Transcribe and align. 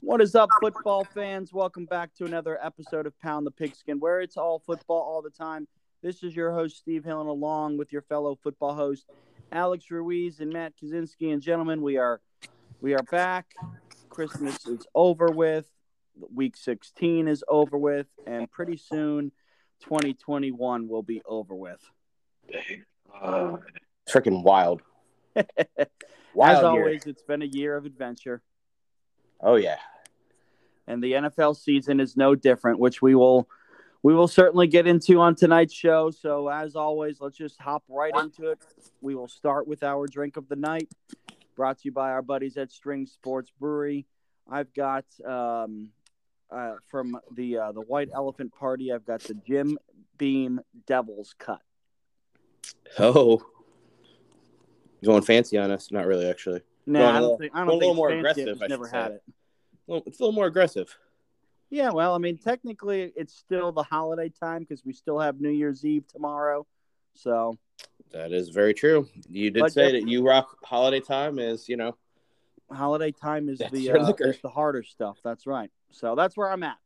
What 0.00 0.22
is 0.22 0.34
up, 0.34 0.48
football 0.60 1.04
fans? 1.04 1.52
Welcome 1.52 1.84
back 1.84 2.14
to 2.14 2.24
another 2.24 2.58
episode 2.64 3.06
of 3.06 3.18
Pound 3.20 3.46
the 3.46 3.50
Pigskin, 3.50 4.00
where 4.00 4.20
it's 4.20 4.36
all 4.36 4.58
football 4.58 4.98
all 5.00 5.20
the 5.20 5.30
time. 5.30 5.68
This 6.02 6.22
is 6.22 6.34
your 6.34 6.52
host, 6.52 6.78
Steve 6.78 7.02
Hillen, 7.02 7.26
along 7.26 7.76
with 7.76 7.92
your 7.92 8.02
fellow 8.02 8.38
football 8.42 8.74
host, 8.74 9.04
Alex 9.52 9.90
Ruiz 9.90 10.40
and 10.40 10.50
Matt 10.50 10.72
Kaczynski. 10.82 11.32
And 11.32 11.42
gentlemen, 11.42 11.82
we 11.82 11.98
are 11.98 12.20
we 12.80 12.94
are 12.94 13.02
back. 13.10 13.54
Christmas 14.08 14.66
is 14.66 14.86
over 14.94 15.26
with. 15.26 15.66
Week 16.34 16.56
16 16.56 17.28
is 17.28 17.44
over 17.46 17.76
with, 17.76 18.06
and 18.26 18.50
pretty 18.50 18.78
soon, 18.78 19.30
2021 19.82 20.88
will 20.88 21.02
be 21.02 21.20
over 21.26 21.54
with. 21.54 21.80
Uh, 23.14 23.56
freaking 24.08 24.42
wild. 24.42 24.80
wild 26.34 26.56
As 26.58 26.64
always, 26.64 27.04
year. 27.04 27.12
it's 27.12 27.22
been 27.22 27.42
a 27.42 27.46
year 27.46 27.76
of 27.76 27.84
adventure. 27.84 28.40
Oh 29.40 29.56
yeah. 29.56 29.78
And 30.86 31.02
the 31.02 31.12
NFL 31.12 31.56
season 31.56 32.00
is 32.00 32.16
no 32.16 32.34
different, 32.34 32.78
which 32.78 33.02
we 33.02 33.14
will 33.14 33.48
we 34.02 34.14
will 34.14 34.28
certainly 34.28 34.68
get 34.68 34.86
into 34.86 35.20
on 35.20 35.34
tonight's 35.34 35.74
show. 35.74 36.10
So 36.10 36.48
as 36.48 36.76
always, 36.76 37.20
let's 37.20 37.36
just 37.36 37.60
hop 37.60 37.82
right 37.88 38.14
into 38.16 38.50
it. 38.50 38.58
We 39.00 39.14
will 39.14 39.28
start 39.28 39.66
with 39.66 39.82
our 39.82 40.06
drink 40.06 40.36
of 40.36 40.48
the 40.48 40.56
night, 40.56 40.88
brought 41.56 41.78
to 41.78 41.86
you 41.86 41.92
by 41.92 42.10
our 42.10 42.22
buddies 42.22 42.56
at 42.56 42.70
String 42.70 43.06
Sports 43.06 43.50
Brewery. 43.58 44.06
I've 44.48 44.72
got 44.74 45.04
um, 45.26 45.88
uh, 46.50 46.74
from 46.88 47.18
the 47.34 47.58
uh, 47.58 47.72
the 47.72 47.80
White 47.80 48.10
Elephant 48.14 48.52
Party. 48.54 48.92
I've 48.92 49.04
got 49.04 49.22
the 49.22 49.34
Jim 49.34 49.78
Beam 50.18 50.60
Devil's 50.86 51.34
Cut. 51.38 51.60
Oh, 52.98 53.42
going 55.04 55.22
fancy 55.22 55.58
on 55.58 55.70
us? 55.70 55.90
Not 55.90 56.06
really, 56.06 56.28
actually. 56.28 56.62
No, 56.86 57.00
nah, 57.00 57.16
I 57.16 57.20
don't 57.20 57.38
think. 57.38 57.52
I 57.54 57.58
don't 57.58 57.68
think 57.68 57.76
a 57.76 57.80
little 57.80 57.94
more 57.94 58.10
aggressive. 58.10 58.62
I 58.62 58.66
never 58.66 58.86
had 58.86 59.08
say. 59.08 59.14
it. 59.14 59.22
Well, 59.86 60.02
it's 60.06 60.18
a 60.18 60.22
little 60.22 60.34
more 60.34 60.46
aggressive. 60.46 60.96
Yeah, 61.70 61.90
well, 61.90 62.14
I 62.14 62.18
mean, 62.18 62.38
technically, 62.38 63.12
it's 63.16 63.34
still 63.34 63.72
the 63.72 63.82
holiday 63.82 64.28
time 64.28 64.60
because 64.60 64.84
we 64.84 64.92
still 64.92 65.18
have 65.18 65.40
New 65.40 65.50
Year's 65.50 65.84
Eve 65.84 66.06
tomorrow. 66.06 66.66
So 67.14 67.58
that 68.12 68.32
is 68.32 68.50
very 68.50 68.74
true. 68.74 69.08
You 69.28 69.50
did 69.50 69.60
but 69.60 69.72
say 69.72 69.92
that 69.92 70.06
you 70.08 70.24
rock 70.24 70.56
holiday 70.62 71.00
time 71.00 71.38
is, 71.38 71.68
you 71.68 71.76
know, 71.76 71.96
holiday 72.70 73.10
time 73.10 73.48
is 73.48 73.58
the 73.58 73.90
uh, 73.90 74.12
is 74.20 74.38
the 74.40 74.48
harder 74.48 74.82
stuff. 74.82 75.18
That's 75.24 75.46
right. 75.46 75.70
So 75.90 76.14
that's 76.14 76.36
where 76.36 76.50
I'm 76.50 76.62
at. 76.62 76.78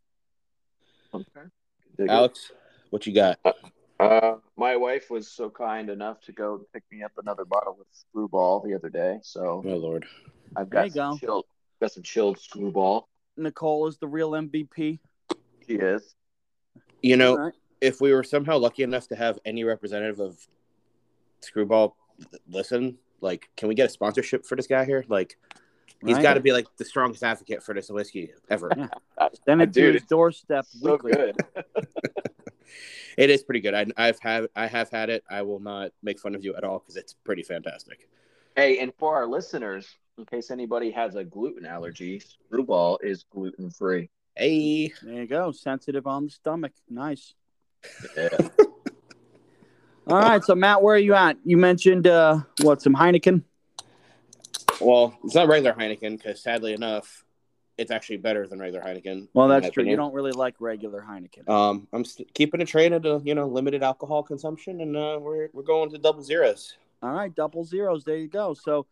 Okay. 1.12 2.08
Alex, 2.08 2.52
what 2.90 3.06
you 3.06 3.12
got? 3.12 3.38
Uh, 4.00 4.36
my 4.56 4.76
wife 4.76 5.10
was 5.10 5.28
so 5.28 5.50
kind 5.50 5.90
enough 5.90 6.22
to 6.22 6.32
go 6.32 6.62
pick 6.72 6.82
me 6.90 7.02
up 7.02 7.12
another 7.18 7.44
bottle 7.44 7.76
of 7.78 7.86
Skrewball 7.92 8.64
the 8.64 8.74
other 8.74 8.88
day. 8.88 9.18
So, 9.22 9.62
oh 9.64 9.76
lord, 9.76 10.06
I've 10.56 10.70
got 10.70 10.90
some 10.92 11.12
go. 11.12 11.18
chilled, 11.18 11.44
got 11.82 11.92
some 11.92 12.02
chilled 12.02 12.38
Skrewball. 12.38 13.04
Nicole 13.36 13.86
is 13.88 13.98
the 13.98 14.08
real 14.08 14.30
MVP. 14.30 14.98
She 15.66 15.74
is. 15.74 16.14
You 17.02 17.18
know, 17.18 17.36
right. 17.36 17.52
if 17.82 18.00
we 18.00 18.14
were 18.14 18.24
somehow 18.24 18.56
lucky 18.56 18.84
enough 18.84 19.06
to 19.08 19.16
have 19.16 19.38
any 19.44 19.64
representative 19.64 20.18
of 20.18 20.38
Skrewball 21.42 21.92
listen, 22.48 22.96
like, 23.20 23.50
can 23.56 23.68
we 23.68 23.74
get 23.74 23.86
a 23.86 23.90
sponsorship 23.90 24.46
for 24.46 24.56
this 24.56 24.66
guy 24.66 24.86
here? 24.86 25.04
Like, 25.08 25.36
he's 26.04 26.14
right. 26.14 26.22
got 26.22 26.34
to 26.34 26.40
be 26.40 26.52
like 26.52 26.66
the 26.78 26.86
strongest 26.86 27.22
advocate 27.22 27.62
for 27.62 27.74
this 27.74 27.90
whiskey 27.90 28.32
ever. 28.48 28.70
Yeah. 28.74 28.88
Send 29.44 29.60
it 29.60 29.74
to 29.74 29.92
his 29.92 30.04
doorstep 30.04 30.64
so 30.66 30.92
weekly. 30.92 31.12
Good. 31.12 31.36
it 33.16 33.30
is 33.30 33.42
pretty 33.42 33.60
good. 33.60 33.74
I, 33.74 33.86
I've 33.96 34.18
had 34.20 34.48
I 34.56 34.66
have 34.66 34.90
had 34.90 35.10
it. 35.10 35.24
I 35.30 35.42
will 35.42 35.60
not 35.60 35.90
make 36.02 36.18
fun 36.18 36.34
of 36.34 36.44
you 36.44 36.54
at 36.56 36.64
all 36.64 36.78
because 36.78 36.96
it's 36.96 37.14
pretty 37.24 37.42
fantastic. 37.42 38.08
Hey, 38.56 38.78
and 38.78 38.92
for 38.98 39.16
our 39.16 39.26
listeners, 39.26 39.88
in 40.18 40.26
case 40.26 40.50
anybody 40.50 40.90
has 40.90 41.14
a 41.14 41.24
gluten 41.24 41.64
allergy, 41.64 42.20
Skrewball 42.20 42.98
is 43.02 43.24
gluten 43.30 43.70
free. 43.70 44.10
Hey, 44.36 44.92
there 45.02 45.22
you 45.22 45.26
go. 45.26 45.52
Sensitive 45.52 46.06
on 46.06 46.24
the 46.24 46.30
stomach. 46.30 46.72
Nice. 46.88 47.34
Yeah. 48.16 48.28
All 50.06 50.18
right, 50.18 50.42
so 50.42 50.54
Matt, 50.54 50.82
where 50.82 50.96
are 50.96 50.98
you 50.98 51.14
at? 51.14 51.36
You 51.44 51.56
mentioned 51.56 52.06
uh, 52.06 52.40
what 52.62 52.82
some 52.82 52.94
Heineken. 52.94 53.44
Well, 54.80 55.16
it's 55.24 55.34
not 55.34 55.46
regular 55.46 55.72
Heineken 55.72 56.16
because 56.16 56.42
sadly 56.42 56.72
enough, 56.72 57.24
it's 57.80 57.90
actually 57.90 58.18
better 58.18 58.46
than 58.46 58.60
regular 58.60 58.84
Heineken. 58.84 59.26
Well, 59.32 59.48
that's 59.48 59.70
true. 59.70 59.82
Opinion. 59.82 59.92
You 59.92 59.96
don't 59.96 60.12
really 60.12 60.32
like 60.32 60.54
regular 60.60 61.00
Heineken. 61.00 61.48
Um, 61.48 61.88
I'm 61.94 62.04
st- 62.04 62.32
keeping 62.34 62.60
a 62.60 62.66
train 62.66 62.92
at 62.92 63.06
a 63.06 63.20
you 63.24 63.34
know 63.34 63.48
limited 63.48 63.82
alcohol 63.82 64.22
consumption, 64.22 64.82
and 64.82 64.94
uh, 64.96 65.18
we're 65.20 65.48
we're 65.54 65.62
going 65.62 65.90
to 65.90 65.98
double 65.98 66.22
zeros. 66.22 66.76
All 67.02 67.12
right, 67.12 67.34
double 67.34 67.64
zeros. 67.64 68.04
There 68.04 68.18
you 68.18 68.28
go. 68.28 68.52
So, 68.52 68.86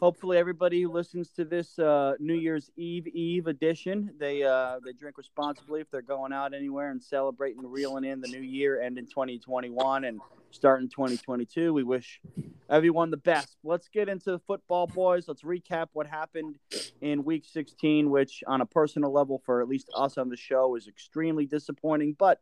hopefully, 0.00 0.38
everybody 0.38 0.82
who 0.82 0.90
listens 0.90 1.30
to 1.30 1.44
this 1.44 1.78
uh, 1.78 2.14
New 2.18 2.34
Year's 2.34 2.70
Eve 2.76 3.06
Eve 3.08 3.46
edition, 3.46 4.12
they 4.18 4.42
uh, 4.42 4.80
they 4.84 4.92
drink 4.92 5.18
responsibly 5.18 5.80
if 5.80 5.90
they're 5.90 6.02
going 6.02 6.32
out 6.32 6.54
anywhere 6.54 6.90
and 6.90 7.02
celebrating, 7.02 7.66
reeling 7.66 8.04
in 8.04 8.20
the 8.20 8.28
new 8.28 8.40
year, 8.40 8.80
and 8.80 8.98
in 8.98 9.06
2021 9.06 10.04
and 10.04 10.20
starting 10.50 10.88
2022. 10.88 11.72
We 11.72 11.82
wish 11.82 12.20
everyone 12.70 13.10
the 13.10 13.16
best. 13.16 13.56
Let's 13.62 13.88
get 13.88 14.08
into 14.08 14.30
the 14.30 14.38
football, 14.40 14.86
boys. 14.86 15.28
Let's 15.28 15.42
recap 15.42 15.88
what 15.92 16.06
happened 16.06 16.56
in 17.00 17.24
Week 17.24 17.44
16, 17.44 18.10
which, 18.10 18.42
on 18.46 18.60
a 18.60 18.66
personal 18.66 19.12
level, 19.12 19.42
for 19.44 19.60
at 19.60 19.68
least 19.68 19.90
us 19.94 20.16
on 20.18 20.28
the 20.28 20.36
show, 20.36 20.76
is 20.76 20.88
extremely 20.88 21.46
disappointing, 21.46 22.16
but. 22.18 22.40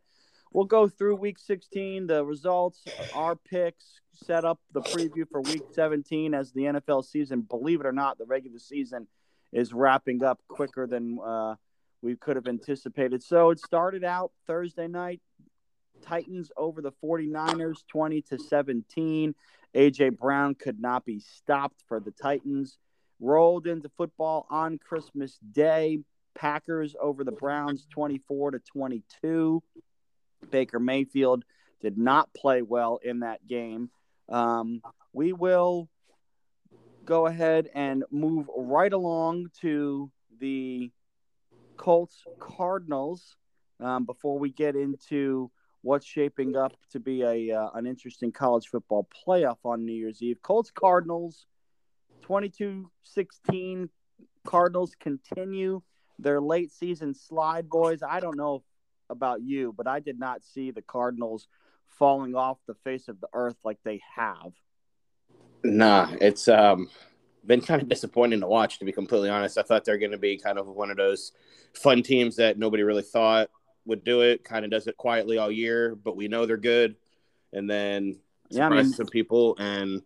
We'll 0.52 0.64
go 0.64 0.88
through 0.88 1.16
week 1.16 1.38
16, 1.38 2.06
the 2.06 2.24
results, 2.24 2.84
our 3.14 3.36
picks, 3.36 4.00
set 4.14 4.44
up 4.44 4.58
the 4.72 4.80
preview 4.80 5.28
for 5.30 5.42
week 5.42 5.62
17 5.72 6.34
as 6.34 6.52
the 6.52 6.62
NFL 6.62 7.04
season, 7.04 7.42
believe 7.42 7.80
it 7.80 7.86
or 7.86 7.92
not, 7.92 8.16
the 8.18 8.24
regular 8.24 8.58
season 8.58 9.06
is 9.52 9.72
wrapping 9.72 10.22
up 10.24 10.40
quicker 10.48 10.86
than 10.86 11.18
uh, 11.24 11.54
we 12.02 12.16
could 12.16 12.36
have 12.36 12.46
anticipated. 12.46 13.22
So 13.22 13.50
it 13.50 13.60
started 13.60 14.04
out 14.04 14.32
Thursday 14.46 14.88
night, 14.88 15.20
Titans 16.02 16.50
over 16.56 16.80
the 16.80 16.92
49ers 17.02 17.86
20 17.88 18.22
to 18.22 18.38
17. 18.38 19.34
AJ 19.74 20.18
Brown 20.18 20.54
could 20.54 20.80
not 20.80 21.04
be 21.04 21.20
stopped 21.20 21.82
for 21.88 22.00
the 22.00 22.10
Titans. 22.10 22.78
Rolled 23.18 23.66
into 23.66 23.88
football 23.96 24.46
on 24.50 24.78
Christmas 24.78 25.38
Day. 25.52 26.00
Packers 26.34 26.94
over 27.00 27.24
the 27.24 27.32
Browns 27.32 27.86
24 27.90 28.52
to 28.52 28.58
22. 28.58 29.62
Baker 30.50 30.78
Mayfield 30.78 31.44
did 31.80 31.98
not 31.98 32.32
play 32.34 32.62
well 32.62 32.98
in 33.02 33.20
that 33.20 33.46
game. 33.46 33.90
Um, 34.28 34.82
we 35.12 35.32
will 35.32 35.88
go 37.04 37.26
ahead 37.26 37.68
and 37.74 38.04
move 38.10 38.48
right 38.56 38.92
along 38.92 39.50
to 39.60 40.10
the 40.40 40.90
Colts 41.76 42.24
Cardinals 42.38 43.36
um, 43.80 44.04
before 44.04 44.38
we 44.38 44.50
get 44.50 44.74
into 44.74 45.50
what's 45.82 46.06
shaping 46.06 46.56
up 46.56 46.72
to 46.90 46.98
be 46.98 47.22
a 47.22 47.56
uh, 47.56 47.70
an 47.74 47.86
interesting 47.86 48.32
college 48.32 48.66
football 48.68 49.08
playoff 49.26 49.58
on 49.64 49.84
New 49.84 49.92
Year's 49.92 50.22
Eve. 50.22 50.38
Colts 50.42 50.70
Cardinals 50.70 51.46
22-16 52.26 53.88
Cardinals 54.44 54.96
continue 54.98 55.82
their 56.18 56.40
late 56.40 56.72
season 56.72 57.14
slide 57.14 57.68
boys. 57.68 58.02
I 58.02 58.20
don't 58.20 58.36
know 58.36 58.64
about 59.10 59.42
you, 59.42 59.74
but 59.76 59.86
I 59.86 60.00
did 60.00 60.18
not 60.18 60.44
see 60.44 60.70
the 60.70 60.82
Cardinals 60.82 61.48
falling 61.98 62.34
off 62.34 62.58
the 62.66 62.74
face 62.84 63.08
of 63.08 63.20
the 63.20 63.28
earth 63.32 63.56
like 63.64 63.78
they 63.84 64.00
have. 64.14 64.52
Nah, 65.64 66.10
it's 66.20 66.48
um 66.48 66.88
been 67.44 67.60
kind 67.60 67.80
of 67.80 67.88
disappointing 67.88 68.40
to 68.40 68.46
watch 68.46 68.78
to 68.78 68.84
be 68.84 68.92
completely 68.92 69.30
honest. 69.30 69.58
I 69.58 69.62
thought 69.62 69.84
they're 69.84 69.98
going 69.98 70.12
to 70.12 70.18
be 70.18 70.36
kind 70.36 70.58
of 70.58 70.66
one 70.66 70.90
of 70.90 70.96
those 70.96 71.32
fun 71.74 72.02
teams 72.02 72.36
that 72.36 72.58
nobody 72.58 72.82
really 72.82 73.02
thought 73.02 73.50
would 73.84 74.04
do 74.04 74.22
it, 74.22 74.44
kind 74.44 74.64
of 74.64 74.70
does 74.70 74.88
it 74.88 74.96
quietly 74.96 75.38
all 75.38 75.50
year, 75.50 75.94
but 75.94 76.16
we 76.16 76.28
know 76.28 76.44
they're 76.44 76.56
good. 76.56 76.96
And 77.52 77.70
then 77.70 78.18
yeah, 78.50 78.66
I 78.66 78.70
mean, 78.70 78.92
some 78.92 79.06
people 79.06 79.56
and 79.58 80.02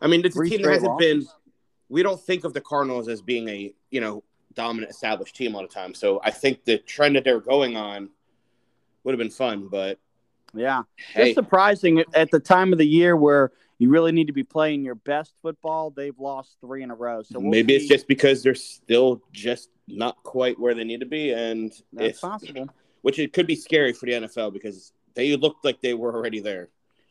I 0.00 0.08
mean, 0.08 0.24
it's 0.24 0.36
a 0.36 0.42
team 0.42 0.62
that 0.62 0.72
hasn't 0.72 0.98
been 0.98 1.26
we 1.88 2.02
don't 2.02 2.20
think 2.20 2.44
of 2.44 2.54
the 2.54 2.60
Cardinals 2.60 3.06
as 3.08 3.20
being 3.20 3.48
a, 3.48 3.74
you 3.90 4.00
know, 4.00 4.24
dominant 4.54 4.90
established 4.90 5.36
team 5.36 5.54
all 5.54 5.62
the 5.62 5.68
time. 5.68 5.94
So 5.94 6.20
I 6.24 6.30
think 6.30 6.64
the 6.64 6.78
trend 6.78 7.16
that 7.16 7.24
they're 7.24 7.40
going 7.40 7.76
on 7.76 8.08
would 9.04 9.12
have 9.12 9.18
been 9.18 9.30
fun, 9.30 9.68
but 9.68 9.98
yeah, 10.54 10.82
hey. 11.14 11.26
just 11.26 11.34
surprising 11.34 12.04
at 12.14 12.30
the 12.30 12.40
time 12.40 12.72
of 12.72 12.78
the 12.78 12.86
year 12.86 13.16
where 13.16 13.52
you 13.78 13.90
really 13.90 14.12
need 14.12 14.26
to 14.28 14.32
be 14.32 14.44
playing 14.44 14.84
your 14.84 14.94
best 14.94 15.34
football. 15.42 15.90
They've 15.90 16.18
lost 16.18 16.56
three 16.60 16.82
in 16.82 16.90
a 16.90 16.94
row. 16.94 17.22
So 17.22 17.40
we'll 17.40 17.50
maybe 17.50 17.72
see. 17.72 17.76
it's 17.80 17.88
just 17.88 18.06
because 18.06 18.42
they're 18.42 18.54
still 18.54 19.22
just 19.32 19.70
not 19.88 20.22
quite 20.22 20.58
where 20.58 20.74
they 20.74 20.84
need 20.84 21.00
to 21.00 21.06
be, 21.06 21.32
and 21.32 21.72
that's 21.92 22.20
possible. 22.20 22.68
Which 23.00 23.18
it 23.18 23.32
could 23.32 23.48
be 23.48 23.56
scary 23.56 23.92
for 23.92 24.06
the 24.06 24.12
NFL 24.12 24.52
because 24.52 24.92
they 25.14 25.36
looked 25.36 25.64
like 25.64 25.80
they 25.80 25.94
were 25.94 26.14
already 26.14 26.40
there. 26.40 26.68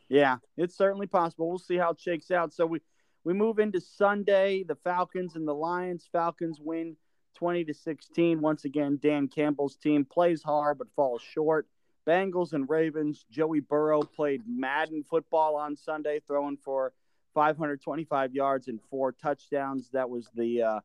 Yeah, 0.08 0.38
it's 0.56 0.76
certainly 0.76 1.06
possible. 1.06 1.48
We'll 1.48 1.58
see 1.58 1.76
how 1.76 1.90
it 1.90 2.00
shakes 2.00 2.30
out. 2.30 2.54
So 2.54 2.64
we 2.64 2.80
we 3.24 3.34
move 3.34 3.58
into 3.58 3.80
Sunday. 3.80 4.62
The 4.62 4.76
Falcons 4.76 5.36
and 5.36 5.46
the 5.46 5.54
Lions. 5.54 6.08
Falcons 6.10 6.58
win 6.60 6.96
20 7.36 7.64
to 7.64 7.74
16. 7.74 8.40
Once 8.40 8.64
again, 8.64 8.98
Dan 9.02 9.28
Campbell's 9.28 9.76
team 9.76 10.04
plays 10.04 10.42
hard 10.42 10.78
but 10.78 10.88
falls 10.94 11.22
short. 11.22 11.66
Bengals 12.06 12.52
and 12.52 12.68
Ravens. 12.68 13.24
Joey 13.30 13.60
Burrow 13.60 14.02
played 14.02 14.42
Madden 14.46 15.04
football 15.04 15.56
on 15.56 15.76
Sunday, 15.76 16.20
throwing 16.26 16.56
for 16.56 16.92
525 17.34 18.34
yards 18.34 18.68
and 18.68 18.80
four 18.90 19.12
touchdowns. 19.12 19.90
That 19.92 20.10
was 20.10 20.28
the 20.34 20.62
uh, 20.62 20.80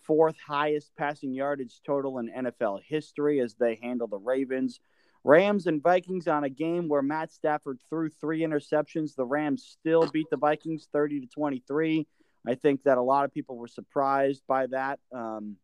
fourth 0.00 0.36
highest 0.38 0.94
passing 0.96 1.34
yardage 1.34 1.80
total 1.84 2.18
in 2.18 2.30
NFL 2.30 2.80
history 2.84 3.40
as 3.40 3.54
they 3.54 3.78
handle 3.82 4.06
the 4.06 4.18
Ravens. 4.18 4.80
Rams 5.22 5.66
and 5.66 5.82
Vikings 5.82 6.28
on 6.28 6.44
a 6.44 6.48
game 6.48 6.88
where 6.88 7.02
Matt 7.02 7.30
Stafford 7.30 7.78
threw 7.90 8.08
three 8.08 8.40
interceptions. 8.40 9.14
The 9.14 9.26
Rams 9.26 9.62
still 9.62 10.06
beat 10.06 10.30
the 10.30 10.38
Vikings 10.38 10.88
30 10.92 11.20
to 11.20 11.26
23. 11.26 12.06
I 12.46 12.54
think 12.54 12.84
that 12.84 12.96
a 12.96 13.02
lot 13.02 13.26
of 13.26 13.34
people 13.34 13.56
were 13.56 13.68
surprised 13.68 14.42
by 14.46 14.66
that. 14.68 14.98
Um, 15.12 15.56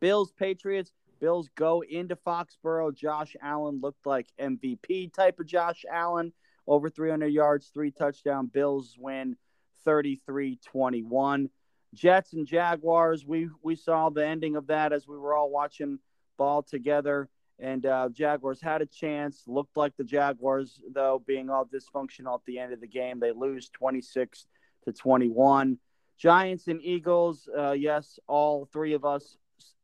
Bills, 0.00 0.32
Patriots. 0.32 0.92
Bills 1.20 1.48
go 1.54 1.82
into 1.82 2.16
Foxborough. 2.16 2.94
Josh 2.94 3.36
Allen 3.42 3.80
looked 3.82 4.06
like 4.06 4.28
MVP 4.40 5.12
type 5.12 5.40
of 5.40 5.46
Josh 5.46 5.84
Allen. 5.90 6.32
Over 6.66 6.90
300 6.90 7.28
yards, 7.28 7.70
three 7.72 7.90
touchdown. 7.90 8.46
Bills 8.46 8.94
win 8.98 9.36
33 9.84 10.58
21. 10.64 11.50
Jets 11.94 12.34
and 12.34 12.46
Jaguars, 12.46 13.24
we, 13.24 13.48
we 13.62 13.74
saw 13.74 14.10
the 14.10 14.26
ending 14.26 14.56
of 14.56 14.66
that 14.66 14.92
as 14.92 15.08
we 15.08 15.16
were 15.16 15.34
all 15.34 15.50
watching 15.50 15.98
ball 16.36 16.62
together. 16.62 17.28
And 17.58 17.84
uh, 17.86 18.10
Jaguars 18.10 18.60
had 18.60 18.82
a 18.82 18.86
chance. 18.86 19.42
Looked 19.46 19.76
like 19.76 19.96
the 19.96 20.04
Jaguars, 20.04 20.80
though, 20.92 21.22
being 21.26 21.50
all 21.50 21.64
dysfunctional 21.66 22.34
at 22.34 22.44
the 22.46 22.58
end 22.58 22.72
of 22.72 22.80
the 22.80 22.86
game. 22.86 23.18
They 23.18 23.32
lose 23.32 23.68
26 23.70 24.46
to 24.84 24.92
21. 24.92 25.78
Giants 26.18 26.68
and 26.68 26.82
Eagles, 26.82 27.48
uh, 27.56 27.72
yes, 27.72 28.18
all 28.26 28.68
three 28.72 28.94
of 28.94 29.04
us 29.04 29.38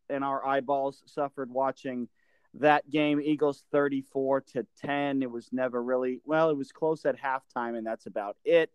and 0.08 0.24
our 0.24 0.44
eyeballs 0.46 1.02
suffered 1.06 1.50
watching 1.50 2.08
that 2.54 2.88
game. 2.90 3.20
Eagles 3.20 3.64
34 3.72 4.40
to 4.40 4.66
10. 4.80 5.22
It 5.22 5.30
was 5.30 5.48
never 5.52 5.82
really, 5.82 6.20
well, 6.24 6.50
it 6.50 6.56
was 6.56 6.72
close 6.72 7.04
at 7.04 7.20
halftime, 7.20 7.76
and 7.76 7.86
that's 7.86 8.06
about 8.06 8.36
it. 8.44 8.70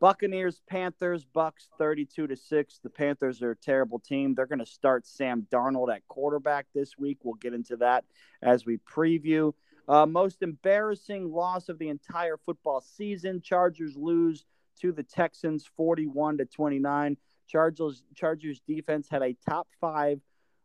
Buccaneers, 0.00 0.62
Panthers, 0.66 1.26
Bucks 1.26 1.68
32 1.76 2.28
to 2.28 2.36
6. 2.36 2.80
The 2.82 2.88
Panthers 2.88 3.42
are 3.42 3.50
a 3.50 3.56
terrible 3.56 3.98
team. 3.98 4.34
They're 4.34 4.46
going 4.46 4.58
to 4.60 4.66
start 4.66 5.06
Sam 5.06 5.46
Darnold 5.52 5.94
at 5.94 6.08
quarterback 6.08 6.66
this 6.74 6.96
week. 6.96 7.18
We'll 7.22 7.34
get 7.34 7.52
into 7.52 7.76
that 7.76 8.04
as 8.40 8.64
we 8.64 8.78
preview. 8.78 9.52
Uh, 9.86 10.06
most 10.06 10.42
embarrassing 10.42 11.30
loss 11.30 11.68
of 11.68 11.78
the 11.78 11.88
entire 11.90 12.38
football 12.38 12.80
season. 12.80 13.42
Chargers 13.42 13.94
lose 13.94 14.46
to 14.80 14.92
the 14.92 15.02
Texans 15.02 15.68
41 15.76 16.38
to 16.38 16.46
29. 16.46 17.16
Chargers 17.46 18.02
Chargers 18.14 18.60
defense 18.66 19.08
had 19.10 19.22
a 19.22 19.36
top 19.46 19.68
5 19.80 20.20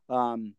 um, 0.09 0.53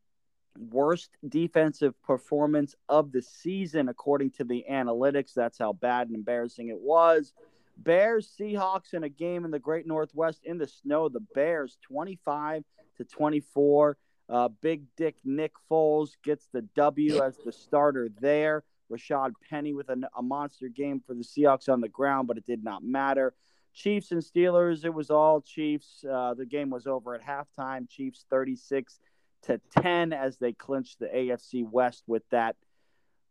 worst 0.59 1.11
defensive 1.29 2.01
performance 2.03 2.75
of 2.89 3.13
the 3.13 3.23
season 3.23 3.89
according 3.89 4.31
to 4.33 4.45
the 4.45 4.65
analytics. 4.71 5.35
That's 5.35 5.59
how 5.59 5.73
bad 5.73 6.09
and 6.09 6.17
embarrassing 6.17 6.69
it 6.69 6.81
was. 6.81 7.33
Bears 7.77 8.33
Seahawks 8.39 8.95
in 8.95 9.05
a 9.05 9.09
game 9.09 9.45
in 9.45 9.51
the 9.51 9.59
Great 9.59 9.87
Northwest 9.87 10.41
in 10.45 10.59
the 10.59 10.67
snow. 10.67 11.09
The 11.09 11.25
Bears 11.35 11.77
25 11.83 12.65
to 12.97 13.05
24. 13.05 13.97
Uh, 14.29 14.49
Big 14.61 14.83
Dick 14.97 15.17
Nick 15.25 15.53
Foles 15.71 16.11
gets 16.25 16.49
the 16.53 16.63
W 16.75 17.23
as 17.23 17.37
the 17.45 17.53
starter 17.53 18.09
there. 18.21 18.65
Rashaad 18.91 19.33
Penny 19.49 19.73
with 19.73 19.89
a, 19.89 20.01
a, 20.17 20.23
monster 20.23 20.69
game 20.69 21.03
for 21.05 21.15
the 21.15 21.23
Seahawks 21.23 21.69
on 21.69 21.81
the 21.81 21.89
ground, 21.89 22.29
but 22.29 22.37
it 22.37 22.47
did 22.47 22.63
not 22.63 22.85
matter. 22.85 23.35
Chiefs 23.75 24.13
and 24.13 24.23
Steelers, 24.23 24.85
it 24.85 24.95
was 24.95 25.11
all 25.11 25.41
Chiefs. 25.41 26.05
Uh, 26.09 26.35
the 26.35 26.47
game 26.47 26.71
was 26.71 26.87
over 26.87 27.15
at 27.15 27.23
halftime. 27.23 27.89
Chiefs 27.89 28.25
36 28.31 28.99
to 29.43 29.61
10 29.81 30.13
as 30.13 30.39
they 30.39 30.53
clinched 30.53 30.99
the 30.99 31.07
AFC 31.07 31.69
West 31.69 32.05
with 32.07 32.23
that 32.31 32.57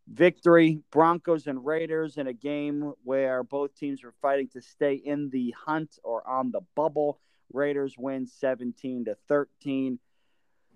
victory. 0.08 0.82
Broncos 0.92 1.48
and 1.48 1.66
Raiders 1.66 2.18
in 2.18 2.28
a 2.28 2.34
game 2.34 2.94
where 3.04 3.44
both 3.44 3.76
teams 3.76 4.04
were 4.04 4.14
fighting 4.22 4.50
to 4.54 4.62
stay 4.62 4.94
in 4.94 5.30
the 5.30 5.54
hunt 5.66 5.98
or 6.04 6.28
on 6.28 6.52
the 6.52 6.62
bubble. 6.76 7.20
Raiders 7.52 7.96
win 7.98 8.28
17 8.28 9.06
to 9.06 9.18
13. 9.28 10.00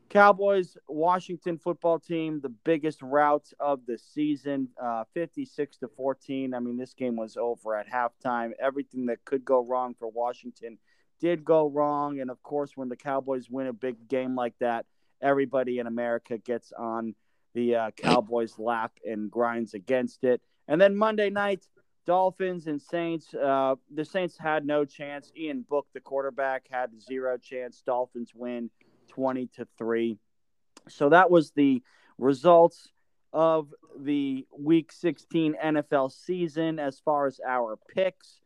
Cowboys, 0.10 0.76
Washington 0.88 1.60
football 1.60 2.00
team, 2.00 2.42
the 2.42 2.50
biggest 2.50 3.04
rout 3.04 3.46
of 3.60 3.86
the 3.86 3.98
season, 3.98 4.70
uh, 4.82 5.04
56 5.14 5.78
to 5.78 5.88
14. 5.88 6.56
I 6.56 6.60
mean, 6.60 6.78
this 6.78 6.96
game 6.96 7.16
was 7.16 7.38
over 7.38 7.76
at 7.76 7.88
halftime. 7.88 8.54
Everything 8.60 9.06
that 9.06 9.24
could 9.24 9.46
go 9.46 9.64
wrong 9.64 9.94
for 9.94 10.10
Washington 10.10 10.80
did 11.20 11.46
go 11.46 11.70
wrong. 11.70 12.20
And 12.20 12.32
of 12.32 12.42
course, 12.42 12.76
when 12.76 12.90
the 12.90 12.96
Cowboys 12.96 13.52
win 13.52 13.68
a 13.68 13.74
big 13.74 14.08
game 14.08 14.36
like 14.36 14.56
that, 14.60 14.88
everybody 15.22 15.80
in 15.80 15.88
America 15.88 16.38
gets 16.38 16.72
on 16.78 17.16
the 17.54 17.76
uh, 17.76 17.92
Cowboys' 17.92 18.60
lap 18.60 18.92
and 19.06 19.30
grinds 19.32 19.74
against 19.74 20.24
it. 20.24 20.42
And 20.68 20.80
then 20.80 20.96
Monday 20.96 21.30
night, 21.30 21.66
Dolphins 22.06 22.68
and 22.68 22.82
Saints. 22.82 23.34
Uh, 23.34 23.76
the 23.94 24.06
Saints 24.06 24.38
had 24.38 24.66
no 24.66 24.86
chance. 24.86 25.32
Ian 25.38 25.66
Book, 25.68 25.88
the 25.94 26.00
quarterback, 26.00 26.66
had 26.70 26.90
zero 27.02 27.38
chance. 27.38 27.84
Dolphins 27.86 28.32
win 28.34 28.70
20 29.10 29.48
to 29.58 29.68
3. 29.78 30.18
So 30.88 31.10
that 31.10 31.30
was 31.30 31.52
the 31.52 31.84
results 32.18 32.90
of 33.32 33.74
the 34.00 34.48
week 34.58 34.92
16 34.92 35.56
NFL 35.64 36.12
season 36.12 36.80
as 36.80 37.00
far 37.00 37.28
as 37.28 37.40
our 37.48 37.78
picks. 37.94 38.40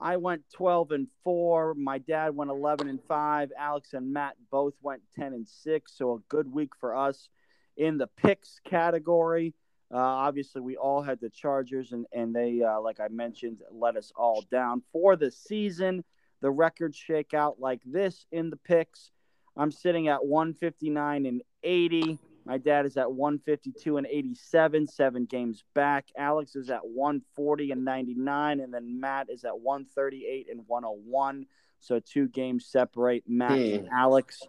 I 0.00 0.16
went 0.16 0.42
12 0.54 0.92
and 0.92 1.08
4. 1.24 1.74
My 1.74 1.98
dad 1.98 2.34
went 2.34 2.50
11 2.50 2.88
and 2.88 3.02
5. 3.08 3.52
Alex 3.58 3.94
and 3.94 4.12
Matt 4.12 4.36
both 4.50 4.74
went 4.80 5.02
10 5.16 5.32
and 5.32 5.48
6. 5.48 5.92
So 5.94 6.14
a 6.14 6.18
good 6.28 6.52
week 6.52 6.70
for 6.78 6.96
us 6.96 7.28
in 7.76 7.98
the 7.98 8.06
picks 8.06 8.60
category. 8.64 9.54
Uh, 9.92 9.96
obviously, 9.96 10.60
we 10.60 10.76
all 10.76 11.00
had 11.00 11.18
the 11.20 11.30
Chargers, 11.30 11.92
and, 11.92 12.04
and 12.12 12.34
they, 12.34 12.62
uh, 12.62 12.78
like 12.80 13.00
I 13.00 13.08
mentioned, 13.08 13.62
let 13.72 13.96
us 13.96 14.12
all 14.14 14.44
down. 14.50 14.82
For 14.92 15.16
the 15.16 15.30
season, 15.30 16.04
the 16.42 16.50
records 16.50 16.96
shake 16.96 17.32
out 17.32 17.58
like 17.58 17.80
this 17.86 18.26
in 18.30 18.50
the 18.50 18.56
picks. 18.56 19.10
I'm 19.56 19.72
sitting 19.72 20.08
at 20.08 20.24
159 20.24 21.24
and 21.24 21.42
80. 21.62 22.18
My 22.48 22.56
dad 22.56 22.86
is 22.86 22.96
at 22.96 23.12
152 23.12 23.98
and 23.98 24.06
87, 24.06 24.86
seven 24.86 25.26
games 25.26 25.64
back. 25.74 26.06
Alex 26.16 26.56
is 26.56 26.70
at 26.70 26.80
140 26.82 27.72
and 27.72 27.84
99, 27.84 28.60
and 28.60 28.72
then 28.72 28.98
Matt 28.98 29.28
is 29.28 29.44
at 29.44 29.60
138 29.60 30.46
and 30.50 30.62
101. 30.66 31.44
So 31.80 32.00
two 32.00 32.26
games 32.26 32.64
separate 32.64 33.24
Matt 33.28 33.58
and 33.58 33.86
hmm. 33.88 33.92
Alex. 33.92 34.40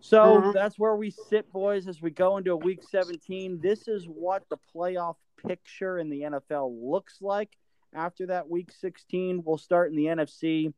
So 0.00 0.40
mm-hmm. 0.40 0.52
that's 0.52 0.78
where 0.78 0.96
we 0.96 1.10
sit, 1.10 1.52
boys, 1.52 1.88
as 1.88 2.00
we 2.00 2.10
go 2.10 2.38
into 2.38 2.52
a 2.52 2.56
week 2.56 2.82
17. 2.90 3.60
This 3.60 3.86
is 3.86 4.06
what 4.06 4.44
the 4.48 4.56
playoff 4.74 5.16
picture 5.46 5.98
in 5.98 6.08
the 6.08 6.22
NFL 6.22 6.74
looks 6.82 7.20
like 7.20 7.50
after 7.94 8.28
that 8.28 8.48
week 8.48 8.72
16. 8.80 9.42
We'll 9.44 9.58
start 9.58 9.90
in 9.90 9.96
the 9.96 10.06
NFC, 10.06 10.72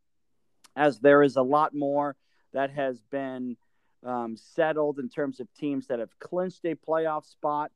as 0.75 0.99
there 0.99 1.23
is 1.23 1.37
a 1.37 1.43
lot 1.43 1.73
more 1.73 2.17
that 2.53 2.71
has 2.71 3.01
been 3.13 3.57
um, 4.07 4.37
settled 4.37 4.99
in 4.99 5.09
terms 5.09 5.41
of 5.41 5.53
teams 5.55 5.89
that 5.89 5.99
have 5.99 6.17
clinched 6.19 6.65
a 6.65 6.75
playoff 6.75 7.27
spot. 7.27 7.73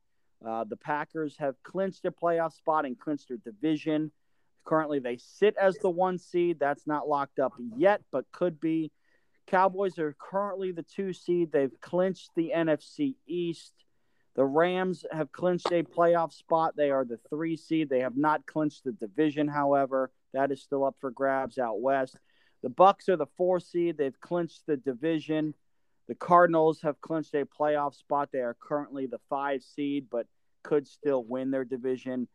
Uh, 0.47 0.65
the 0.65 0.77
Packers 0.77 1.37
have 1.39 1.55
clinched 1.63 2.05
a 2.07 2.11
playoff 2.11 2.55
spot 2.55 2.87
and 2.87 2.99
clinched 2.99 3.29
their 3.29 3.39
division. 3.39 4.11
Currently, 4.65 5.01
they 5.01 5.19
sit 5.19 5.57
as 5.61 5.77
the 5.79 5.91
one 5.91 6.19
seed. 6.19 6.59
That's 6.61 6.87
not 6.87 7.09
locked 7.09 7.39
up 7.39 7.53
yet, 7.77 8.03
but 8.13 8.31
could 8.33 8.61
be. 8.61 8.93
Cowboys 9.47 9.99
are 9.99 10.15
currently 10.19 10.71
the 10.71 10.85
two 10.85 11.13
seed. 11.13 11.51
They've 11.51 11.81
clinched 11.81 12.31
the 12.37 12.53
NFC 12.55 13.17
East. 13.27 13.73
The 14.37 14.45
Rams 14.45 15.05
have 15.11 15.33
clinched 15.33 15.73
a 15.73 15.83
playoff 15.83 16.33
spot. 16.33 16.77
They 16.77 16.91
are 16.91 17.05
the 17.05 17.19
three 17.29 17.57
seed. 17.57 17.91
They 17.91 18.01
have 18.01 18.17
not 18.17 18.47
clinched 18.47 18.85
the 18.85 18.93
division, 18.93 19.49
however. 19.49 20.13
That 20.33 20.53
is 20.53 20.63
still 20.63 20.85
up 20.85 20.95
for 21.01 21.11
grabs 21.11 21.59
out 21.59 21.81
west. 21.81 22.17
The 22.63 22.69
Bucks 22.69 23.09
are 23.09 23.17
the 23.17 23.27
four 23.37 23.59
seed. 23.59 23.99
They've 23.99 24.21
clinched 24.21 24.67
the 24.67 24.77
division. 24.77 25.55
The 26.11 26.17
Cardinals 26.17 26.81
have 26.83 27.01
clinched 27.01 27.37
a 27.37 27.45
playoff 27.45 27.95
spot. 27.95 28.31
They 28.33 28.41
are 28.41 28.57
currently 28.59 29.07
the 29.07 29.21
five 29.29 29.63
seed, 29.63 30.09
but 30.11 30.27
could 30.65 30.89
still 30.89 31.23
win 31.23 31.53
their 31.53 31.65
division. 31.65 32.27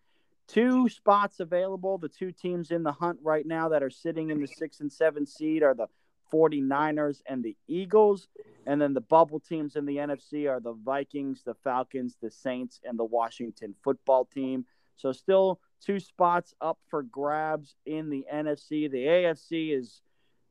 Two 0.48 0.88
spots 0.88 1.42
available. 1.42 1.98
The 1.98 2.08
two 2.08 2.32
teams 2.32 2.72
in 2.72 2.84
the 2.84 2.94
hunt 2.94 3.20
right 3.22 3.46
now 3.46 3.68
that 3.68 3.84
are 3.84 3.90
sitting 3.90 4.30
in 4.30 4.40
the 4.40 4.48
six 4.48 4.80
and 4.80 4.90
seven 4.90 5.26
seed 5.26 5.62
are 5.62 5.74
the 5.74 5.88
49ers 6.32 7.22
and 7.26 7.44
the 7.44 7.58
Eagles. 7.68 8.30
And 8.66 8.82
then 8.82 8.94
the 8.94 9.02
bubble 9.02 9.42
teams 9.42 9.76
in 9.76 9.86
the 9.86 9.98
NFC 9.98 10.50
are 10.50 10.62
the 10.62 10.72
Vikings, 10.72 11.44
the 11.44 11.56
Falcons, 11.56 12.16
the 12.22 12.32
Saints, 12.32 12.80
and 12.86 12.98
the 12.98 13.04
Washington 13.04 13.76
football 13.84 14.24
team. 14.24 14.64
So 14.96 15.12
still 15.12 15.60
two 15.82 16.00
spots 16.00 16.56
up 16.62 16.80
for 16.88 17.04
grabs 17.04 17.76
in 17.86 18.10
the 18.10 18.26
NFC. 18.34 18.90
The 18.90 19.06
AFC 19.06 19.78
is 19.78 20.02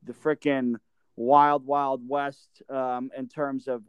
the 0.02 0.12
freaking 0.12 0.74
wild, 1.16 1.66
wild 1.66 2.06
west 2.08 2.62
um, 2.68 3.10
in 3.16 3.28
terms 3.28 3.68
of 3.68 3.82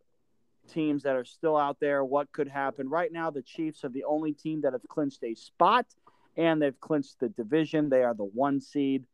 teams 0.72 1.04
that 1.04 1.16
are 1.16 1.26
still 1.26 1.58
out 1.58 1.78
there. 1.80 2.04
What 2.04 2.32
could 2.32 2.48
happen 2.48 2.90
right 2.90 3.12
now? 3.12 3.32
The 3.32 3.42
Chiefs 3.42 3.84
are 3.84 3.90
the 3.90 4.04
only 4.04 4.34
team 4.34 4.62
that 4.62 4.74
have 4.74 4.88
clinched 4.88 5.24
a 5.24 5.36
spot, 5.36 5.86
and 6.36 6.62
they've 6.62 6.80
clinched 6.80 7.20
the 7.20 7.30
division. 7.30 7.90
They 7.90 8.04
are 8.04 8.14
the 8.14 8.24
one 8.24 8.62
seed. 8.62 9.06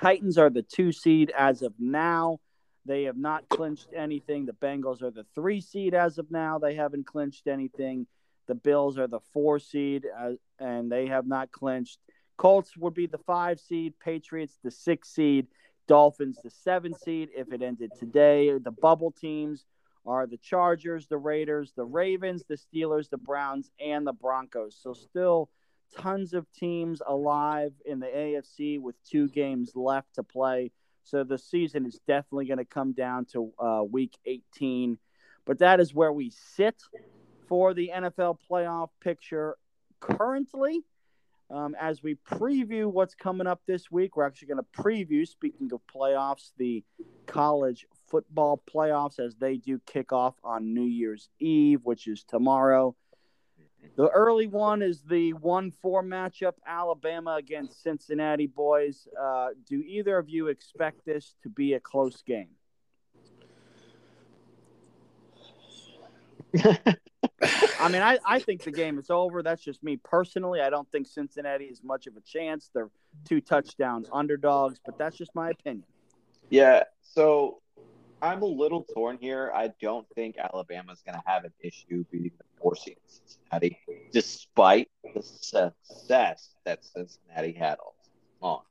Titans 0.00 0.38
are 0.38 0.50
the 0.50 0.62
two 0.62 0.92
seed 0.92 1.32
as 1.36 1.62
of 1.62 1.72
now. 1.78 2.40
They 2.86 3.04
have 3.04 3.16
not 3.16 3.48
clinched 3.48 3.88
anything. 3.94 4.46
The 4.46 4.52
Bengals 4.52 5.02
are 5.02 5.10
the 5.10 5.26
three 5.34 5.60
seed 5.60 5.94
as 5.94 6.18
of 6.18 6.30
now. 6.30 6.58
They 6.58 6.74
haven't 6.74 7.06
clinched 7.06 7.46
anything. 7.46 8.06
The 8.46 8.54
Bills 8.54 8.98
are 8.98 9.06
the 9.06 9.20
four 9.32 9.58
seed, 9.58 10.06
uh, 10.18 10.32
and 10.58 10.90
they 10.90 11.06
have 11.06 11.26
not 11.26 11.52
clinched. 11.52 11.98
Colts 12.36 12.76
would 12.76 12.94
be 12.94 13.06
the 13.06 13.18
five 13.18 13.60
seed. 13.60 13.94
Patriots 14.00 14.58
the 14.64 14.70
six 14.70 15.10
seed. 15.10 15.46
Dolphins 15.90 16.38
the 16.40 16.50
seven 16.50 16.94
seed 16.94 17.30
if 17.36 17.52
it 17.52 17.62
ended 17.62 17.90
today. 17.98 18.56
The 18.56 18.70
bubble 18.70 19.10
teams 19.10 19.64
are 20.06 20.24
the 20.24 20.36
Chargers, 20.36 21.08
the 21.08 21.16
Raiders, 21.16 21.72
the 21.74 21.84
Ravens, 21.84 22.44
the 22.48 22.54
Steelers, 22.54 23.10
the 23.10 23.16
Browns, 23.16 23.72
and 23.84 24.06
the 24.06 24.12
Broncos. 24.12 24.78
So 24.80 24.92
still 24.92 25.50
tons 25.98 26.32
of 26.32 26.46
teams 26.52 27.02
alive 27.04 27.72
in 27.84 27.98
the 27.98 28.06
AFC 28.06 28.80
with 28.80 28.94
two 29.02 29.28
games 29.30 29.72
left 29.74 30.14
to 30.14 30.22
play. 30.22 30.70
So 31.02 31.24
the 31.24 31.38
season 31.38 31.84
is 31.86 31.98
definitely 32.06 32.44
going 32.44 32.58
to 32.58 32.64
come 32.64 32.92
down 32.92 33.24
to 33.32 33.52
uh, 33.58 33.82
week 33.82 34.16
18. 34.26 34.96
But 35.44 35.58
that 35.58 35.80
is 35.80 35.92
where 35.92 36.12
we 36.12 36.30
sit 36.30 36.80
for 37.48 37.74
the 37.74 37.90
NFL 37.92 38.36
playoff 38.48 38.90
picture 39.00 39.56
currently. 39.98 40.84
Um, 41.50 41.74
as 41.80 42.00
we 42.02 42.14
preview 42.14 42.86
what's 42.86 43.14
coming 43.14 43.48
up 43.48 43.60
this 43.66 43.90
week, 43.90 44.16
we're 44.16 44.26
actually 44.26 44.48
going 44.48 44.62
to 44.62 44.82
preview, 44.82 45.26
speaking 45.26 45.70
of 45.72 45.80
playoffs, 45.92 46.52
the 46.56 46.84
college 47.26 47.86
football 48.08 48.62
playoffs 48.72 49.18
as 49.18 49.34
they 49.34 49.56
do 49.56 49.80
kick 49.84 50.12
off 50.12 50.34
on 50.44 50.74
New 50.74 50.84
Year's 50.84 51.28
Eve, 51.40 51.80
which 51.82 52.06
is 52.06 52.22
tomorrow. 52.22 52.94
The 53.96 54.08
early 54.08 54.46
one 54.46 54.82
is 54.82 55.02
the 55.02 55.32
1 55.32 55.72
4 55.72 56.04
matchup 56.04 56.52
Alabama 56.66 57.34
against 57.36 57.82
Cincinnati 57.82 58.46
boys. 58.46 59.08
Uh, 59.20 59.48
do 59.66 59.80
either 59.80 60.18
of 60.18 60.28
you 60.28 60.48
expect 60.48 61.04
this 61.04 61.34
to 61.42 61.48
be 61.48 61.72
a 61.72 61.80
close 61.80 62.22
game? 62.22 62.50
I 67.80 67.88
mean, 67.88 68.02
I, 68.02 68.18
I 68.26 68.38
think 68.38 68.62
the 68.62 68.70
game 68.70 68.98
is 68.98 69.10
over. 69.10 69.42
That's 69.42 69.62
just 69.62 69.82
me 69.82 69.96
personally. 69.96 70.60
I 70.60 70.70
don't 70.70 70.90
think 70.90 71.06
Cincinnati 71.06 71.64
is 71.64 71.82
much 71.82 72.06
of 72.06 72.16
a 72.16 72.20
chance. 72.20 72.70
They're 72.74 72.90
two 73.24 73.40
touchdown 73.40 74.04
underdogs, 74.12 74.78
but 74.84 74.98
that's 74.98 75.16
just 75.16 75.34
my 75.34 75.50
opinion. 75.50 75.84
Yeah. 76.50 76.84
So 77.02 77.60
I'm 78.22 78.42
a 78.42 78.46
little 78.46 78.84
torn 78.94 79.18
here. 79.20 79.50
I 79.54 79.70
don't 79.80 80.06
think 80.14 80.36
Alabama's 80.38 81.02
going 81.06 81.16
to 81.16 81.22
have 81.24 81.44
an 81.44 81.52
issue 81.60 82.04
beating 82.10 82.32
the 82.38 82.44
four 82.60 82.76
seed 82.76 82.96
Cincinnati, 83.06 83.78
despite 84.12 84.88
the 85.14 85.22
success 85.22 86.50
that 86.64 86.84
Cincinnati 86.84 87.52
had 87.52 87.78
all 87.78 87.96
long. 88.42 88.62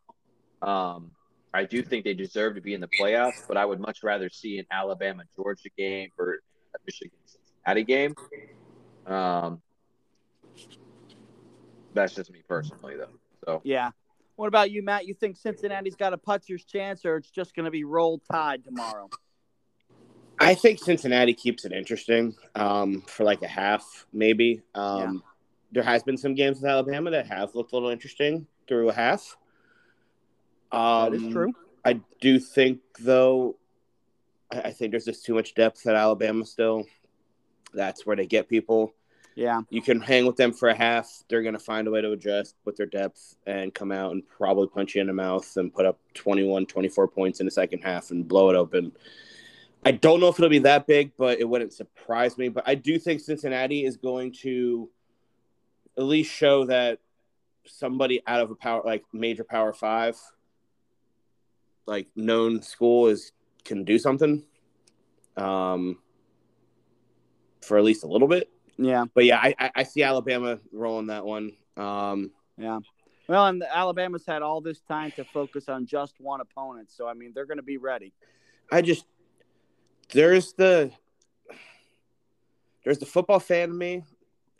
Um, 0.62 1.12
I 1.54 1.66
do 1.66 1.82
think 1.82 2.06
they 2.06 2.14
deserve 2.14 2.56
to 2.56 2.62
be 2.62 2.74
in 2.76 2.82
the 2.82 2.90
playoffs, 3.00 3.48
but 3.48 3.58
I 3.58 3.66
would 3.66 3.80
much 3.80 4.04
rather 4.04 4.30
see 4.30 4.60
an 4.60 4.66
Alabama 4.72 5.24
Georgia 5.36 5.70
game 5.78 6.10
or 6.18 6.40
a 6.76 6.78
Michigan 6.86 7.18
Cincinnati 7.26 7.84
game. 7.84 8.14
Um, 9.06 9.62
that's 11.94 12.16
just 12.16 12.32
me 12.32 12.42
personally, 12.48 12.96
though. 12.98 13.10
So 13.46 13.62
yeah. 13.64 13.92
What 14.36 14.48
about 14.48 14.72
you, 14.72 14.82
Matt? 14.82 15.06
You 15.06 15.14
think 15.14 15.36
Cincinnati's 15.36 15.96
got 15.96 16.14
a 16.14 16.18
puncher's 16.18 16.64
chance, 16.64 17.04
or 17.04 17.18
it's 17.18 17.30
just 17.30 17.54
going 17.56 17.66
to 17.66 17.72
be 17.72 17.84
roll 17.84 18.22
tide 18.32 18.64
tomorrow? 18.64 19.10
I 20.40 20.56
think 20.56 20.80
Cincinnati 20.80 21.34
keeps 21.34 21.66
it 21.66 21.74
interesting 21.74 22.34
um, 22.56 23.02
for 23.02 23.26
like 23.26 23.42
a 23.42 23.48
half, 23.48 24.06
maybe. 24.14 24.62
Um, 24.74 25.02
yeah. 25.02 25.20
There 25.74 25.84
has 25.84 26.04
been 26.04 26.18
some 26.18 26.36
games 26.36 26.62
with 26.62 26.72
Alabama 26.72 27.12
that 27.12 27.28
have 27.28 27.54
looked 27.54 27.74
a 27.74 27.76
little 27.76 27.90
interesting 27.90 28.48
through 28.66 28.88
a 28.88 28.94
half. 28.94 29.36
Um, 30.72 31.12
that 31.12 31.18
is 31.18 31.24
um, 31.24 31.34
true. 31.34 31.54
I 31.84 32.00
do 32.22 32.40
think, 32.40 32.80
though, 32.98 33.58
I 34.52 34.72
think 34.72 34.92
there's 34.92 35.06
just 35.06 35.26
too 35.26 35.34
much 35.34 35.54
depth 35.54 35.86
at 35.86 35.96
Alabama 35.96 36.46
still. 36.46 36.86
That's 37.74 38.06
where 38.06 38.16
they 38.16 38.26
get 38.26 38.50
people. 38.50 38.94
Yeah. 39.36 39.62
You 39.70 39.82
can 39.82 40.02
hang 40.02 40.26
with 40.26 40.36
them 40.36 40.52
for 40.52 40.70
a 40.70 40.76
half. 40.76 41.24
They're 41.30 41.44
going 41.44 41.54
to 41.54 41.60
find 41.60 41.88
a 41.88 41.92
way 41.92 42.02
to 42.02 42.12
adjust 42.12 42.56
with 42.66 42.76
their 42.76 42.86
depth 42.86 43.36
and 43.46 43.74
come 43.74 43.92
out 43.92 44.12
and 44.12 44.28
probably 44.28 44.68
punch 44.68 44.96
you 44.96 45.02
in 45.02 45.08
the 45.08 45.14
mouth 45.14 45.50
and 45.56 45.74
put 45.74 45.86
up 45.86 45.98
21, 46.16 46.66
24 46.66 47.08
points 47.08 47.40
in 47.40 47.46
the 47.46 47.52
second 47.52 47.80
half 47.80 48.12
and 48.12 48.28
blow 48.28 48.50
it 48.50 48.56
open. 48.56 48.92
I 49.86 49.92
don't 49.92 50.20
know 50.20 50.28
if 50.28 50.38
it'll 50.38 50.50
be 50.50 50.60
that 50.60 50.88
big, 50.88 51.14
but 51.18 51.40
it 51.40 51.48
wouldn't 51.48 51.72
surprise 51.72 52.38
me. 52.38 52.50
But 52.50 52.66
I 52.68 52.76
do 52.76 53.00
think 53.00 53.22
Cincinnati 53.22 53.86
is 53.86 53.96
going 53.96 54.34
to 54.42 54.90
at 55.98 56.04
least 56.04 56.34
show 56.34 56.66
that 56.66 57.00
somebody 57.66 58.22
out 58.28 58.42
of 58.42 58.52
a 58.52 58.56
power 58.56 58.82
like 58.84 59.06
major 59.14 59.44
power 59.44 59.72
five, 59.72 60.18
like 61.86 62.08
known 62.16 62.62
school 62.62 63.08
is 63.08 63.32
can 63.64 63.84
do 63.86 63.98
something. 64.00 64.44
Um 65.38 66.00
for 67.62 67.78
at 67.78 67.84
least 67.84 68.04
a 68.04 68.08
little 68.08 68.28
bit. 68.28 68.50
Yeah. 68.78 69.06
But 69.14 69.26
yeah, 69.26 69.40
I, 69.42 69.72
I 69.76 69.84
see 69.84 70.04
Alabama 70.04 70.60
rolling 70.72 71.08
that 71.08 71.26
one. 71.26 71.54
Um 71.78 72.32
yeah. 72.58 72.80
Well, 73.28 73.46
and 73.46 73.64
Alabama's 73.64 74.26
had 74.26 74.42
all 74.42 74.60
this 74.60 74.80
time 74.82 75.12
to 75.12 75.24
focus 75.24 75.70
on 75.70 75.86
just 75.86 76.16
one 76.20 76.42
opponent, 76.42 76.90
so 76.90 77.08
I 77.08 77.14
mean 77.14 77.32
they're 77.34 77.46
going 77.46 77.58
to 77.58 77.64
be 77.64 77.78
ready. 77.78 78.12
I 78.72 78.82
just 78.82 79.06
there's 80.12 80.54
the 80.54 80.92
there's 82.84 82.98
the 82.98 83.06
football 83.06 83.40
fan 83.40 83.70
in 83.70 83.78
me 83.78 84.04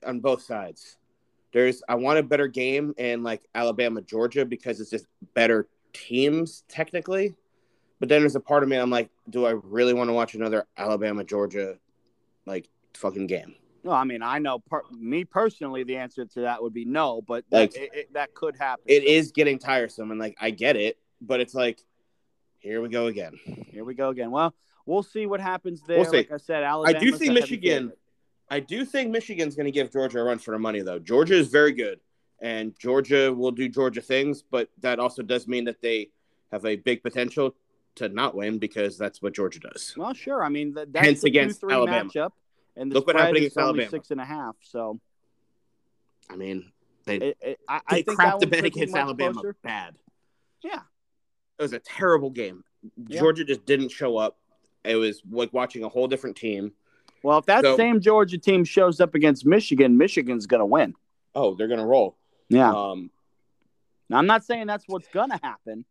on 0.06 0.20
both 0.20 0.44
sides. 0.44 0.98
There's 1.52 1.82
I 1.90 1.96
want 1.96 2.20
a 2.20 2.24
better 2.24 2.48
game 2.48 2.94
in 2.98 3.24
like 3.24 3.42
Alabama 3.56 4.02
Georgia 4.02 4.46
because 4.46 4.80
it's 4.80 4.92
just 4.92 5.08
better 5.34 5.68
teams 5.94 6.64
technically. 6.70 7.36
But 8.00 8.08
then 8.08 8.22
there's 8.22 8.36
a 8.36 8.40
part 8.40 8.62
of 8.62 8.70
me 8.70 8.78
I'm 8.78 8.92
like, 8.92 9.10
do 9.30 9.46
I 9.46 9.56
really 9.64 9.94
want 9.94 10.10
to 10.10 10.14
watch 10.14 10.36
another 10.36 10.68
Alabama 10.78 11.24
Georgia 11.24 11.78
like 12.46 12.70
fucking 12.96 13.28
game? 13.28 13.56
No, 13.84 13.92
I 13.92 14.04
mean 14.04 14.22
I 14.22 14.40
know 14.40 14.60
per- 14.60 14.84
me 14.92 15.24
personally 15.24 15.84
the 15.84 15.98
answer 15.98 16.26
to 16.26 16.42
that 16.42 16.62
would 16.62 16.74
be 16.74 16.86
no, 16.86 17.22
but 17.22 17.46
that, 17.50 17.58
like 17.58 17.76
it, 17.76 17.90
it, 17.94 18.14
that 18.14 18.34
could 18.34 18.56
happen. 18.58 18.84
It 18.88 19.04
is 19.04 19.32
getting 19.32 19.58
tiresome 19.60 20.12
and 20.12 20.20
like 20.20 20.36
I 20.40 20.52
get 20.52 20.76
it, 20.76 20.98
but 21.22 21.40
it's 21.40 21.54
like 21.54 21.80
here 22.60 22.82
we 22.82 22.90
go 22.90 23.08
again. 23.08 23.40
Here 23.72 23.84
we 23.86 23.96
go 23.96 24.10
again. 24.10 24.32
Well, 24.32 24.54
we'll 24.86 25.04
see 25.04 25.26
what 25.26 25.40
happens 25.40 25.82
there. 25.88 26.00
We'll 26.00 26.12
like 26.12 26.32
I 26.32 26.38
said, 26.38 26.64
Alabama. 26.64 26.98
I 26.98 27.00
do 27.00 27.18
think 27.18 27.34
Michigan. 27.34 27.94
I 28.50 28.60
do 28.60 28.84
think 28.84 29.12
Michigan's 29.12 29.56
going 29.56 29.68
to 29.68 29.72
give 29.72 29.92
Georgia 29.92 30.20
a 30.20 30.24
run 30.24 30.40
for 30.40 30.52
their 30.52 30.60
money, 30.60 30.82
though. 30.82 30.98
Georgia 30.98 31.36
is 31.36 31.50
very 31.50 31.72
good, 31.72 32.00
and 32.42 32.78
Georgia 32.80 33.32
will 33.32 33.52
do 33.52 33.70
Georgia 33.70 34.02
things, 34.02 34.42
but 34.42 34.70
that 34.80 35.00
also 35.00 35.22
does 35.22 35.48
mean 35.48 35.66
that 35.66 35.82
they 35.82 36.10
have 36.52 36.66
a 36.66 36.76
big 36.76 37.04
potential 37.04 37.56
to 37.96 38.10
not 38.10 38.34
win 38.34 38.58
because 38.58 38.98
that's 38.98 39.22
what 39.22 39.34
Georgia 39.34 39.60
does. 39.60 39.94
Well, 39.96 40.14
sure. 40.14 40.44
I 40.44 40.50
mean, 40.50 40.74
that's 40.74 40.90
Hence 40.96 41.22
the 41.22 41.28
against 41.28 41.64
Alabama. 41.64 42.10
matchup, 42.10 42.32
and 42.80 42.92
the 42.92 42.96
Look 42.96 43.08
what 43.08 43.16
happened 43.16 43.38
against 43.38 43.58
Alabama. 43.58 43.90
six 43.90 44.12
and 44.12 44.22
a 44.22 44.26
half. 44.26 44.56
So, 44.62 45.00
I 46.30 46.36
mean, 46.36 46.72
they 47.06 47.18
it, 47.18 47.38
it, 47.42 47.60
I, 47.68 47.82
they 47.92 47.98
I 48.00 48.02
crapped 48.04 48.40
the 48.40 48.48
bed 48.48 48.66
against 48.66 48.96
Alabama 48.96 49.34
closer. 49.34 49.56
bad. 49.64 49.96
Yeah, 50.64 50.80
it 51.58 51.62
was 51.62 51.74
a 51.74 51.80
terrible 51.80 52.30
game. 52.30 52.64
Yeah. 53.08 53.20
Georgia 53.20 53.44
just 53.44 53.66
didn't 53.66 53.90
show 53.90 54.18
up. 54.18 54.38
It 54.84 54.96
was 54.96 55.22
like 55.30 55.52
watching 55.54 55.84
a 55.84 55.90
whole 55.90 56.08
different 56.08 56.38
team. 56.38 56.72
Well, 57.22 57.38
if 57.38 57.46
that 57.48 57.64
so, 57.64 57.76
same 57.76 58.00
Georgia 58.00 58.38
team 58.38 58.64
shows 58.64 59.02
up 59.02 59.14
against 59.14 59.46
Michigan, 59.46 59.98
Michigan's 59.98 60.48
going 60.48 60.62
to 60.62 60.66
win. 60.66 60.94
Oh, 61.36 61.54
they're 61.56 61.68
going 61.68 61.82
to 61.82 61.86
roll. 61.86 62.16
Yeah. 62.48 62.72
Um, 62.72 63.12
now, 64.10 64.18
I'm 64.18 64.26
not 64.26 64.46
saying 64.46 64.68
that's 64.68 64.86
what's 64.88 65.08
going 65.10 65.30
to 65.30 65.40
happen. 65.44 65.84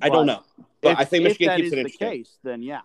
I 0.00 0.08
don't 0.08 0.26
know, 0.26 0.44
but 0.80 0.98
I 0.98 1.04
think 1.04 1.24
Michigan 1.24 1.56
keeps 1.56 1.72
it 1.72 1.78
interesting. 1.78 2.08
The 2.08 2.16
case, 2.16 2.38
then 2.44 2.62
yeah. 2.62 2.80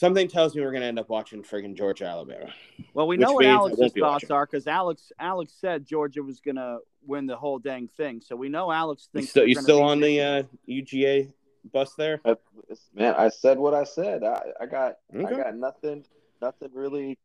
Something 0.00 0.28
tells 0.28 0.54
me 0.56 0.62
we're 0.62 0.70
going 0.70 0.80
to 0.80 0.86
end 0.86 0.98
up 0.98 1.10
watching 1.10 1.42
friggin' 1.42 1.76
Georgia, 1.76 2.06
Alabama. 2.06 2.46
Well, 2.94 3.06
we 3.06 3.18
know 3.18 3.34
what 3.34 3.44
Alex's 3.44 3.92
thoughts 3.92 4.00
watching. 4.00 4.32
are 4.32 4.46
because 4.46 4.66
Alex 4.66 5.12
Alex 5.18 5.52
said 5.60 5.84
Georgia 5.84 6.22
was 6.22 6.40
going 6.40 6.56
to 6.56 6.78
win 7.06 7.26
the 7.26 7.36
whole 7.36 7.58
dang 7.58 7.86
thing. 7.86 8.22
So 8.22 8.34
we 8.34 8.48
know 8.48 8.72
Alex 8.72 9.10
thinks. 9.12 9.26
You 9.26 9.30
still, 9.30 9.46
you 9.46 9.54
still 9.56 9.82
on 9.82 10.00
the 10.00 10.18
uh, 10.18 10.42
UGA 10.66 11.30
bus 11.70 11.92
there? 11.98 12.18
Man, 12.94 13.14
I 13.14 13.28
said 13.28 13.58
what 13.58 13.74
I 13.74 13.84
said. 13.84 14.24
I, 14.24 14.40
I 14.58 14.64
got 14.64 14.96
okay. 15.14 15.34
I 15.34 15.36
got 15.36 15.54
nothing 15.56 16.06
nothing 16.40 16.70
really 16.72 17.18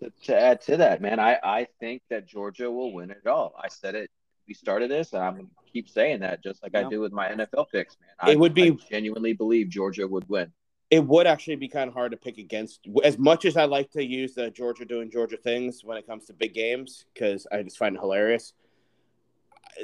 to, 0.00 0.12
to, 0.26 0.40
add 0.40 0.60
to 0.62 0.76
that, 0.76 1.00
man. 1.00 1.18
I, 1.18 1.40
I 1.42 1.66
think 1.80 2.02
that 2.10 2.28
Georgia 2.28 2.70
will 2.70 2.92
win 2.92 3.10
it 3.10 3.26
all. 3.26 3.54
I 3.60 3.66
said 3.66 3.96
it. 3.96 4.08
We 4.46 4.54
started 4.54 4.88
this, 4.88 5.14
and 5.14 5.22
I'm 5.24 5.34
gonna 5.34 5.48
keep 5.72 5.88
saying 5.88 6.20
that, 6.20 6.44
just 6.44 6.62
like 6.62 6.76
I 6.76 6.84
do 6.88 7.00
with 7.00 7.10
my 7.10 7.26
NFL 7.26 7.66
picks, 7.72 7.96
man. 8.00 8.10
I, 8.20 8.30
it 8.30 8.38
would 8.38 8.54
be 8.54 8.70
I 8.70 8.76
genuinely 8.88 9.32
believe 9.32 9.68
Georgia 9.68 10.06
would 10.06 10.28
win. 10.28 10.52
It 10.90 11.04
would 11.04 11.26
actually 11.26 11.56
be 11.56 11.68
kind 11.68 11.88
of 11.88 11.94
hard 11.94 12.12
to 12.12 12.16
pick 12.16 12.38
against. 12.38 12.86
As 13.04 13.18
much 13.18 13.44
as 13.44 13.56
I 13.56 13.64
like 13.64 13.90
to 13.90 14.04
use 14.04 14.34
the 14.34 14.50
Georgia 14.50 14.84
doing 14.84 15.10
Georgia 15.10 15.36
things 15.36 15.84
when 15.84 15.98
it 15.98 16.06
comes 16.06 16.26
to 16.26 16.32
big 16.32 16.54
games, 16.54 17.04
because 17.12 17.46
I 17.52 17.62
just 17.62 17.76
find 17.76 17.94
it 17.94 18.00
hilarious. 18.00 18.54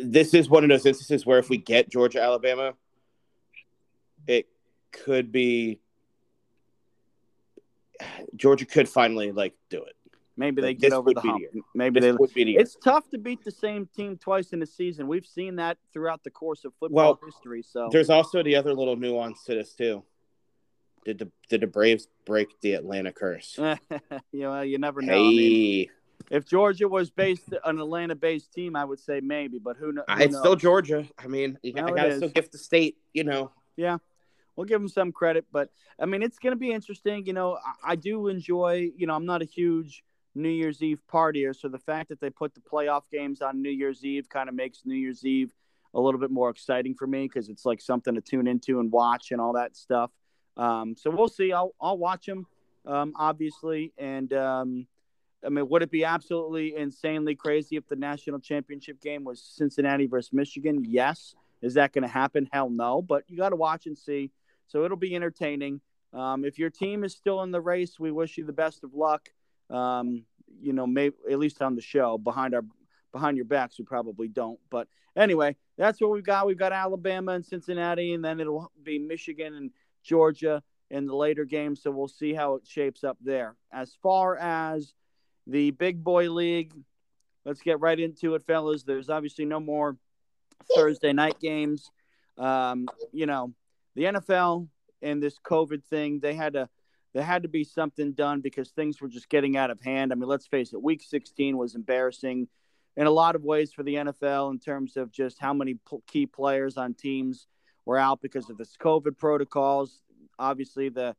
This 0.02 0.32
is 0.32 0.48
one 0.48 0.64
of 0.64 0.70
those 0.70 0.86
instances 0.86 1.26
where 1.26 1.38
if 1.38 1.50
we 1.50 1.58
get 1.58 1.90
Georgia 1.90 2.22
Alabama, 2.22 2.72
it 4.26 4.46
could 4.92 5.30
be 5.30 5.80
Georgia 8.34 8.64
could 8.64 8.88
finally 8.88 9.32
like 9.32 9.54
do 9.68 9.82
it. 9.82 9.94
Maybe 10.36 10.62
they 10.62 10.74
get 10.74 10.92
over 10.92 11.14
the 11.14 11.20
hump. 11.20 11.42
Maybe 11.74 12.00
this 12.00 12.16
they. 12.34 12.44
The 12.44 12.56
it's 12.56 12.76
tough 12.82 13.08
to 13.10 13.18
beat 13.18 13.44
the 13.44 13.52
same 13.52 13.86
team 13.94 14.18
twice 14.18 14.52
in 14.52 14.62
a 14.62 14.66
season. 14.66 15.06
We've 15.06 15.26
seen 15.26 15.56
that 15.56 15.78
throughout 15.92 16.24
the 16.24 16.30
course 16.30 16.64
of 16.64 16.72
football 16.80 17.04
well, 17.04 17.20
history. 17.24 17.62
So 17.62 17.88
there's 17.92 18.10
also 18.10 18.42
the 18.42 18.56
other 18.56 18.74
little 18.74 18.96
nuance 18.96 19.44
to 19.44 19.54
this 19.54 19.74
too. 19.74 20.02
Did 21.04 21.18
the 21.18 21.30
did 21.48 21.60
the 21.60 21.66
Braves 21.66 22.08
break 22.24 22.60
the 22.60 22.74
Atlanta 22.74 23.12
curse? 23.12 23.58
you 24.32 24.40
know, 24.40 24.60
you 24.62 24.78
never 24.78 25.02
know. 25.02 25.12
Hey. 25.12 25.18
I 25.18 25.22
mean, 25.22 25.86
if 26.30 26.46
Georgia 26.46 26.88
was 26.88 27.10
based 27.10 27.52
an 27.64 27.78
Atlanta-based 27.78 28.52
team, 28.52 28.76
I 28.76 28.84
would 28.84 28.98
say 28.98 29.20
maybe, 29.20 29.58
but 29.58 29.76
who, 29.76 29.86
who 29.86 29.92
knows? 29.92 30.04
It's 30.08 30.38
still 30.38 30.56
Georgia. 30.56 31.06
I 31.18 31.26
mean, 31.26 31.58
you, 31.62 31.74
no, 31.74 31.86
I 31.86 31.90
got 31.90 32.04
to 32.04 32.16
still 32.16 32.28
gift 32.30 32.52
the 32.52 32.58
state. 32.58 32.96
You 33.12 33.24
know. 33.24 33.50
Yeah. 33.76 33.98
we'll 34.56 34.66
give 34.66 34.80
them 34.80 34.88
some 34.88 35.12
credit. 35.12 35.46
But 35.52 35.70
I 36.00 36.06
mean, 36.06 36.22
it's 36.22 36.38
going 36.38 36.52
to 36.52 36.58
be 36.58 36.72
interesting. 36.72 37.26
You 37.26 37.32
know, 37.32 37.58
I, 37.84 37.92
I 37.92 37.96
do 37.96 38.28
enjoy. 38.28 38.90
You 38.96 39.06
know, 39.06 39.14
I'm 39.14 39.26
not 39.26 39.42
a 39.42 39.46
huge 39.46 40.02
New 40.34 40.48
Year's 40.48 40.82
Eve 40.82 41.00
partier, 41.12 41.54
so 41.54 41.68
the 41.68 41.78
fact 41.78 42.08
that 42.08 42.20
they 42.20 42.30
put 42.30 42.54
the 42.54 42.60
playoff 42.60 43.02
games 43.12 43.42
on 43.42 43.62
New 43.62 43.70
Year's 43.70 44.04
Eve 44.04 44.28
kind 44.28 44.48
of 44.48 44.54
makes 44.54 44.80
New 44.84 44.96
Year's 44.96 45.24
Eve 45.24 45.52
a 45.94 46.00
little 46.00 46.18
bit 46.18 46.30
more 46.30 46.50
exciting 46.50 46.94
for 46.94 47.06
me 47.06 47.22
because 47.22 47.48
it's 47.48 47.64
like 47.64 47.80
something 47.80 48.14
to 48.14 48.20
tune 48.20 48.48
into 48.48 48.80
and 48.80 48.90
watch 48.90 49.30
and 49.30 49.40
all 49.40 49.52
that 49.52 49.76
stuff. 49.76 50.10
Um, 50.56 50.96
so 50.96 51.10
we'll 51.10 51.28
see. 51.28 51.52
I'll 51.52 51.74
I'll 51.80 51.98
watch 51.98 52.26
them, 52.26 52.46
um, 52.86 53.12
obviously, 53.16 53.92
and 53.98 54.32
um, 54.32 54.86
I 55.44 55.48
mean, 55.50 55.68
would 55.68 55.82
it 55.82 55.90
be 55.90 56.04
absolutely 56.04 56.76
insanely 56.76 57.34
crazy 57.34 57.76
if 57.76 57.86
the 57.86 57.96
national 57.96 58.40
championship 58.40 59.00
game 59.00 59.24
was 59.24 59.42
Cincinnati 59.42 60.06
versus 60.06 60.32
Michigan? 60.32 60.84
Yes. 60.86 61.34
Is 61.60 61.74
that 61.74 61.92
going 61.92 62.02
to 62.02 62.08
happen? 62.08 62.48
Hell 62.52 62.70
no. 62.70 63.02
But 63.02 63.24
you 63.28 63.36
got 63.36 63.50
to 63.50 63.56
watch 63.56 63.86
and 63.86 63.96
see. 63.96 64.30
So 64.66 64.84
it'll 64.84 64.96
be 64.96 65.14
entertaining. 65.14 65.80
Um, 66.12 66.44
if 66.44 66.58
your 66.58 66.70
team 66.70 67.04
is 67.04 67.14
still 67.14 67.42
in 67.42 67.50
the 67.50 67.60
race, 67.60 67.98
we 67.98 68.10
wish 68.10 68.38
you 68.38 68.44
the 68.44 68.52
best 68.52 68.84
of 68.84 68.94
luck. 68.94 69.28
Um, 69.70 70.24
you 70.60 70.72
know, 70.72 70.86
maybe 70.86 71.16
at 71.30 71.38
least 71.38 71.60
on 71.60 71.74
the 71.74 71.82
show 71.82 72.18
behind 72.18 72.54
our 72.54 72.64
behind 73.12 73.36
your 73.36 73.46
backs, 73.46 73.78
we 73.78 73.84
probably 73.84 74.28
don't. 74.28 74.58
But 74.70 74.88
anyway, 75.16 75.56
that's 75.76 76.00
what 76.00 76.10
we've 76.10 76.24
got. 76.24 76.46
We've 76.46 76.58
got 76.58 76.72
Alabama 76.72 77.32
and 77.32 77.44
Cincinnati, 77.44 78.12
and 78.14 78.24
then 78.24 78.40
it'll 78.40 78.70
be 78.82 78.98
Michigan 78.98 79.54
and 79.54 79.70
Georgia 80.04 80.62
in 80.90 81.06
the 81.06 81.16
later 81.16 81.44
games. 81.44 81.82
So 81.82 81.90
we'll 81.90 82.08
see 82.08 82.34
how 82.34 82.54
it 82.54 82.66
shapes 82.66 83.02
up 83.02 83.18
there. 83.22 83.56
As 83.72 83.96
far 84.02 84.36
as 84.36 84.94
the 85.46 85.70
big 85.72 86.02
boy 86.02 86.30
league. 86.30 86.72
Let's 87.44 87.60
get 87.60 87.80
right 87.80 87.98
into 87.98 88.34
it, 88.34 88.42
fellas. 88.46 88.82
There's 88.82 89.10
obviously 89.10 89.44
no 89.44 89.60
more 89.60 89.96
Thursday 90.74 91.12
night 91.12 91.38
games. 91.40 91.90
Um, 92.38 92.88
you 93.12 93.26
know, 93.26 93.52
the 93.94 94.04
NFL 94.04 94.68
and 95.02 95.22
this 95.22 95.38
COVID 95.38 95.84
thing, 95.84 96.20
they 96.20 96.34
had 96.34 96.54
to 96.54 96.68
there 97.12 97.22
had 97.22 97.44
to 97.44 97.48
be 97.48 97.62
something 97.62 98.12
done 98.12 98.40
because 98.40 98.70
things 98.70 99.00
were 99.00 99.08
just 99.08 99.28
getting 99.28 99.56
out 99.56 99.70
of 99.70 99.80
hand. 99.80 100.10
I 100.10 100.16
mean, 100.16 100.28
let's 100.28 100.48
face 100.48 100.72
it, 100.72 100.82
week 100.82 101.00
16 101.00 101.56
was 101.56 101.76
embarrassing 101.76 102.48
in 102.96 103.06
a 103.06 103.10
lot 103.10 103.36
of 103.36 103.44
ways 103.44 103.72
for 103.72 103.84
the 103.84 103.94
NFL 103.94 104.50
in 104.50 104.58
terms 104.58 104.96
of 104.96 105.12
just 105.12 105.38
how 105.38 105.54
many 105.54 105.76
key 106.08 106.26
players 106.26 106.76
on 106.76 106.92
teams 106.92 107.46
were 107.84 107.98
out 107.98 108.20
because 108.22 108.50
of 108.50 108.56
this 108.56 108.76
COVID 108.80 109.18
protocols. 109.18 110.00
Obviously, 110.38 110.88
the 110.88 111.14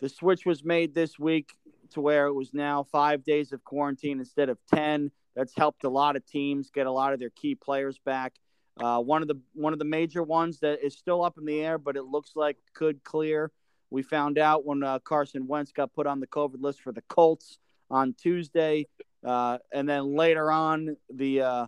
the 0.00 0.08
switch 0.08 0.46
was 0.46 0.64
made 0.64 0.94
this 0.94 1.18
week 1.18 1.54
to 1.90 2.00
where 2.00 2.26
it 2.26 2.32
was 2.32 2.54
now 2.54 2.84
five 2.84 3.24
days 3.24 3.52
of 3.52 3.62
quarantine 3.64 4.18
instead 4.18 4.48
of 4.48 4.58
10. 4.74 5.10
That's 5.36 5.54
helped 5.54 5.84
a 5.84 5.90
lot 5.90 6.16
of 6.16 6.26
teams 6.26 6.70
get 6.70 6.86
a 6.86 6.90
lot 6.90 7.12
of 7.12 7.20
their 7.20 7.30
key 7.30 7.54
players 7.54 7.98
back. 7.98 8.34
Uh, 8.78 8.98
one 9.00 9.20
of 9.20 9.28
the 9.28 9.38
one 9.52 9.72
of 9.72 9.78
the 9.78 9.84
major 9.84 10.22
ones 10.22 10.60
that 10.60 10.84
is 10.84 10.96
still 10.96 11.22
up 11.22 11.36
in 11.38 11.44
the 11.44 11.60
air, 11.60 11.76
but 11.76 11.96
it 11.96 12.04
looks 12.04 12.32
like 12.34 12.56
could 12.74 13.02
clear. 13.04 13.50
We 13.90 14.02
found 14.02 14.38
out 14.38 14.64
when 14.64 14.82
uh, 14.82 15.00
Carson 15.00 15.46
Wentz 15.46 15.72
got 15.72 15.92
put 15.92 16.06
on 16.06 16.20
the 16.20 16.26
COVID 16.26 16.60
list 16.62 16.80
for 16.80 16.92
the 16.92 17.02
Colts 17.02 17.58
on 17.90 18.14
Tuesday, 18.14 18.86
uh, 19.24 19.58
and 19.72 19.88
then 19.88 20.14
later 20.14 20.50
on 20.50 20.96
the 21.12 21.42
uh, 21.42 21.66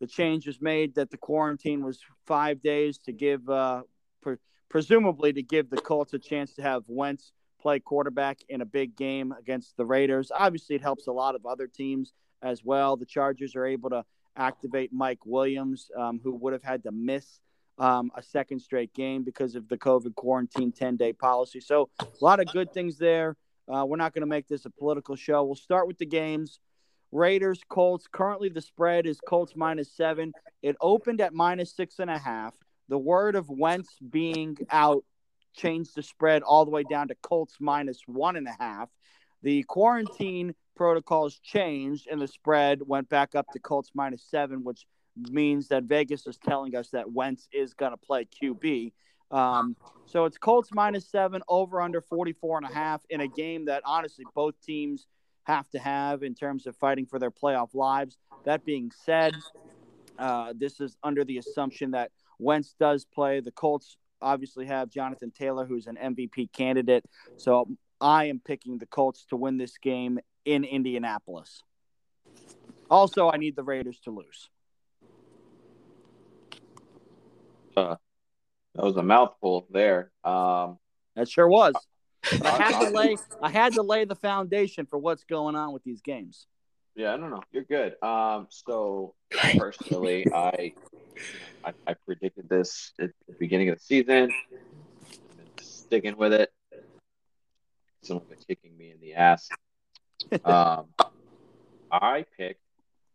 the 0.00 0.06
change 0.06 0.46
was 0.46 0.60
made 0.60 0.94
that 0.94 1.10
the 1.10 1.16
quarantine 1.16 1.84
was 1.84 2.00
five 2.26 2.62
days 2.62 2.98
to 2.98 3.12
give, 3.12 3.48
uh, 3.48 3.82
pre- 4.22 4.36
presumably 4.68 5.32
to 5.32 5.42
give 5.42 5.70
the 5.70 5.76
Colts 5.76 6.14
a 6.14 6.18
chance 6.18 6.54
to 6.54 6.62
have 6.62 6.84
Wentz 6.86 7.32
play 7.60 7.80
quarterback 7.80 8.38
in 8.48 8.60
a 8.60 8.64
big 8.64 8.96
game 8.96 9.34
against 9.38 9.76
the 9.76 9.84
Raiders. 9.84 10.30
Obviously, 10.34 10.76
it 10.76 10.82
helps 10.82 11.06
a 11.08 11.12
lot 11.12 11.34
of 11.34 11.44
other 11.44 11.66
teams 11.66 12.12
as 12.42 12.64
well. 12.64 12.96
The 12.96 13.06
Chargers 13.06 13.56
are 13.56 13.66
able 13.66 13.90
to 13.90 14.04
activate 14.36 14.92
Mike 14.92 15.26
Williams, 15.26 15.90
um, 15.96 16.20
who 16.22 16.32
would 16.36 16.52
have 16.52 16.62
had 16.62 16.84
to 16.84 16.92
miss 16.92 17.40
um, 17.78 18.10
a 18.14 18.22
second 18.22 18.60
straight 18.60 18.94
game 18.94 19.24
because 19.24 19.54
of 19.54 19.68
the 19.68 19.76
COVID 19.76 20.14
quarantine 20.14 20.72
10 20.72 20.96
day 20.96 21.12
policy. 21.12 21.60
So, 21.60 21.90
a 22.00 22.06
lot 22.20 22.40
of 22.40 22.46
good 22.52 22.72
things 22.72 22.98
there. 22.98 23.36
Uh, 23.68 23.84
we're 23.84 23.96
not 23.96 24.14
going 24.14 24.22
to 24.22 24.26
make 24.26 24.48
this 24.48 24.64
a 24.64 24.70
political 24.70 25.14
show. 25.14 25.44
We'll 25.44 25.54
start 25.54 25.86
with 25.86 25.98
the 25.98 26.06
games. 26.06 26.60
Raiders, 27.12 27.60
Colts. 27.68 28.06
Currently, 28.10 28.50
the 28.50 28.60
spread 28.60 29.06
is 29.06 29.20
Colts 29.20 29.54
minus 29.56 29.90
seven. 29.90 30.32
It 30.62 30.76
opened 30.80 31.20
at 31.20 31.32
minus 31.32 31.74
six 31.74 31.98
and 31.98 32.10
a 32.10 32.18
half. 32.18 32.54
The 32.88 32.98
word 32.98 33.34
of 33.34 33.48
Wentz 33.48 33.96
being 34.10 34.56
out 34.70 35.04
changed 35.54 35.94
the 35.94 36.02
spread 36.02 36.42
all 36.42 36.64
the 36.64 36.70
way 36.70 36.84
down 36.84 37.08
to 37.08 37.14
Colts 37.16 37.56
minus 37.60 38.00
one 38.06 38.36
and 38.36 38.46
a 38.46 38.56
half. 38.58 38.88
The 39.42 39.62
quarantine 39.64 40.54
protocols 40.76 41.38
changed, 41.38 42.06
and 42.10 42.20
the 42.20 42.28
spread 42.28 42.80
went 42.84 43.08
back 43.08 43.34
up 43.34 43.46
to 43.52 43.58
Colts 43.58 43.90
minus 43.94 44.22
seven, 44.22 44.64
which 44.64 44.86
means 45.16 45.68
that 45.68 45.84
Vegas 45.84 46.26
is 46.26 46.38
telling 46.38 46.76
us 46.76 46.90
that 46.90 47.10
Wentz 47.10 47.48
is 47.52 47.74
going 47.74 47.92
to 47.92 47.96
play 47.96 48.26
QB. 48.26 48.92
Um, 49.30 49.76
so 50.06 50.24
it's 50.24 50.38
Colts 50.38 50.70
minus 50.72 51.08
seven, 51.08 51.42
over 51.48 51.80
under 51.80 52.00
44 52.00 52.58
and 52.58 52.66
a 52.66 52.74
half 52.74 53.02
in 53.10 53.20
a 53.20 53.28
game 53.28 53.66
that 53.66 53.82
honestly 53.84 54.24
both 54.34 54.54
teams 54.62 55.06
have 55.48 55.68
to 55.70 55.78
have 55.78 56.22
in 56.22 56.34
terms 56.34 56.66
of 56.66 56.76
fighting 56.76 57.06
for 57.06 57.18
their 57.18 57.30
playoff 57.30 57.74
lives. 57.74 58.16
That 58.44 58.64
being 58.64 58.92
said, 59.04 59.34
uh, 60.18 60.52
this 60.56 60.80
is 60.80 60.96
under 61.02 61.24
the 61.24 61.38
assumption 61.38 61.92
that 61.92 62.10
Wentz 62.38 62.74
does 62.78 63.04
play. 63.04 63.40
The 63.40 63.50
Colts 63.50 63.96
obviously 64.20 64.66
have 64.66 64.90
Jonathan 64.90 65.30
Taylor, 65.30 65.64
who's 65.64 65.86
an 65.86 65.96
MVP 65.96 66.52
candidate. 66.52 67.04
So 67.38 67.68
I 68.00 68.26
am 68.26 68.40
picking 68.44 68.78
the 68.78 68.86
Colts 68.86 69.24
to 69.30 69.36
win 69.36 69.56
this 69.56 69.78
game 69.78 70.18
in 70.44 70.64
Indianapolis. 70.64 71.62
Also, 72.90 73.30
I 73.30 73.38
need 73.38 73.56
the 73.56 73.64
Raiders 73.64 73.98
to 74.00 74.10
lose. 74.10 74.48
Uh, 77.76 77.96
that 78.74 78.84
was 78.84 78.96
a 78.96 79.02
mouthful 79.02 79.66
there. 79.70 80.10
Um, 80.24 80.78
that 81.16 81.28
sure 81.28 81.48
was. 81.48 81.74
I 82.44 82.62
had 82.62 82.80
to 82.80 82.90
lay 82.90 83.16
I 83.42 83.50
had 83.50 83.74
to 83.74 83.82
lay 83.82 84.04
the 84.04 84.14
foundation 84.14 84.86
for 84.86 84.98
what's 84.98 85.24
going 85.24 85.56
on 85.56 85.72
with 85.72 85.84
these 85.84 86.00
games. 86.00 86.46
Yeah, 86.98 87.14
I 87.14 87.16
don't 87.16 87.30
know. 87.30 87.42
You're 87.52 87.62
good. 87.62 87.94
Um, 88.02 88.48
so 88.50 89.14
personally, 89.56 90.26
I, 90.34 90.72
I, 91.64 91.72
I 91.86 91.94
predicted 91.94 92.48
this 92.48 92.92
at 92.98 93.10
the 93.28 93.34
beginning 93.38 93.68
of 93.68 93.78
the 93.78 93.84
season. 93.84 94.32
sticking 95.60 96.16
with 96.16 96.32
it. 96.32 96.52
Someone 98.02 98.26
been 98.28 98.38
kicking 98.48 98.76
me 98.76 98.90
in 98.90 99.00
the 99.00 99.14
ass. 99.14 99.48
Um, 100.44 100.86
I 101.92 102.24
picked 102.36 102.60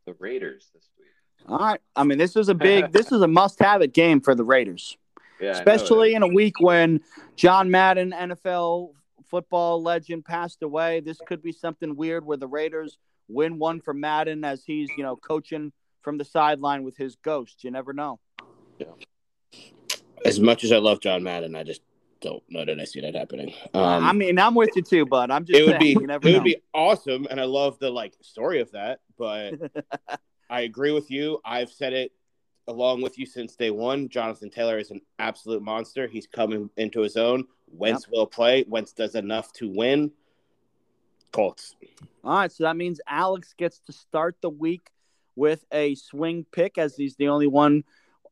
the 0.06 0.14
Raiders 0.18 0.70
this 0.74 0.88
week. 0.98 1.10
All 1.50 1.58
right. 1.58 1.82
I 1.98 2.06
mean, 2.06 2.18
this 2.18 2.38
is 2.38 2.48
a 2.48 2.56
big, 2.56 2.92
this 2.94 3.12
is 3.12 3.22
a 3.22 3.28
must-have 3.28 3.82
it 3.82 3.94
game 3.94 4.22
for 4.22 4.34
the 4.34 4.46
Raiders, 4.46 4.98
yeah, 5.42 5.52
especially 5.52 6.16
in 6.16 6.24
a 6.24 6.28
week 6.28 6.62
when 6.62 7.02
John 7.36 7.70
Madden, 7.70 8.12
NFL 8.12 8.94
football 9.34 9.82
legend, 9.82 10.24
passed 10.24 10.62
away. 10.62 11.00
This 11.00 11.18
could 11.26 11.42
be 11.42 11.52
something 11.52 11.96
weird 11.96 12.24
where 12.24 12.38
the 12.38 12.46
Raiders 12.46 13.00
win 13.28 13.58
one 13.58 13.82
for 13.82 13.92
Madden 13.92 14.46
as 14.46 14.64
he's, 14.64 14.92
you 14.96 15.02
know, 15.02 15.16
coaching 15.16 15.72
from 16.04 16.20
the 16.20 16.24
sideline 16.24 16.84
with 16.84 16.96
his 16.96 17.16
ghost. 17.16 17.64
You 17.64 17.72
never 17.72 17.94
know. 17.94 18.20
Yeah. 18.78 18.90
As 20.24 20.40
much 20.40 20.64
as 20.64 20.72
I 20.72 20.78
love 20.78 21.00
John 21.00 21.24
Madden, 21.24 21.56
I 21.56 21.64
just 21.64 21.82
don't 22.22 22.44
know 22.48 22.64
that 22.64 22.80
I 22.80 22.84
see 22.84 23.02
that 23.02 23.16
happening. 23.16 23.56
Um, 23.74 24.06
I 24.06 24.14
mean, 24.14 24.38
I'm 24.38 24.54
with 24.54 24.70
you 24.76 24.84
too, 24.84 25.08
bud. 25.08 25.32
I'm 25.32 25.46
just 25.46 25.60
it 25.60 25.64
would 25.64 25.82
saying, 25.82 25.98
be 25.98 26.04
it 26.04 26.08
know. 26.08 26.20
would 26.22 26.44
be 26.44 26.58
awesome, 26.72 27.26
and 27.32 27.42
I 27.42 27.46
love 27.46 27.80
the 27.80 27.90
like 27.90 28.14
story 28.22 28.62
of 28.62 28.70
that. 28.74 29.00
But 29.18 29.56
I 30.52 30.62
agree 30.62 30.92
with 30.92 31.10
you. 31.10 31.40
I've 31.44 31.72
said 31.72 31.94
it 31.94 32.12
along 32.68 33.02
with 33.02 33.18
you 33.18 33.26
since 33.26 33.56
day 33.56 33.72
one. 33.72 34.10
Jonathan 34.10 34.52
Taylor 34.52 34.78
is 34.78 34.92
an 34.92 35.02
absolute 35.18 35.64
monster. 35.64 36.08
He's 36.08 36.28
coming 36.28 36.70
into 36.78 37.02
his 37.02 37.18
own. 37.18 37.46
Wentz 37.74 38.06
yep. 38.06 38.14
will 38.14 38.28
play. 38.28 38.66
Wentz 38.68 38.94
does 38.94 39.16
enough 39.16 39.52
to 39.54 39.68
win. 39.68 40.12
Colts. 41.32 41.76
All 42.24 42.38
right, 42.38 42.52
so 42.52 42.64
that 42.64 42.78
means 42.78 43.02
Alex 43.08 43.54
gets 43.58 43.80
to 43.88 43.92
start 43.92 44.38
the 44.42 44.50
week 44.50 44.92
with 45.36 45.66
a 45.72 45.96
swing 45.96 46.46
pick 46.52 46.78
as 46.78 46.96
he's 46.96 47.16
the 47.16 47.30
only 47.30 47.48
one 47.48 47.84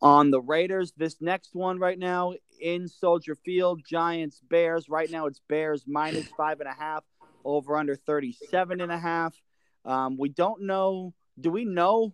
on 0.01 0.31
the 0.31 0.41
Raiders. 0.41 0.93
This 0.95 1.19
next 1.19 1.53
one 1.53 1.79
right 1.79 1.97
now 1.97 2.33
in 2.59 2.87
Soldier 2.87 3.35
Field, 3.35 3.81
Giants, 3.83 4.39
Bears. 4.49 4.87
Right 4.87 5.09
now 5.09 5.25
it's 5.25 5.41
Bears 5.49 5.83
minus 5.87 6.27
five 6.37 6.59
and 6.59 6.69
a 6.69 6.73
half, 6.73 7.03
over 7.43 7.75
under 7.75 7.95
37 7.95 8.81
and 8.81 8.91
a 8.91 8.97
half. 8.97 9.35
Um, 9.83 10.17
we 10.17 10.29
don't 10.29 10.63
know. 10.63 11.13
Do 11.39 11.49
we 11.49 11.65
know? 11.65 12.13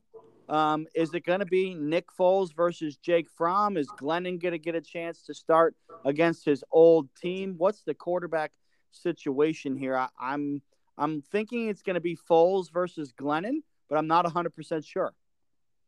Um, 0.50 0.88
is 0.96 1.14
it 1.14 1.26
going 1.26 1.42
to 1.42 1.46
be 1.46 1.74
Nick 1.74 2.08
Foles 2.18 2.56
versus 2.56 2.96
Jake 2.98 3.30
Fromm? 3.30 3.76
Is 3.76 3.88
Glennon 3.88 4.42
going 4.42 4.54
to 4.54 4.60
get 4.60 4.76
a 4.76 4.82
chance 4.82 5.24
to 5.24 5.34
start 5.34 5.76
against 6.06 6.46
his 6.46 6.64
old 6.72 7.10
team? 7.22 7.56
What's 7.58 7.84
the 7.84 7.94
quarterback 7.94 8.52
situation 8.92 9.76
here? 9.76 9.98
I, 9.98 10.08
I'm 10.20 10.62
I'm 10.98 11.22
thinking 11.22 11.68
it's 11.68 11.82
going 11.82 11.96
to 11.96 12.02
be 12.02 12.18
Foles 12.30 12.72
versus 12.72 13.14
Glennon, 13.14 13.62
but 13.90 13.98
I'm 13.98 14.08
not 14.08 14.26
100% 14.26 14.86
sure. 14.86 15.14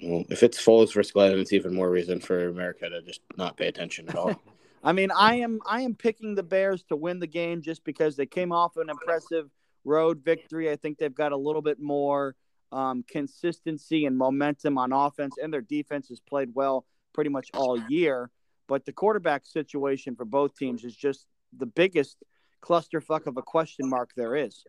Well, 0.02 0.24
if 0.30 0.44
it's 0.44 0.64
Foles 0.64 0.94
versus 0.94 1.12
Glennon, 1.12 1.40
it's 1.40 1.54
even 1.54 1.74
more 1.74 1.90
reason 1.90 2.20
for 2.20 2.48
America 2.48 2.90
to 2.90 3.02
just 3.02 3.22
not 3.38 3.58
pay 3.58 3.68
attention 3.68 4.10
at 4.10 4.16
all. 4.16 4.40
I 4.84 4.94
mean, 4.94 5.12
I 5.12 5.36
am 5.36 5.60
I 5.66 5.82
am 5.82 5.94
picking 5.94 6.36
the 6.36 6.44
Bears 6.44 6.84
to 6.84 6.96
win 6.96 7.20
the 7.20 7.28
game 7.28 7.62
just 7.62 7.84
because 7.84 8.16
they 8.16 8.26
came 8.26 8.52
off 8.52 8.78
an 8.78 8.90
impressive 8.90 9.50
road 9.84 10.22
victory. 10.24 10.72
I 10.72 10.78
think 10.78 10.98
they've 10.98 11.14
got 11.14 11.34
a 11.34 11.38
little 11.38 11.62
bit 11.62 11.80
more 11.82 12.36
um, 12.72 13.04
consistency 13.08 14.06
and 14.06 14.18
momentum 14.18 14.78
on 14.78 14.92
offense, 14.94 15.36
and 15.42 15.52
their 15.52 15.62
defense 15.62 16.10
has 16.10 16.20
played 16.20 16.50
well 16.54 16.86
pretty 17.14 17.30
much 17.30 17.50
all 17.54 17.78
year. 17.90 18.30
but 18.68 18.86
the 18.86 18.94
quarterback 18.94 19.48
situation 19.48 20.16
for 20.16 20.26
both 20.26 20.56
teams 20.56 20.84
is 20.84 20.96
just 20.96 21.26
the 21.58 21.66
biggest 21.66 22.18
clusterfuck 22.62 23.26
of 23.26 23.36
a 23.38 23.42
question 23.42 23.90
mark 23.90 24.12
there 24.16 24.36
is. 24.36 24.64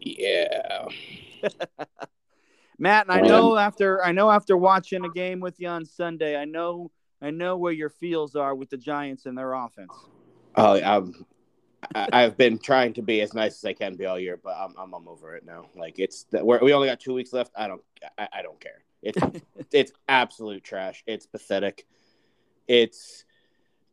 Yeah. 0.00 0.86
Matt, 2.78 3.08
and 3.08 3.12
I 3.12 3.20
know 3.20 3.58
after 3.58 4.02
I 4.02 4.12
know 4.12 4.30
after 4.30 4.56
watching 4.56 5.04
a 5.04 5.10
game 5.10 5.40
with 5.40 5.60
you 5.60 5.68
on 5.68 5.84
Sunday, 5.84 6.36
I 6.36 6.46
know 6.46 6.90
I 7.20 7.30
know 7.30 7.58
where 7.58 7.72
your 7.72 7.90
feels 7.90 8.34
are 8.34 8.54
with 8.54 8.70
the 8.70 8.78
Giants 8.78 9.26
and 9.26 9.36
their 9.36 9.52
offense. 9.52 9.92
Oh, 10.56 10.80
I'm, 10.80 11.26
I- 11.94 12.08
I've 12.12 12.36
been 12.36 12.58
trying 12.58 12.92
to 12.94 13.02
be 13.02 13.20
as 13.20 13.34
nice 13.34 13.56
as 13.56 13.64
I 13.64 13.72
can 13.72 13.96
be 13.96 14.06
all 14.06 14.18
year, 14.18 14.38
but 14.42 14.56
I'm 14.56 14.74
I'm, 14.78 14.94
I'm 14.94 15.08
over 15.08 15.34
it 15.36 15.44
now. 15.44 15.66
Like 15.74 15.98
it's 15.98 16.26
we're, 16.32 16.60
we 16.60 16.72
only 16.72 16.88
got 16.88 17.00
two 17.00 17.14
weeks 17.14 17.32
left. 17.32 17.52
I 17.56 17.68
don't 17.68 17.82
I, 18.18 18.28
I 18.34 18.42
don't 18.42 18.60
care. 18.60 18.82
It's 19.02 19.20
it's 19.72 19.92
absolute 20.08 20.62
trash. 20.62 21.02
It's 21.06 21.26
pathetic. 21.26 21.86
It's 22.68 23.24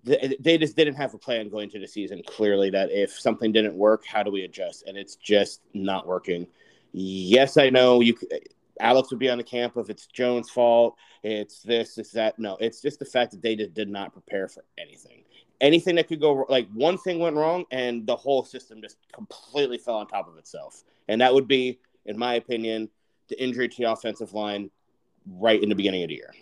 they 0.03 0.57
just 0.57 0.75
didn't 0.77 0.95
have 0.95 1.13
a 1.13 1.17
plan 1.17 1.49
going 1.49 1.65
into 1.65 1.79
the 1.79 1.87
season. 1.87 2.21
Clearly, 2.25 2.69
that 2.69 2.91
if 2.91 3.11
something 3.11 3.51
didn't 3.51 3.75
work, 3.75 4.05
how 4.05 4.23
do 4.23 4.31
we 4.31 4.43
adjust? 4.43 4.83
And 4.87 4.97
it's 4.97 5.15
just 5.15 5.61
not 5.73 6.07
working. 6.07 6.47
Yes, 6.93 7.57
I 7.57 7.69
know 7.69 8.01
you. 8.01 8.15
Alex 8.79 9.09
would 9.11 9.19
be 9.19 9.29
on 9.29 9.37
the 9.37 9.43
camp 9.43 9.77
of 9.77 9.89
it's 9.89 10.07
Jones' 10.07 10.49
fault. 10.49 10.95
It's 11.23 11.61
this, 11.61 11.97
it's 11.97 12.11
that. 12.11 12.37
No, 12.39 12.57
it's 12.59 12.81
just 12.81 12.99
the 12.99 13.05
fact 13.05 13.31
that 13.31 13.41
they 13.41 13.55
just 13.55 13.73
did 13.73 13.89
not 13.89 14.13
prepare 14.13 14.47
for 14.47 14.63
anything. 14.77 15.23
Anything 15.59 15.95
that 15.95 16.07
could 16.07 16.21
go 16.21 16.45
like 16.49 16.67
one 16.73 16.97
thing 16.97 17.19
went 17.19 17.35
wrong, 17.35 17.65
and 17.71 18.05
the 18.05 18.15
whole 18.15 18.43
system 18.43 18.81
just 18.81 18.97
completely 19.11 19.77
fell 19.77 19.95
on 19.95 20.07
top 20.07 20.27
of 20.27 20.37
itself. 20.37 20.83
And 21.07 21.21
that 21.21 21.33
would 21.33 21.47
be, 21.47 21.79
in 22.05 22.17
my 22.17 22.35
opinion, 22.35 22.89
the 23.29 23.41
injury 23.41 23.67
to 23.67 23.77
the 23.77 23.91
offensive 23.91 24.33
line 24.33 24.69
right 25.25 25.61
in 25.61 25.69
the 25.69 25.75
beginning 25.75 26.03
of 26.03 26.09
the 26.09 26.15
year. 26.15 26.33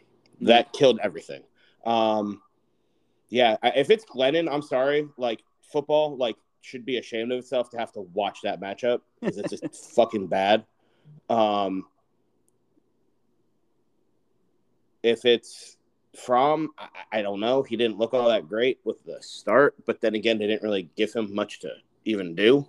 That 0.42 0.74
killed 0.74 1.00
everything. 1.02 1.44
Um, 1.86 2.42
yeah, 3.30 3.58
if 3.64 3.90
it's 3.90 4.06
Glennon, 4.06 4.52
I'm 4.52 4.62
sorry. 4.62 5.08
Like 5.18 5.42
football, 5.62 6.18
like 6.18 6.36
should 6.62 6.86
be 6.86 6.98
ashamed 6.98 7.32
of 7.32 7.40
itself 7.40 7.70
to 7.70 7.78
have 7.78 7.92
to 7.94 8.02
watch 8.02 8.40
that 8.44 8.60
matchup 8.60 9.02
because 9.20 9.38
it's 9.38 9.50
just 9.50 9.94
fucking 9.96 10.28
bad. 10.28 10.66
Um, 11.30 11.86
if 15.06 15.24
it's 15.24 15.78
Fromm, 16.18 16.70
I, 16.78 16.88
I, 17.12 17.22
don't 17.22 17.40
know. 17.40 17.62
He 17.62 17.78
didn't 17.78 17.98
look 17.98 18.14
all 18.14 18.30
that 18.30 18.48
great 18.48 18.80
with 18.84 19.04
the 19.04 19.22
start, 19.22 19.76
but 19.86 20.02
then 20.02 20.16
again, 20.16 20.40
they 20.40 20.48
didn't 20.48 20.64
really 20.64 20.90
give 20.96 21.14
him 21.14 21.34
much 21.34 21.60
to 21.60 21.72
even 22.06 22.36
do. 22.36 22.68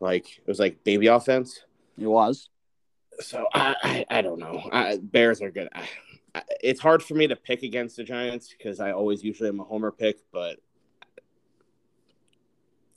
Like 0.00 0.38
it 0.38 0.46
was 0.46 0.58
like 0.58 0.82
baby 0.84 1.08
offense. 1.08 1.64
It 1.98 2.06
was. 2.06 2.48
So 3.20 3.46
I, 3.52 3.76
I, 3.82 4.06
I 4.18 4.22
don't 4.22 4.38
know. 4.38 4.62
I, 4.72 4.98
Bears 5.02 5.42
are 5.42 5.50
good. 5.50 5.68
I, 5.74 6.42
it's 6.62 6.80
hard 6.80 7.02
for 7.02 7.14
me 7.14 7.26
to 7.26 7.36
pick 7.36 7.62
against 7.62 7.96
the 7.96 8.04
Giants 8.04 8.54
because 8.56 8.80
I 8.80 8.92
always 8.92 9.22
usually 9.22 9.50
am 9.50 9.60
a 9.60 9.64
homer 9.64 9.90
pick, 9.90 10.20
but 10.32 10.58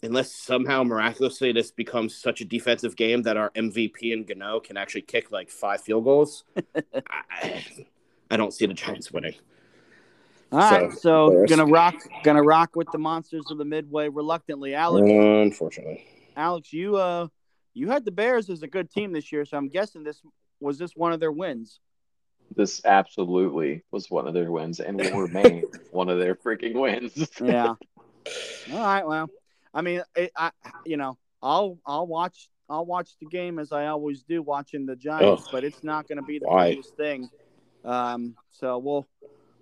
unless 0.01 0.31
somehow 0.31 0.83
miraculously 0.83 1.51
this 1.51 1.71
becomes 1.71 2.15
such 2.15 2.39
a 2.39 2.45
defensive 2.45 2.95
game 2.95 3.23
that 3.23 3.35
our 3.35 3.49
MVP 3.51 4.13
and 4.13 4.25
Gano 4.25 4.59
can 4.59 4.77
actually 4.77 5.01
kick 5.01 5.31
like 5.31 5.49
five 5.49 5.81
field 5.81 6.05
goals, 6.05 6.45
I, 7.31 7.65
I, 8.35 8.37
don't 8.37 8.53
see 8.53 8.65
the 8.65 8.73
Giants 8.73 9.11
winning. 9.11 9.35
All 10.51 10.59
right, 10.59 10.91
so, 10.91 11.45
so 11.45 11.45
gonna 11.47 11.65
rock, 11.65 11.95
gonna 12.23 12.43
rock 12.43 12.75
with 12.75 12.87
the 12.91 12.97
monsters 12.97 13.49
of 13.49 13.57
the 13.57 13.65
Midway 13.65 14.09
reluctantly, 14.09 14.75
Alex. 14.75 15.09
Unfortunately, 15.09 16.05
Alex, 16.37 16.71
you 16.71 16.95
uh, 16.95 17.27
you 17.73 17.89
had 17.89 18.05
the 18.05 18.11
Bears 18.11 18.49
as 18.49 18.63
a 18.63 18.67
good 18.67 18.89
team 18.89 19.11
this 19.11 19.31
year, 19.31 19.43
so 19.45 19.57
I'm 19.57 19.69
guessing 19.69 20.03
this 20.03 20.21
was 20.59 20.77
this 20.77 20.91
one 20.95 21.13
of 21.13 21.19
their 21.19 21.31
wins. 21.31 21.79
This 22.55 22.85
absolutely 22.85 23.83
was 23.91 24.09
one 24.09 24.27
of 24.27 24.33
their 24.33 24.51
wins 24.51 24.79
and 24.79 24.97
will 24.97 25.21
remain 25.21 25.63
one 25.91 26.09
of 26.09 26.19
their 26.19 26.35
freaking 26.35 26.79
wins. 26.79 27.29
yeah. 27.41 27.73
All 28.71 28.79
right. 28.79 29.05
Well, 29.05 29.29
I 29.73 29.81
mean, 29.81 30.03
it, 30.15 30.31
I 30.37 30.51
you 30.85 30.97
know, 30.97 31.17
I'll 31.41 31.79
I'll 31.85 32.07
watch 32.07 32.49
I'll 32.69 32.85
watch 32.85 33.11
the 33.19 33.27
game 33.27 33.59
as 33.59 33.71
I 33.71 33.87
always 33.87 34.23
do, 34.23 34.41
watching 34.41 34.85
the 34.85 34.95
Giants, 34.95 35.43
Ugh. 35.43 35.49
but 35.51 35.63
it's 35.63 35.83
not 35.83 36.07
going 36.07 36.17
to 36.17 36.23
be 36.23 36.39
the 36.39 36.47
biggest 36.47 36.95
thing. 36.95 37.29
Um, 37.85 38.35
so 38.49 38.77
we'll 38.77 39.07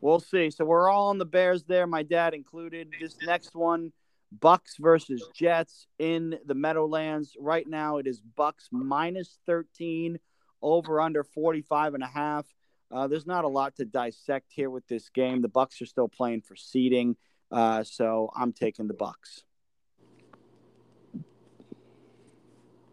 we'll 0.01 0.19
see. 0.19 0.49
So 0.49 0.65
we're 0.65 0.89
all 0.89 1.09
on 1.09 1.17
the 1.17 1.25
Bears 1.25 1.63
there, 1.63 1.85
my 1.85 2.03
dad 2.03 2.33
included. 2.33 2.89
This 2.99 3.17
next 3.25 3.53
one, 3.53 3.91
Bucks 4.39 4.77
versus 4.79 5.23
Jets 5.35 5.87
in 5.99 6.39
the 6.45 6.55
Meadowlands. 6.55 7.35
Right 7.39 7.67
now, 7.67 7.97
it 7.97 8.07
is 8.07 8.21
Bucks 8.21 8.69
minus 8.71 9.37
thirteen, 9.45 10.19
over 10.61 11.01
under 11.01 11.23
45 11.23 11.93
and 11.93 12.03
a 12.03 12.07
half. 12.07 12.47
Uh, 12.89 13.07
there's 13.07 13.27
not 13.27 13.43
a 13.43 13.47
lot 13.47 13.75
to 13.75 13.85
dissect 13.85 14.51
here 14.53 14.69
with 14.69 14.87
this 14.87 15.09
game. 15.09 15.41
The 15.41 15.49
Bucks 15.49 15.81
are 15.81 15.85
still 15.85 16.07
playing 16.07 16.41
for 16.41 16.55
seeding, 16.55 17.17
uh, 17.51 17.83
so 17.83 18.31
I'm 18.35 18.53
taking 18.53 18.87
the 18.87 18.93
Bucks. 18.93 19.43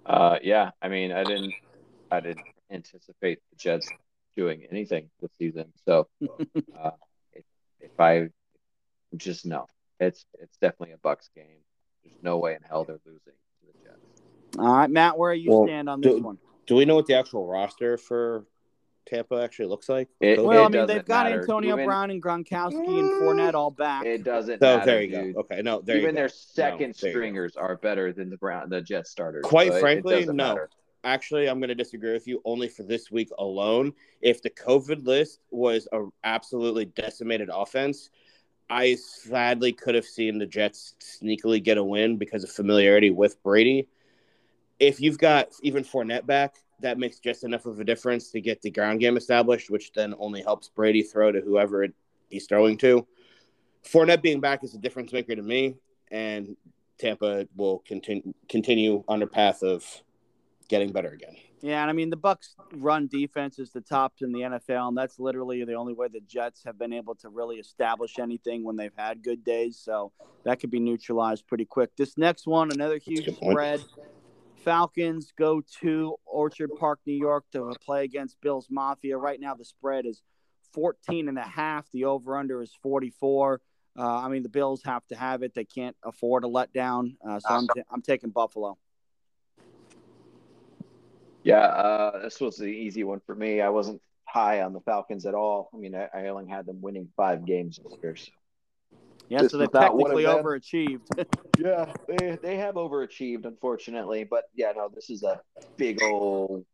Uh, 0.06 0.38
yeah, 0.42 0.70
I 0.82 0.88
mean, 0.88 1.12
I 1.12 1.22
didn't, 1.22 1.52
I 2.10 2.20
didn't 2.20 2.46
anticipate 2.70 3.38
the 3.50 3.56
Jets 3.56 3.88
doing 4.36 4.64
anything 4.70 5.10
this 5.20 5.30
season. 5.38 5.72
So, 5.84 6.08
uh, 6.22 6.90
if, 7.32 7.44
if 7.80 7.98
I 7.98 8.28
just 9.16 9.46
know, 9.46 9.66
it's 9.98 10.24
it's 10.38 10.56
definitely 10.58 10.92
a 10.92 10.98
Bucks 10.98 11.28
game. 11.34 11.62
There's 12.04 12.22
no 12.22 12.38
way 12.38 12.54
in 12.54 12.62
hell 12.62 12.84
they're 12.84 13.00
losing 13.04 13.20
to 13.20 13.66
the 13.66 13.84
Jets. 13.84 14.22
All 14.58 14.76
right, 14.76 14.90
Matt, 14.90 15.18
where 15.18 15.34
you 15.34 15.50
well, 15.50 15.66
stand 15.66 15.88
on 15.88 16.00
this 16.00 16.14
do, 16.14 16.22
one? 16.22 16.38
Do 16.66 16.76
we 16.76 16.84
know 16.84 16.94
what 16.94 17.06
the 17.06 17.14
actual 17.14 17.46
roster 17.46 17.98
for 17.98 18.46
Tampa 19.06 19.42
actually 19.42 19.66
looks 19.66 19.88
like? 19.88 20.08
It, 20.20 20.42
well, 20.42 20.62
it 20.62 20.66
I 20.66 20.68
mean, 20.68 20.86
they've 20.86 21.04
got 21.04 21.26
matter. 21.26 21.40
Antonio 21.40 21.74
Even, 21.74 21.84
Brown 21.84 22.10
and 22.10 22.22
Gronkowski 22.22 22.98
and 22.98 23.10
Fournette 23.22 23.54
all 23.54 23.70
back. 23.70 24.06
It 24.06 24.24
doesn't. 24.24 24.60
So 24.60 24.76
matter, 24.76 24.86
there 24.86 25.02
you 25.02 25.10
dude. 25.10 25.34
go. 25.34 25.40
Okay, 25.40 25.62
no, 25.62 25.80
there 25.80 25.96
Even 25.96 26.14
their 26.14 26.28
second 26.28 26.94
no, 27.02 27.10
stringers 27.10 27.56
are 27.56 27.76
better 27.76 28.12
than 28.12 28.30
the 28.30 28.36
Brown, 28.36 28.70
the 28.70 28.80
Jet 28.80 29.06
starters. 29.06 29.42
Quite 29.44 29.72
so 29.72 29.80
frankly, 29.80 30.22
it, 30.22 30.26
no. 30.28 30.32
Matter. 30.34 30.70
Actually, 31.02 31.48
I'm 31.48 31.58
going 31.60 31.68
to 31.68 31.74
disagree 31.74 32.12
with 32.12 32.26
you 32.26 32.42
only 32.44 32.68
for 32.68 32.82
this 32.82 33.10
week 33.10 33.30
alone. 33.38 33.92
If 34.20 34.42
the 34.42 34.50
COVID 34.50 35.06
list 35.06 35.40
was 35.50 35.88
a 35.92 36.04
absolutely 36.24 36.86
decimated 36.86 37.48
offense, 37.52 38.10
I 38.68 38.96
sadly 38.96 39.72
could 39.72 39.94
have 39.94 40.04
seen 40.04 40.38
the 40.38 40.46
Jets 40.46 40.94
sneakily 41.00 41.62
get 41.62 41.78
a 41.78 41.84
win 41.84 42.18
because 42.18 42.44
of 42.44 42.50
familiarity 42.50 43.10
with 43.10 43.42
Brady. 43.42 43.88
If 44.78 45.00
you've 45.00 45.18
got 45.18 45.48
even 45.62 45.84
Fournette 45.84 46.26
back, 46.26 46.56
that 46.80 46.98
makes 46.98 47.18
just 47.18 47.44
enough 47.44 47.66
of 47.66 47.80
a 47.80 47.84
difference 47.84 48.30
to 48.30 48.40
get 48.40 48.60
the 48.62 48.70
ground 48.70 49.00
game 49.00 49.16
established, 49.16 49.70
which 49.70 49.92
then 49.92 50.14
only 50.18 50.42
helps 50.42 50.68
Brady 50.68 51.02
throw 51.02 51.32
to 51.32 51.40
whoever 51.40 51.86
he's 52.28 52.46
throwing 52.46 52.76
to. 52.78 53.06
Fournette 53.84 54.22
being 54.22 54.40
back 54.40 54.62
is 54.64 54.74
a 54.74 54.78
difference 54.78 55.12
maker 55.12 55.34
to 55.34 55.42
me, 55.42 55.76
and 56.10 56.56
Tampa 56.98 57.48
will 57.56 57.78
continue 57.86 58.34
continue 58.48 59.02
on 59.08 59.18
their 59.18 59.28
path 59.28 59.62
of 59.62 59.84
getting 60.70 60.92
better 60.92 61.10
again. 61.10 61.36
Yeah, 61.60 61.82
and 61.82 61.90
I 61.90 61.92
mean 61.92 62.08
the 62.08 62.16
Bucks 62.16 62.54
run 62.72 63.06
defense 63.08 63.58
is 63.58 63.70
the 63.70 63.82
top 63.82 64.14
in 64.22 64.32
the 64.32 64.40
NFL, 64.40 64.88
and 64.88 64.96
that's 64.96 65.18
literally 65.18 65.62
the 65.64 65.74
only 65.74 65.92
way 65.92 66.08
the 66.08 66.20
Jets 66.20 66.62
have 66.64 66.78
been 66.78 66.94
able 66.94 67.14
to 67.16 67.28
really 67.28 67.56
establish 67.56 68.18
anything 68.18 68.64
when 68.64 68.76
they've 68.76 68.94
had 68.96 69.22
good 69.22 69.44
days. 69.44 69.78
So 69.78 70.12
that 70.44 70.60
could 70.60 70.70
be 70.70 70.80
neutralized 70.80 71.46
pretty 71.46 71.66
quick. 71.66 71.90
This 71.96 72.16
next 72.16 72.46
one, 72.46 72.70
another 72.70 72.96
huge 72.96 73.28
spread. 73.34 73.84
Falcons 74.64 75.32
go 75.36 75.62
to 75.80 76.16
Orchard 76.24 76.70
Park, 76.78 77.00
New 77.06 77.14
York 77.14 77.44
to 77.52 77.74
play 77.84 78.04
against 78.04 78.40
Bills 78.40 78.68
Mafia. 78.70 79.16
Right 79.18 79.40
now, 79.40 79.54
the 79.54 79.64
spread 79.64 80.06
is 80.06 80.22
14 80.72 81.28
and 81.28 81.38
a 81.38 81.42
half. 81.42 81.90
The 81.92 82.04
over 82.04 82.36
under 82.36 82.62
is 82.62 82.72
44. 82.82 83.60
Uh, 83.98 84.02
I 84.02 84.28
mean, 84.28 84.42
the 84.42 84.48
Bills 84.48 84.82
have 84.84 85.06
to 85.08 85.16
have 85.16 85.42
it. 85.42 85.54
They 85.54 85.64
can't 85.64 85.96
afford 86.04 86.44
a 86.44 86.46
letdown. 86.46 87.16
Uh, 87.26 87.40
so 87.40 87.48
I'm, 87.48 87.68
t- 87.74 87.82
I'm 87.90 88.02
taking 88.02 88.30
Buffalo. 88.30 88.78
Yeah, 91.42 91.60
uh, 91.60 92.22
this 92.22 92.40
was 92.40 92.56
the 92.56 92.66
easy 92.66 93.04
one 93.04 93.20
for 93.24 93.34
me. 93.34 93.60
I 93.60 93.70
wasn't 93.70 94.00
high 94.24 94.62
on 94.62 94.72
the 94.72 94.80
Falcons 94.80 95.26
at 95.26 95.34
all. 95.34 95.70
I 95.74 95.78
mean, 95.78 95.94
I, 95.94 96.08
I 96.14 96.28
only 96.28 96.48
had 96.48 96.66
them 96.66 96.80
winning 96.80 97.08
five 97.16 97.46
games 97.46 97.80
this 97.82 97.98
year. 98.02 98.16
So 98.16 98.30
yeah, 99.28 99.42
this 99.42 99.52
so 99.52 99.58
they 99.58 99.66
technically 99.66 100.24
overachieved. 100.24 101.06
yeah, 101.58 101.92
they 102.08 102.36
they 102.42 102.56
have 102.56 102.74
overachieved, 102.74 103.46
unfortunately. 103.46 104.24
But 104.24 104.44
yeah, 104.54 104.72
no, 104.76 104.90
this 104.92 105.08
is 105.08 105.22
a 105.22 105.40
big 105.76 106.02
old 106.02 106.64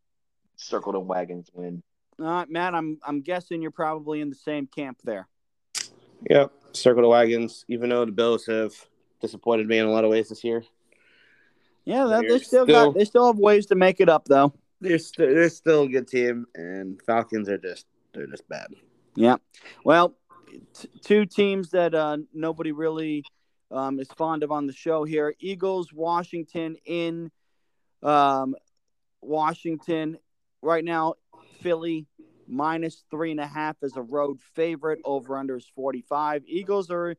circled 0.55 0.95
and 0.95 1.07
wagons 1.07 1.49
win. 1.53 1.83
All 2.19 2.25
right, 2.25 2.49
Matt, 2.49 2.73
I'm 2.73 2.99
I'm 3.05 3.21
guessing 3.21 3.61
you're 3.61 3.71
probably 3.71 4.21
in 4.21 4.29
the 4.29 4.35
same 4.35 4.67
camp 4.67 4.97
there. 5.03 5.27
Yep, 6.29 6.51
circle 6.73 7.03
the 7.03 7.09
wagons. 7.09 7.63
Even 7.67 7.89
though 7.89 8.05
the 8.05 8.11
Bills 8.11 8.47
have 8.47 8.73
disappointed 9.21 9.67
me 9.67 9.77
in 9.77 9.85
a 9.85 9.91
lot 9.91 10.03
of 10.03 10.09
ways 10.09 10.29
this 10.29 10.43
year. 10.43 10.63
Yeah, 11.87 12.03
they 12.21 12.27
still, 12.39 12.39
still 12.39 12.65
got 12.65 12.95
they 12.95 13.05
still 13.05 13.27
have 13.27 13.37
ways 13.37 13.67
to 13.67 13.75
make 13.75 14.01
it 14.01 14.09
up 14.09 14.25
though. 14.25 14.53
They're 14.81 14.99
st- 14.99 15.33
they're 15.33 15.47
still 15.47 15.83
a 15.83 15.87
good 15.87 16.05
team, 16.05 16.45
and 16.53 17.01
Falcons 17.03 17.47
are 17.47 17.57
just 17.57 17.85
they're 18.13 18.27
just 18.27 18.47
bad. 18.49 18.67
Yeah, 19.15 19.37
well, 19.85 20.17
t- 20.73 20.89
two 21.01 21.25
teams 21.25 21.69
that 21.69 21.95
uh, 21.95 22.17
nobody 22.33 22.73
really 22.73 23.23
um, 23.71 24.01
is 24.01 24.09
fond 24.17 24.43
of 24.43 24.51
on 24.51 24.67
the 24.67 24.73
show 24.73 25.05
here. 25.05 25.33
Eagles, 25.39 25.93
Washington 25.93 26.75
in 26.83 27.31
um, 28.03 28.53
Washington 29.21 30.17
right 30.61 30.83
now. 30.83 31.13
Philly 31.61 32.05
minus 32.49 33.05
three 33.09 33.31
and 33.31 33.39
a 33.39 33.47
half 33.47 33.77
as 33.81 33.95
a 33.95 34.01
road 34.01 34.41
favorite. 34.55 34.99
Over 35.05 35.37
under 35.37 35.55
is 35.55 35.71
45. 35.73 36.43
Eagles 36.47 36.91
are 36.91 37.15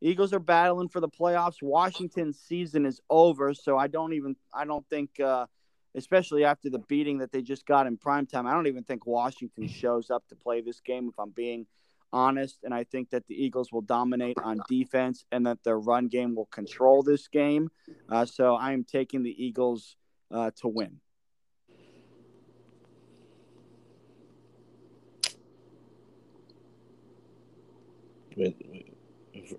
Eagles 0.00 0.32
are 0.32 0.40
battling 0.40 0.88
for 0.88 1.00
the 1.00 1.08
playoffs. 1.08 1.62
Washington's 1.62 2.38
season 2.38 2.86
is 2.86 3.00
over, 3.10 3.52
so 3.54 3.76
I 3.76 3.86
don't 3.86 4.14
even 4.14 4.36
I 4.52 4.64
don't 4.64 4.86
think 4.88 5.20
uh, 5.20 5.46
especially 5.94 6.44
after 6.44 6.70
the 6.70 6.78
beating 6.78 7.18
that 7.18 7.32
they 7.32 7.42
just 7.42 7.66
got 7.66 7.86
in 7.86 7.96
prime 7.96 8.26
time, 8.26 8.46
I 8.46 8.52
don't 8.52 8.66
even 8.66 8.84
think 8.84 9.06
Washington 9.06 9.68
shows 9.82 10.10
up 10.10 10.26
to 10.28 10.34
play 10.34 10.60
this 10.60 10.80
game 10.80 11.08
if 11.08 11.18
I'm 11.18 11.30
being 11.30 11.66
honest. 12.12 12.58
And 12.64 12.74
I 12.74 12.84
think 12.84 13.10
that 13.10 13.26
the 13.26 13.34
Eagles 13.34 13.72
will 13.72 13.82
dominate 13.82 14.38
on 14.42 14.60
defense 14.68 15.24
and 15.30 15.46
that 15.46 15.62
their 15.64 15.78
run 15.78 16.08
game 16.08 16.34
will 16.34 16.46
control 16.46 17.02
this 17.02 17.28
game. 17.28 17.70
Uh, 18.08 18.24
so 18.24 18.54
I 18.54 18.72
am 18.72 18.84
taking 18.84 19.22
the 19.22 19.44
Eagles 19.44 19.96
uh, 20.30 20.50
to 20.60 20.68
win. 20.68 21.00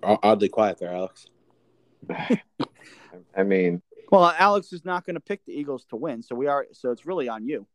Oddly 0.03 0.49
quiet 0.49 0.79
there, 0.79 0.93
Alex. 0.93 1.27
I 3.35 3.43
mean, 3.43 3.81
well, 4.11 4.33
Alex 4.37 4.73
is 4.73 4.83
not 4.83 5.05
going 5.05 5.15
to 5.15 5.21
pick 5.21 5.43
the 5.45 5.53
Eagles 5.53 5.85
to 5.85 5.95
win, 5.95 6.21
so 6.21 6.35
we 6.35 6.47
are. 6.47 6.67
So 6.73 6.91
it's 6.91 7.05
really 7.05 7.29
on 7.29 7.45
you. 7.47 7.65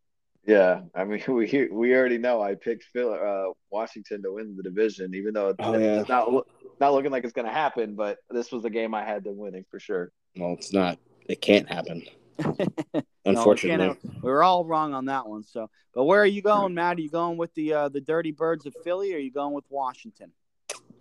Yeah, 0.47 0.83
I 0.95 1.05
mean, 1.05 1.23
we 1.29 1.69
we 1.71 1.95
already 1.95 2.19
know 2.19 2.43
I 2.43 2.55
picked 2.55 2.85
Phil, 2.85 3.13
uh, 3.13 3.53
Washington 3.71 4.23
to 4.23 4.33
win 4.33 4.57
the 4.57 4.63
division, 4.63 5.15
even 5.15 5.35
though 5.35 5.49
it's, 5.49 5.59
oh, 5.61 5.77
yeah. 5.77 6.01
it's 6.01 6.09
not 6.09 6.47
not 6.81 6.93
looking 6.93 7.11
like 7.11 7.25
it's 7.25 7.33
going 7.33 7.47
to 7.47 7.53
happen. 7.53 7.95
But 7.95 8.19
this 8.31 8.53
was 8.53 8.63
the 8.63 8.71
game 8.71 8.95
I 8.95 9.03
had 9.03 9.25
them 9.25 9.37
winning 9.37 9.65
for 9.71 9.81
sure. 9.81 10.13
Well, 10.37 10.53
it's 10.53 10.73
not. 10.73 10.99
It 11.27 11.41
can't 11.41 11.69
happen. 11.69 12.03
Unfortunately, 13.25 13.87
no, 13.87 13.97
we 14.23 14.31
were 14.31 14.43
all 14.43 14.65
wrong 14.65 14.93
on 14.93 15.07
that 15.07 15.27
one. 15.27 15.43
So, 15.43 15.71
but 15.95 16.05
where 16.05 16.21
are 16.21 16.27
you 16.27 16.43
going, 16.43 16.75
Matt? 16.75 16.99
Are 16.99 17.01
you 17.01 17.11
going 17.11 17.39
with 17.39 17.55
the 17.55 17.73
uh, 17.73 17.89
the 17.89 18.01
Dirty 18.03 18.31
Birds 18.31 18.67
of 18.67 18.75
Philly, 18.85 19.15
or 19.15 19.17
are 19.17 19.21
you 19.21 19.33
going 19.33 19.55
with 19.55 19.65
Washington? 19.71 20.31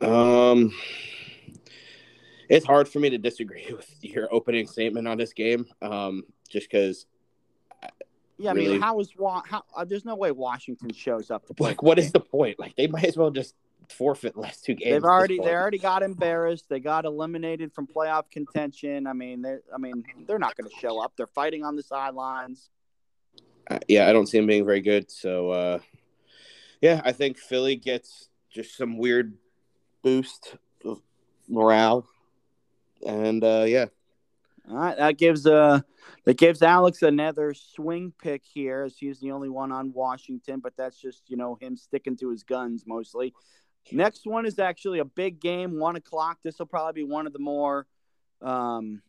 Um, 0.02 0.74
it's 2.50 2.66
hard 2.66 2.88
for 2.88 3.00
me 3.00 3.10
to 3.10 3.18
disagree 3.18 3.68
with 3.72 3.90
your 4.02 4.34
opening 4.34 4.68
statement 4.68 5.08
on 5.08 5.18
this 5.18 5.34
game. 5.34 5.66
Um, 5.82 6.24
just 6.50 6.70
because. 6.70 7.06
Yeah, 8.38 8.52
I 8.52 8.54
really, 8.54 8.74
mean, 8.74 8.82
how 8.82 9.00
is 9.00 9.14
how? 9.18 9.64
Uh, 9.74 9.86
there's 9.86 10.04
no 10.04 10.16
way 10.16 10.32
Washington 10.32 10.92
shows 10.92 11.32
up 11.32 11.46
to 11.48 11.54
play. 11.56 11.70
Like, 11.70 11.82
what 11.82 11.98
is 11.98 12.12
the 12.12 12.20
point? 12.20 12.60
Like, 12.60 12.76
they 12.76 12.88
might 12.88 13.06
as 13.06 13.16
well 13.16 13.32
just 13.32 13.56
forfeit 13.90 14.34
the 14.34 14.42
last 14.42 14.66
two 14.66 14.74
games. 14.74 14.92
They've 14.92 15.04
already 15.04 15.40
they 15.40 15.54
already 15.54 15.78
got 15.78 16.04
embarrassed. 16.04 16.66
They 16.68 16.82
got 16.82 17.06
eliminated 17.06 17.74
from 17.74 17.88
playoff 17.88 18.30
contention. 18.30 19.08
I 19.08 19.14
mean, 19.14 19.42
they 19.42 19.58
I 19.74 19.78
mean 19.78 20.04
they're 20.28 20.40
not 20.40 20.58
going 20.58 20.70
to 20.70 20.76
show 20.76 21.02
up. 21.02 21.14
They're 21.16 21.28
fighting 21.28 21.64
on 21.64 21.76
the 21.76 21.84
sidelines. 21.84 22.70
Uh, 23.70 23.80
yeah, 23.88 24.10
I 24.10 24.14
don't 24.14 24.28
see 24.28 24.38
them 24.38 24.48
being 24.48 24.66
very 24.66 24.82
good. 24.82 25.10
So, 25.10 25.50
uh, 25.50 25.80
yeah, 26.82 27.02
I 27.04 27.14
think 27.14 27.38
Philly 27.38 27.76
gets 27.76 28.30
just 28.52 28.78
some 28.78 28.98
weird 28.98 29.34
boost 30.06 30.56
morale, 31.50 32.08
and 33.06 33.44
uh, 33.44 33.66
yeah. 33.68 33.86
All 34.70 34.78
right, 34.78 34.98
that 34.98 35.18
gives 35.18 35.46
uh 35.48 35.82
that 36.26 36.38
gives 36.38 36.62
Alex 36.62 37.02
another 37.02 37.54
swing 37.56 38.14
pick 38.22 38.44
here, 38.46 38.84
as 38.84 38.98
he's 38.98 39.20
the 39.20 39.32
only 39.32 39.50
one 39.50 39.72
on 39.72 39.94
Washington. 39.94 40.60
But 40.60 40.74
that's 40.78 41.02
just 41.02 41.24
you 41.28 41.38
know 41.38 41.58
him 41.60 41.76
sticking 41.76 42.16
to 42.18 42.30
his 42.30 42.44
guns 42.44 42.84
mostly. 42.86 43.34
Next 43.92 44.26
one 44.26 44.46
is 44.46 44.58
actually 44.58 45.00
a 45.00 45.06
big 45.06 45.40
game, 45.40 45.80
one 45.80 45.96
o'clock. 45.96 46.40
This 46.44 46.58
will 46.58 46.66
probably 46.66 47.04
be 47.04 47.10
one 47.10 47.28
of 47.28 47.34
the 47.34 47.40
more 47.40 47.86
um, 48.42 49.02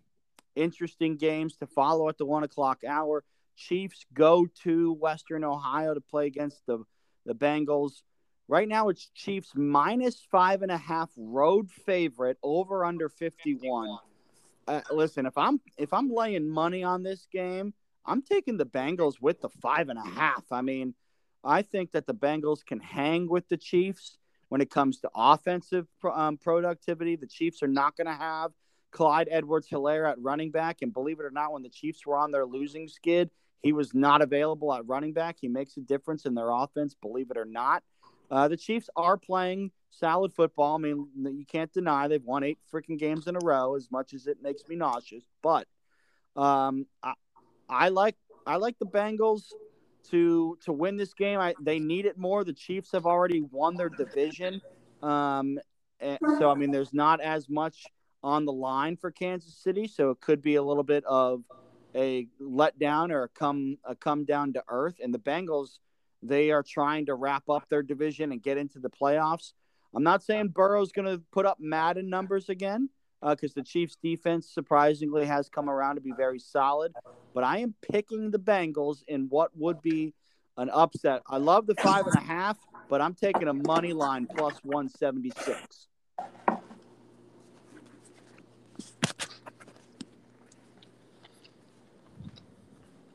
interesting 0.55 1.17
games 1.17 1.57
to 1.57 1.67
follow 1.67 2.09
at 2.09 2.19
the 2.19 2.27
one 2.27 2.43
o'clock 2.43 2.81
hour. 2.87 3.25
Chiefs 3.57 4.05
go 4.13 4.47
to 4.65 4.93
Western 4.93 5.45
Ohio 5.45 5.95
to 5.95 6.01
play 6.01 6.27
against 6.27 6.65
the 6.67 6.85
the 7.27 7.35
Bengals. 7.35 8.03
Right 8.49 8.69
now, 8.69 8.89
it's 8.89 9.11
Chiefs 9.15 9.53
minus 9.55 10.21
five 10.31 10.63
and 10.63 10.71
a 10.71 10.77
half 10.77 11.11
road 11.17 11.71
favorite 11.71 12.39
over 12.43 12.85
under 12.85 13.09
fifty 13.09 13.55
one. 13.55 13.99
Uh, 14.69 14.81
listen, 14.93 15.27
if 15.27 15.37
I'm 15.37 15.61
if 15.77 15.93
I'm 15.93 16.13
laying 16.13 16.49
money 16.49 16.85
on 16.85 17.03
this 17.03 17.27
game, 17.33 17.75
I'm 18.05 18.23
taking 18.23 18.57
the 18.57 18.67
Bengals 18.67 19.15
with 19.21 19.41
the 19.41 19.49
five 19.49 19.89
and 19.89 19.99
a 19.99 20.09
half. 20.09 20.45
I 20.53 20.63
mean, 20.63 20.95
I 21.43 21.63
think 21.63 21.93
that 21.93 22.07
the 22.07 22.15
Bengals 22.15 22.65
can 22.65 22.81
hang 22.81 23.29
with 23.29 23.49
the 23.49 23.57
Chiefs 23.57 24.19
when 24.49 24.61
it 24.61 24.71
comes 24.71 25.01
to 25.01 25.11
offensive 25.15 25.89
um, 26.05 26.37
productivity. 26.37 27.17
The 27.17 27.27
Chiefs 27.27 27.63
are 27.63 27.69
not 27.69 27.97
going 27.97 28.07
to 28.07 28.13
have 28.13 28.53
Clyde 28.93 29.29
Edwards 29.31 29.69
Helaire 29.69 30.09
at 30.09 30.21
running 30.21 30.53
back. 30.53 30.83
And 30.83 30.93
believe 30.93 31.19
it 31.19 31.27
or 31.27 31.31
not, 31.31 31.53
when 31.53 31.63
the 31.63 31.69
Chiefs 31.69 32.07
were 32.07 32.17
on 32.17 32.31
their 32.31 32.47
losing 32.47 32.87
skid, 32.87 33.31
he 33.63 33.73
was 33.73 33.93
not 33.93 34.23
available 34.23 34.73
at 34.73 34.87
running 34.87 35.13
back. 35.13 35.37
He 35.41 35.49
makes 35.49 35.77
a 35.77 35.81
difference 35.81 36.27
in 36.27 36.35
their 36.35 36.51
offense, 36.51 36.95
believe 36.95 37.31
it 37.31 37.37
or 37.37 37.45
not. 37.45 37.83
Uh, 38.31 38.49
the 38.49 38.57
Chiefs 38.57 38.91
are 38.97 39.17
playing 39.17 39.71
solid 39.91 40.33
football. 40.33 40.75
I 40.75 40.79
mean, 40.79 41.09
you 41.17 41.45
can't 41.47 41.73
deny 41.73 42.09
they've 42.09 42.23
won 42.23 42.43
eight 42.43 42.59
freaking 42.73 42.99
games 42.99 43.27
in 43.27 43.37
a 43.37 43.45
row, 43.45 43.77
as 43.77 43.91
much 43.91 44.13
as 44.15 44.27
it 44.27 44.39
makes 44.43 44.63
me 44.69 44.77
nauseous. 44.77 45.25
But 45.43 45.67
um, 46.35 46.87
I, 47.03 47.15
I 47.69 47.89
like 47.89 48.17
I 48.47 48.57
like 48.57 48.79
the 48.79 48.87
Bengals 48.87 49.53
to 50.11 50.59
to 50.65 50.73
win 50.73 50.97
this 50.97 51.15
game. 51.15 51.39
I, 51.39 51.55
they 51.61 51.79
need 51.79 52.07
it 52.07 52.19
more. 52.19 52.45
The 52.45 52.53
Chiefs 52.53 52.93
have 52.93 53.07
already 53.07 53.41
won 53.41 53.77
their 53.77 53.89
division, 53.89 54.61
um, 55.03 55.59
so 56.39 56.51
I 56.51 56.55
mean, 56.55 56.71
there's 56.71 56.93
not 56.93 57.21
as 57.21 57.49
much 57.49 57.85
on 58.23 58.45
the 58.45 58.53
line 58.53 58.97
for 58.97 59.11
Kansas 59.11 59.55
City. 59.55 59.87
So 59.87 60.11
it 60.11 60.21
could 60.21 60.43
be 60.43 60.57
a 60.57 60.63
little 60.63 60.83
bit 60.83 61.05
of 61.05 61.45
a 61.95 62.27
letdown 62.41 63.11
or 63.11 63.25
a 63.25 63.29
come 63.29 63.79
a 63.85 63.95
come 63.95 64.25
down 64.25 64.53
to 64.55 64.65
earth. 64.69 64.97
And 65.03 65.15
the 65.15 65.19
Bengals, 65.19 65.79
they 66.23 66.51
are 66.51 66.63
trying 66.63 67.07
to 67.07 67.15
wrap 67.15 67.49
up 67.49 67.69
their 67.69 67.83
division 67.83 68.33
and 68.33 68.43
get 68.43 68.59
into 68.59 68.79
the 68.79 68.91
playoffs. 68.91 69.53
I'm 69.95 70.03
not 70.03 70.23
saying 70.23 70.49
Burrow's 70.49 70.93
going 70.93 71.07
to 71.07 71.23
put 71.33 71.47
up 71.47 71.59
Madden 71.61 72.11
numbers 72.11 72.49
again 72.49 72.91
because 73.21 73.53
uh, 73.53 73.55
the 73.57 73.63
Chiefs' 73.63 73.97
defense 74.03 74.51
surprisingly 74.53 75.25
has 75.27 75.49
come 75.49 75.71
around 75.71 75.97
to 75.97 76.01
be 76.01 76.13
very 76.17 76.39
solid. 76.39 76.93
But 77.35 77.45
I 77.45 77.59
am 77.59 77.75
picking 77.91 78.31
the 78.31 78.39
Bengals 78.39 78.99
in 79.09 79.27
what 79.29 79.51
would 79.57 79.83
be 79.83 80.15
an 80.57 80.71
upset. 80.71 81.23
I 81.29 81.39
love 81.39 81.67
the 81.67 81.75
five 81.75 82.07
and 82.07 82.17
a 82.17 82.21
half, 82.21 82.57
but 82.89 83.01
I'm 83.01 83.15
taking 83.15 83.49
a 83.49 83.55
money 83.55 83.93
line 83.93 84.27
plus 84.27 84.59
176. 84.63 85.89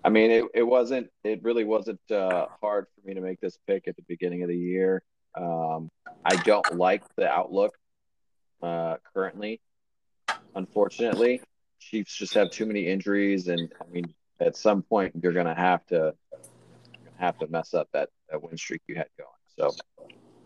I 0.03 0.09
mean, 0.09 0.31
it, 0.31 0.45
it 0.53 0.63
wasn't, 0.63 1.09
it 1.23 1.43
really 1.43 1.63
wasn't 1.63 1.99
uh, 2.09 2.47
hard 2.61 2.87
for 2.95 3.07
me 3.07 3.13
to 3.13 3.21
make 3.21 3.39
this 3.39 3.57
pick 3.67 3.87
at 3.87 3.95
the 3.95 4.03
beginning 4.07 4.41
of 4.41 4.49
the 4.49 4.57
year. 4.57 5.03
Um, 5.35 5.89
I 6.25 6.35
don't 6.37 6.75
like 6.75 7.03
the 7.15 7.27
outlook 7.27 7.77
uh, 8.61 8.97
currently 9.13 9.61
unfortunately. 10.55 11.41
Chiefs 11.79 12.15
just 12.15 12.33
have 12.35 12.51
too 12.51 12.65
many 12.65 12.87
injuries, 12.87 13.47
and 13.47 13.71
I 13.81 13.91
mean, 13.91 14.13
at 14.39 14.55
some 14.55 14.83
point 14.83 15.15
you're 15.21 15.33
gonna 15.33 15.55
have 15.55 15.85
to 15.87 16.13
have 17.17 17.37
to 17.39 17.47
mess 17.47 17.73
up 17.73 17.87
that, 17.93 18.09
that 18.29 18.41
win 18.41 18.57
streak 18.57 18.81
you 18.87 18.95
had 18.95 19.07
going. 19.17 19.73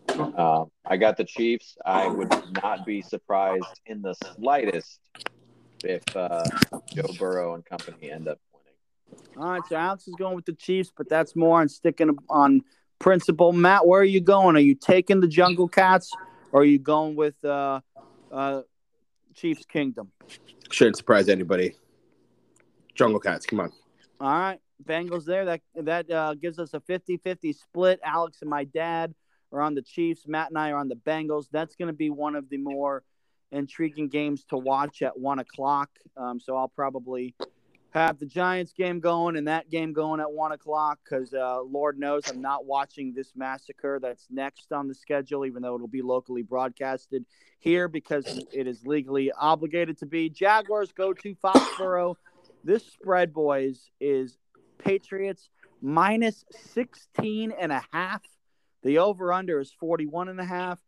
So 0.08 0.34
um, 0.36 0.70
I 0.84 0.96
got 0.96 1.16
the 1.16 1.24
Chiefs. 1.24 1.76
I 1.84 2.06
would 2.06 2.32
not 2.62 2.84
be 2.84 3.02
surprised 3.02 3.80
in 3.86 4.02
the 4.02 4.14
slightest 4.14 5.00
if 5.84 6.02
uh, 6.14 6.44
Joe 6.94 7.08
Burrow 7.18 7.54
and 7.54 7.64
company 7.64 8.10
end 8.10 8.28
up. 8.28 8.38
All 9.36 9.50
right, 9.50 9.62
so 9.68 9.76
Alex 9.76 10.08
is 10.08 10.14
going 10.14 10.34
with 10.34 10.46
the 10.46 10.54
Chiefs, 10.54 10.92
but 10.96 11.08
that's 11.08 11.36
more 11.36 11.60
on 11.60 11.68
sticking 11.68 12.16
on 12.30 12.62
principle. 12.98 13.52
Matt, 13.52 13.86
where 13.86 14.00
are 14.00 14.04
you 14.04 14.20
going? 14.20 14.56
Are 14.56 14.60
you 14.60 14.74
taking 14.74 15.20
the 15.20 15.28
Jungle 15.28 15.68
Cats, 15.68 16.10
or 16.52 16.62
are 16.62 16.64
you 16.64 16.78
going 16.78 17.16
with 17.16 17.42
uh, 17.44 17.80
uh, 18.32 18.62
Chiefs 19.36 19.66
Kingdom. 19.66 20.10
Shouldn't 20.70 20.96
surprise 20.96 21.28
anybody. 21.28 21.76
Jungle 22.94 23.20
Cats, 23.20 23.46
come 23.46 23.60
on. 23.60 23.72
All 24.20 24.28
right, 24.28 24.58
Bengals 24.82 25.24
there. 25.24 25.44
That 25.44 25.60
that 25.74 26.10
uh, 26.10 26.34
gives 26.34 26.58
us 26.58 26.72
a 26.72 26.80
50-50 26.80 27.54
split. 27.54 28.00
Alex 28.02 28.38
and 28.40 28.50
my 28.50 28.64
dad 28.64 29.14
are 29.52 29.60
on 29.60 29.74
the 29.74 29.82
Chiefs. 29.82 30.26
Matt 30.26 30.48
and 30.48 30.58
I 30.58 30.70
are 30.70 30.78
on 30.78 30.88
the 30.88 30.96
Bengals. 30.96 31.46
That's 31.52 31.76
going 31.76 31.88
to 31.88 31.96
be 31.96 32.10
one 32.10 32.34
of 32.34 32.48
the 32.48 32.56
more 32.56 33.02
intriguing 33.52 34.08
games 34.08 34.44
to 34.46 34.56
watch 34.56 35.02
at 35.02 35.18
one 35.18 35.38
o'clock. 35.38 35.90
Um, 36.16 36.40
so 36.40 36.56
I'll 36.56 36.68
probably 36.68 37.34
have 37.90 38.18
the 38.18 38.26
Giants 38.26 38.72
game 38.72 39.00
going 39.00 39.36
and 39.36 39.48
that 39.48 39.70
game 39.70 39.92
going 39.92 40.20
at 40.20 40.30
one 40.30 40.52
o'clock 40.52 40.98
because 41.04 41.32
uh, 41.32 41.62
Lord 41.62 41.98
knows 41.98 42.22
I'm 42.28 42.42
not 42.42 42.66
watching 42.66 43.14
this 43.14 43.32
massacre 43.34 43.98
that's 44.00 44.26
next 44.30 44.72
on 44.72 44.88
the 44.88 44.94
schedule, 44.94 45.46
even 45.46 45.62
though 45.62 45.74
it'll 45.74 45.88
be 45.88 46.02
locally 46.02 46.42
broadcasted 46.42 47.24
here 47.58 47.88
because 47.88 48.44
it 48.52 48.66
is 48.66 48.86
legally 48.86 49.32
obligated 49.32 49.98
to 49.98 50.06
be. 50.06 50.28
Jaguars 50.28 50.92
go 50.92 51.12
to 51.12 51.34
Foxborough. 51.36 52.16
This 52.64 52.84
spread, 52.84 53.32
boys, 53.32 53.90
is 54.00 54.36
Patriots 54.78 55.48
minus 55.80 56.44
16 56.74 57.52
and 57.58 57.72
a 57.72 57.82
half. 57.92 58.22
The 58.82 58.98
over 58.98 59.32
under 59.32 59.60
is 59.60 59.72
41 59.72 60.28
and 60.28 60.40
a 60.40 60.44
half. 60.44 60.78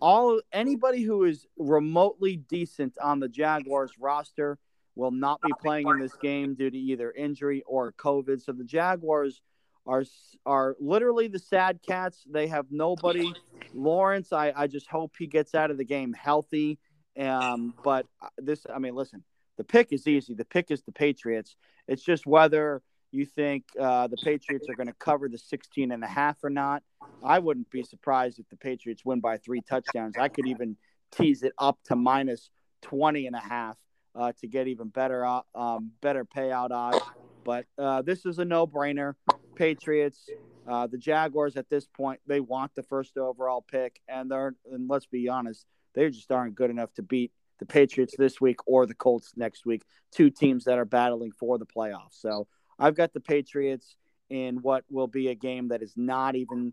All 0.00 0.40
anybody 0.52 1.02
who 1.02 1.24
is 1.24 1.46
remotely 1.56 2.36
decent 2.36 2.96
on 3.02 3.20
the 3.20 3.28
Jaguars 3.28 3.92
roster 3.98 4.58
will 4.96 5.10
not 5.10 5.40
be 5.42 5.52
playing 5.60 5.88
in 5.88 5.98
this 5.98 6.14
game 6.14 6.54
due 6.54 6.70
to 6.70 6.76
either 6.76 7.10
injury 7.12 7.62
or 7.66 7.92
COVID. 7.92 8.40
So 8.42 8.52
the 8.52 8.64
Jaguars 8.64 9.42
are 9.86 10.04
are 10.46 10.76
literally 10.80 11.28
the 11.28 11.38
sad 11.38 11.80
cats. 11.86 12.24
They 12.30 12.46
have 12.48 12.66
nobody. 12.70 13.32
Lawrence, 13.74 14.32
I, 14.32 14.52
I 14.54 14.66
just 14.66 14.88
hope 14.88 15.14
he 15.18 15.26
gets 15.26 15.54
out 15.54 15.70
of 15.70 15.78
the 15.78 15.84
game 15.84 16.12
healthy. 16.12 16.78
Um, 17.18 17.74
but 17.82 18.06
uh, 18.22 18.28
this, 18.38 18.66
I 18.72 18.78
mean, 18.78 18.94
listen, 18.94 19.24
the 19.56 19.64
pick 19.64 19.92
is 19.92 20.06
easy. 20.06 20.34
The 20.34 20.44
pick 20.44 20.70
is 20.70 20.82
the 20.82 20.92
Patriots. 20.92 21.56
It's 21.88 22.02
just 22.02 22.26
whether 22.26 22.82
you 23.10 23.24
think 23.24 23.64
uh, 23.78 24.08
the 24.08 24.16
Patriots 24.16 24.68
are 24.68 24.74
going 24.74 24.88
to 24.88 24.94
cover 24.94 25.28
the 25.28 25.38
16 25.38 25.92
and 25.92 26.02
a 26.02 26.06
half 26.06 26.42
or 26.42 26.50
not. 26.50 26.82
I 27.22 27.38
wouldn't 27.38 27.70
be 27.70 27.82
surprised 27.82 28.38
if 28.38 28.48
the 28.48 28.56
Patriots 28.56 29.04
win 29.04 29.20
by 29.20 29.38
three 29.38 29.60
touchdowns. 29.60 30.16
I 30.18 30.28
could 30.28 30.46
even 30.46 30.76
tease 31.12 31.42
it 31.42 31.52
up 31.58 31.78
to 31.84 31.96
minus 31.96 32.50
20 32.82 33.26
and 33.26 33.36
a 33.36 33.40
half 33.40 33.76
uh, 34.14 34.32
to 34.40 34.46
get 34.46 34.68
even 34.68 34.88
better, 34.88 35.24
um, 35.54 35.92
better 36.00 36.24
payout 36.24 36.70
odds. 36.70 37.04
But 37.44 37.66
uh, 37.78 38.02
this 38.02 38.24
is 38.24 38.38
a 38.38 38.44
no-brainer. 38.44 39.14
Patriots, 39.54 40.28
uh, 40.66 40.86
the 40.86 40.98
Jaguars 40.98 41.56
at 41.56 41.68
this 41.68 41.86
point, 41.86 42.20
they 42.26 42.40
want 42.40 42.74
the 42.74 42.82
first 42.82 43.16
overall 43.16 43.62
pick, 43.62 44.00
and 44.08 44.30
they're 44.30 44.54
and 44.70 44.88
let's 44.88 45.06
be 45.06 45.28
honest, 45.28 45.66
they 45.94 46.08
just 46.10 46.32
aren't 46.32 46.54
good 46.54 46.70
enough 46.70 46.92
to 46.94 47.02
beat 47.02 47.32
the 47.60 47.66
Patriots 47.66 48.14
this 48.18 48.40
week 48.40 48.56
or 48.66 48.86
the 48.86 48.94
Colts 48.94 49.32
next 49.36 49.64
week. 49.64 49.82
Two 50.10 50.30
teams 50.30 50.64
that 50.64 50.78
are 50.78 50.84
battling 50.84 51.32
for 51.32 51.58
the 51.58 51.66
playoffs. 51.66 52.20
So 52.20 52.48
I've 52.78 52.96
got 52.96 53.12
the 53.12 53.20
Patriots 53.20 53.96
in 54.28 54.56
what 54.56 54.84
will 54.90 55.06
be 55.06 55.28
a 55.28 55.34
game 55.34 55.68
that 55.68 55.82
is 55.82 55.92
not 55.96 56.34
even 56.34 56.72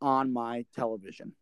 on 0.00 0.32
my 0.32 0.64
television. 0.74 1.32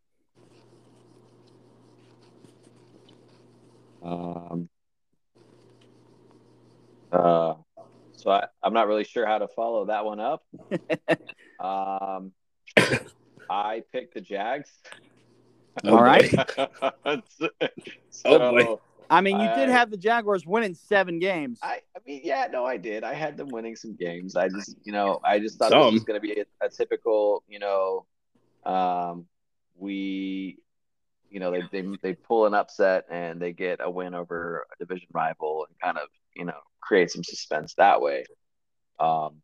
Um, 4.02 4.68
uh, 7.14 7.54
so 8.12 8.30
I, 8.30 8.46
I'm 8.62 8.72
not 8.72 8.86
really 8.86 9.04
sure 9.04 9.26
how 9.26 9.38
to 9.38 9.48
follow 9.48 9.86
that 9.86 10.04
one 10.04 10.20
up. 10.20 10.44
um, 11.60 12.32
I 13.48 13.82
picked 13.92 14.14
the 14.14 14.20
Jags. 14.20 14.70
All 15.84 16.02
right. 16.02 16.30
so, 18.10 18.24
Oh, 18.24 18.50
boy. 18.50 18.76
I 19.10 19.20
mean, 19.20 19.38
you 19.38 19.48
did 19.54 19.68
have 19.68 19.90
the 19.90 19.96
Jaguars 19.96 20.46
winning 20.46 20.74
seven 20.74 21.18
games. 21.18 21.60
I, 21.62 21.80
I 21.94 22.00
mean, 22.06 22.22
yeah, 22.24 22.48
no, 22.50 22.64
I 22.64 22.76
did. 22.76 23.04
I 23.04 23.14
had 23.14 23.36
them 23.36 23.48
winning 23.48 23.76
some 23.76 23.94
games. 23.94 24.34
I 24.34 24.48
just, 24.48 24.76
you 24.84 24.92
know, 24.92 25.20
I 25.22 25.38
just 25.38 25.58
thought 25.58 25.70
this 25.70 25.92
was 25.92 26.04
going 26.04 26.20
to 26.20 26.26
be 26.26 26.40
a, 26.40 26.66
a 26.66 26.68
typical, 26.68 27.42
you 27.46 27.58
know, 27.58 28.06
um, 28.64 29.26
we, 29.76 30.58
you 31.30 31.40
know, 31.40 31.50
they, 31.50 31.62
they 31.70 31.88
they 32.02 32.14
pull 32.14 32.46
an 32.46 32.54
upset 32.54 33.04
and 33.10 33.40
they 33.40 33.52
get 33.52 33.80
a 33.82 33.90
win 33.90 34.14
over 34.14 34.66
a 34.72 34.84
division 34.84 35.08
rival 35.12 35.66
and 35.68 35.78
kind 35.80 35.98
of, 35.98 36.08
you 36.34 36.44
know, 36.44 36.60
create 36.84 37.10
some 37.10 37.24
suspense 37.24 37.74
that 37.74 38.00
way. 38.00 38.24
Um, 39.00 39.42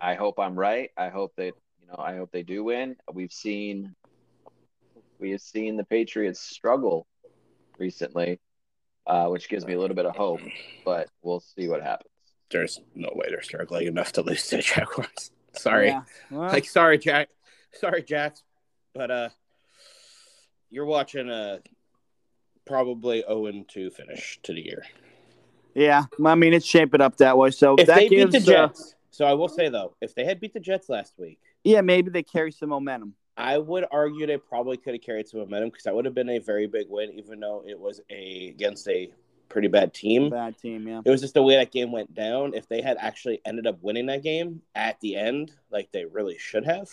I 0.00 0.14
hope 0.14 0.38
I'm 0.38 0.58
right. 0.58 0.90
I 0.96 1.08
hope 1.08 1.32
that, 1.36 1.52
you 1.80 1.86
know, 1.88 1.96
I 1.98 2.16
hope 2.16 2.30
they 2.32 2.42
do 2.42 2.64
win. 2.64 2.96
We've 3.12 3.32
seen, 3.32 3.94
we 5.18 5.30
have 5.30 5.40
seen 5.40 5.76
the 5.76 5.84
Patriots 5.84 6.40
struggle 6.40 7.06
recently, 7.78 8.40
uh, 9.06 9.26
which 9.26 9.48
gives 9.48 9.64
me 9.64 9.74
a 9.74 9.78
little 9.80 9.96
bit 9.96 10.06
of 10.06 10.16
hope. 10.16 10.40
But 10.84 11.08
we'll 11.22 11.40
see 11.40 11.68
what 11.68 11.82
happens. 11.82 12.10
There's 12.50 12.80
no 12.94 13.10
way 13.14 13.26
they're 13.28 13.42
struggling 13.42 13.86
enough 13.86 14.12
to 14.12 14.22
lose 14.22 14.46
to 14.48 14.56
the 14.56 14.62
Jaguars. 14.62 15.30
Sorry. 15.54 15.88
Yeah. 15.88 16.02
Well, 16.30 16.48
Like 16.48 16.66
sorry, 16.66 16.98
Jack. 16.98 17.28
Sorry, 17.72 18.02
Jax. 18.02 18.42
But 18.94 19.10
uh 19.10 19.28
you're 20.70 20.84
watching 20.84 21.30
a 21.30 21.60
probably 22.66 23.24
0 23.26 23.64
2 23.66 23.90
finish 23.90 24.38
to 24.42 24.52
the 24.52 24.64
year. 24.64 24.84
Yeah. 25.78 26.04
I 26.24 26.34
mean, 26.34 26.52
it's 26.52 26.66
shaping 26.66 27.00
up 27.00 27.16
that 27.18 27.36
way. 27.36 27.50
So 27.50 27.76
If 27.78 27.86
that 27.86 27.96
they 27.96 28.08
gives, 28.08 28.32
beat 28.32 28.44
the 28.44 28.58
uh, 28.58 28.66
Jets, 28.68 28.94
so 29.10 29.24
I 29.24 29.32
will 29.32 29.48
say 29.48 29.68
though, 29.68 29.94
if 30.00 30.14
they 30.14 30.24
had 30.24 30.40
beat 30.40 30.52
the 30.52 30.60
Jets 30.60 30.88
last 30.88 31.14
week, 31.18 31.38
yeah, 31.64 31.80
maybe 31.80 32.10
they 32.10 32.22
carry 32.22 32.52
some 32.52 32.68
momentum. 32.70 33.14
I 33.36 33.58
would 33.58 33.84
argue 33.92 34.26
they 34.26 34.36
probably 34.36 34.76
could 34.76 34.94
have 34.94 35.02
carried 35.02 35.28
some 35.28 35.40
momentum 35.40 35.68
because 35.70 35.84
that 35.84 35.94
would 35.94 36.04
have 36.04 36.14
been 36.14 36.28
a 36.28 36.38
very 36.38 36.66
big 36.66 36.86
win, 36.88 37.12
even 37.12 37.38
though 37.40 37.62
it 37.66 37.78
was 37.78 38.00
a 38.10 38.48
against 38.48 38.88
a 38.88 39.10
pretty 39.48 39.68
bad 39.68 39.94
team. 39.94 40.30
Bad 40.30 40.58
team, 40.58 40.86
yeah. 40.88 41.00
It 41.04 41.10
was 41.10 41.20
just 41.20 41.34
the 41.34 41.42
way 41.42 41.56
that 41.56 41.70
game 41.70 41.92
went 41.92 42.12
down. 42.14 42.52
If 42.54 42.68
they 42.68 42.82
had 42.82 42.96
actually 43.00 43.40
ended 43.46 43.66
up 43.66 43.78
winning 43.80 44.06
that 44.06 44.22
game 44.22 44.60
at 44.74 45.00
the 45.00 45.16
end, 45.16 45.52
like 45.70 45.90
they 45.92 46.04
really 46.04 46.36
should 46.38 46.64
have, 46.66 46.88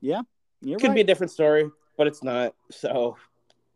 Yeah, 0.00 0.22
You're 0.60 0.78
could 0.78 0.88
right. 0.88 0.94
be 0.96 1.00
a 1.00 1.04
different 1.04 1.30
story, 1.32 1.70
but 1.96 2.06
it's 2.06 2.22
not. 2.22 2.54
So 2.70 3.16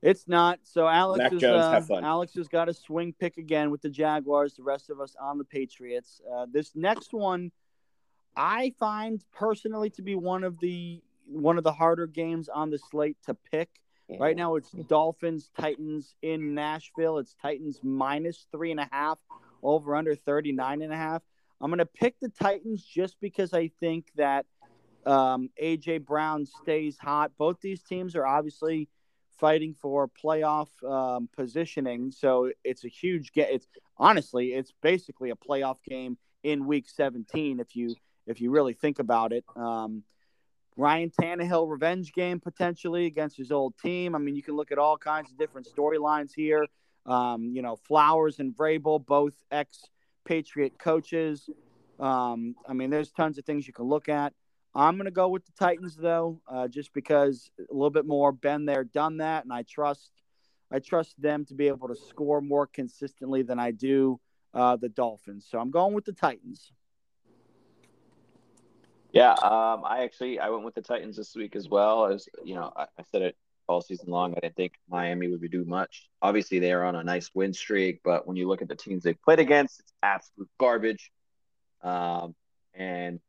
It's 0.02 0.28
not. 0.28 0.60
So 0.62 0.86
Alex 0.86 1.18
Mac 1.18 1.32
is 1.32 1.40
Jones, 1.40 1.90
uh. 1.90 1.96
Alex 1.96 2.34
has 2.34 2.48
got 2.48 2.68
a 2.68 2.74
swing 2.74 3.14
pick 3.18 3.36
again 3.36 3.70
with 3.70 3.82
the 3.82 3.90
Jaguars. 3.90 4.54
The 4.54 4.62
rest 4.62 4.90
of 4.90 5.00
us 5.00 5.16
on 5.20 5.38
the 5.38 5.44
Patriots. 5.44 6.20
Uh, 6.32 6.46
this 6.50 6.76
next 6.76 7.12
one, 7.12 7.50
I 8.36 8.72
find 8.78 9.24
personally 9.32 9.90
to 9.90 10.02
be 10.02 10.14
one 10.14 10.44
of 10.44 10.58
the 10.60 11.02
one 11.26 11.58
of 11.58 11.64
the 11.64 11.72
harder 11.72 12.06
games 12.06 12.48
on 12.48 12.70
the 12.70 12.78
slate 12.78 13.16
to 13.26 13.34
pick. 13.34 13.68
Right 14.18 14.36
now, 14.36 14.54
it's 14.54 14.70
Dolphins 14.70 15.50
Titans 15.58 16.14
in 16.22 16.54
Nashville. 16.54 17.18
It's 17.18 17.34
Titans 17.42 17.80
minus 17.82 18.46
three 18.50 18.70
and 18.70 18.80
a 18.80 18.88
half, 18.90 19.18
over 19.62 19.94
under 19.94 20.14
39 20.14 20.80
and 20.80 20.92
a 20.92 20.96
half. 20.96 21.22
I'm 21.60 21.70
going 21.70 21.78
to 21.78 21.86
pick 21.86 22.18
the 22.18 22.30
Titans 22.30 22.82
just 22.82 23.16
because 23.20 23.52
I 23.52 23.70
think 23.80 24.06
that 24.16 24.46
um, 25.04 25.50
AJ 25.62 26.06
Brown 26.06 26.46
stays 26.46 26.96
hot. 26.96 27.32
Both 27.36 27.60
these 27.60 27.82
teams 27.82 28.16
are 28.16 28.26
obviously 28.26 28.88
fighting 29.38 29.74
for 29.80 30.08
playoff 30.08 30.68
um, 30.84 31.28
positioning, 31.36 32.10
so 32.10 32.50
it's 32.64 32.84
a 32.84 32.88
huge 32.88 33.32
get. 33.32 33.50
It's 33.50 33.66
honestly, 33.96 34.48
it's 34.48 34.72
basically 34.82 35.30
a 35.30 35.36
playoff 35.36 35.76
game 35.88 36.18
in 36.42 36.66
Week 36.66 36.88
17 36.88 37.60
if 37.60 37.74
you 37.74 37.94
if 38.26 38.40
you 38.40 38.50
really 38.50 38.74
think 38.74 38.98
about 38.98 39.32
it. 39.32 39.44
Um, 39.56 40.02
Ryan 40.76 41.10
Tannehill 41.10 41.68
revenge 41.68 42.12
game 42.12 42.38
potentially 42.38 43.06
against 43.06 43.36
his 43.36 43.50
old 43.50 43.74
team. 43.78 44.14
I 44.14 44.18
mean, 44.18 44.36
you 44.36 44.42
can 44.42 44.54
look 44.54 44.70
at 44.70 44.78
all 44.78 44.96
kinds 44.96 45.30
of 45.30 45.36
different 45.36 45.66
storylines 45.66 46.30
here. 46.34 46.66
Um, 47.04 47.50
you 47.52 47.62
know, 47.62 47.76
Flores 47.76 48.38
and 48.38 48.54
Vrabel, 48.56 49.04
both 49.04 49.34
ex 49.50 49.84
Patriot 50.24 50.78
coaches. 50.78 51.48
Um, 51.98 52.54
I 52.68 52.74
mean, 52.74 52.90
there's 52.90 53.10
tons 53.10 53.38
of 53.38 53.44
things 53.44 53.66
you 53.66 53.72
can 53.72 53.86
look 53.86 54.08
at. 54.08 54.34
I'm 54.74 54.96
going 54.96 55.06
to 55.06 55.10
go 55.10 55.28
with 55.28 55.44
the 55.46 55.52
Titans 55.58 55.96
though, 55.96 56.40
uh, 56.48 56.68
just 56.68 56.92
because 56.92 57.50
a 57.58 57.72
little 57.72 57.90
bit 57.90 58.06
more 58.06 58.32
been 58.32 58.64
there, 58.64 58.84
done 58.84 59.18
that, 59.18 59.44
and 59.44 59.52
I 59.52 59.62
trust 59.62 60.10
I 60.70 60.78
trust 60.80 61.20
them 61.20 61.44
to 61.46 61.54
be 61.54 61.68
able 61.68 61.88
to 61.88 61.96
score 61.96 62.40
more 62.40 62.66
consistently 62.66 63.42
than 63.42 63.58
I 63.58 63.70
do 63.70 64.20
uh, 64.52 64.76
the 64.76 64.88
Dolphins. 64.88 65.46
So 65.50 65.58
I'm 65.58 65.70
going 65.70 65.94
with 65.94 66.04
the 66.04 66.12
Titans. 66.12 66.72
Yeah, 69.12 69.32
um, 69.32 69.84
I 69.84 70.02
actually 70.04 70.38
I 70.38 70.50
went 70.50 70.64
with 70.64 70.74
the 70.74 70.82
Titans 70.82 71.16
this 71.16 71.34
week 71.34 71.56
as 71.56 71.68
well. 71.68 72.06
As 72.06 72.28
you 72.44 72.54
know, 72.54 72.70
I, 72.76 72.82
I 72.82 73.02
said 73.10 73.22
it 73.22 73.36
all 73.66 73.80
season 73.80 74.10
long. 74.10 74.34
I 74.36 74.40
didn't 74.40 74.56
think 74.56 74.74
Miami 74.88 75.28
would 75.28 75.50
do 75.50 75.64
much. 75.64 76.08
Obviously, 76.20 76.58
they 76.58 76.72
are 76.72 76.84
on 76.84 76.94
a 76.94 77.02
nice 77.02 77.30
win 77.34 77.52
streak, 77.52 78.00
but 78.04 78.26
when 78.26 78.36
you 78.36 78.48
look 78.48 78.62
at 78.62 78.68
the 78.68 78.76
teams 78.76 79.02
they've 79.02 79.20
played 79.22 79.40
against, 79.40 79.80
it's 79.80 79.92
absolute 80.02 80.48
garbage. 80.58 81.10
Um, 81.82 82.34
and 82.74 83.20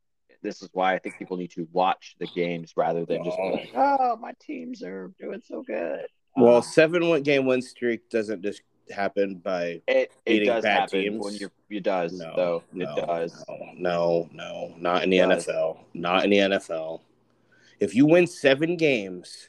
this 0.42 0.62
is 0.62 0.68
why 0.72 0.94
I 0.94 0.98
think 0.98 1.18
people 1.18 1.36
need 1.36 1.50
to 1.52 1.68
watch 1.72 2.16
the 2.18 2.26
games 2.28 2.74
rather 2.76 3.04
than 3.04 3.24
just 3.24 3.36
be 3.36 3.50
like, 3.50 3.70
"Oh, 3.74 4.16
my 4.16 4.32
teams 4.40 4.82
are 4.82 5.12
doing 5.20 5.42
so 5.44 5.62
good." 5.62 6.06
Well, 6.36 6.56
Um, 6.56 6.62
seven 6.62 7.08
win- 7.08 7.22
game 7.22 7.46
win 7.46 7.60
streak 7.62 8.08
doesn't 8.08 8.42
just 8.42 8.62
happen 8.90 9.36
by 9.36 9.64
it 9.64 9.82
it 9.86 10.10
beating 10.24 10.48
does 10.48 10.62
bad 10.64 10.80
happen 10.80 11.00
teams. 11.00 11.24
when 11.24 11.34
you're 11.34 11.52
it 11.70 11.82
does 11.84 12.12
no, 12.12 12.32
though 12.34 12.62
no, 12.72 12.92
it 12.96 13.06
does. 13.06 13.44
no, 13.48 13.58
no, 13.76 14.28
no, 14.32 14.74
not 14.78 15.04
in 15.04 15.10
the. 15.10 15.18
NFL, 15.18 15.78
not 15.94 16.24
in 16.24 16.30
the 16.30 16.38
NFL. 16.38 17.00
If 17.78 17.94
you 17.94 18.04
win 18.06 18.26
seven 18.26 18.76
games, 18.76 19.48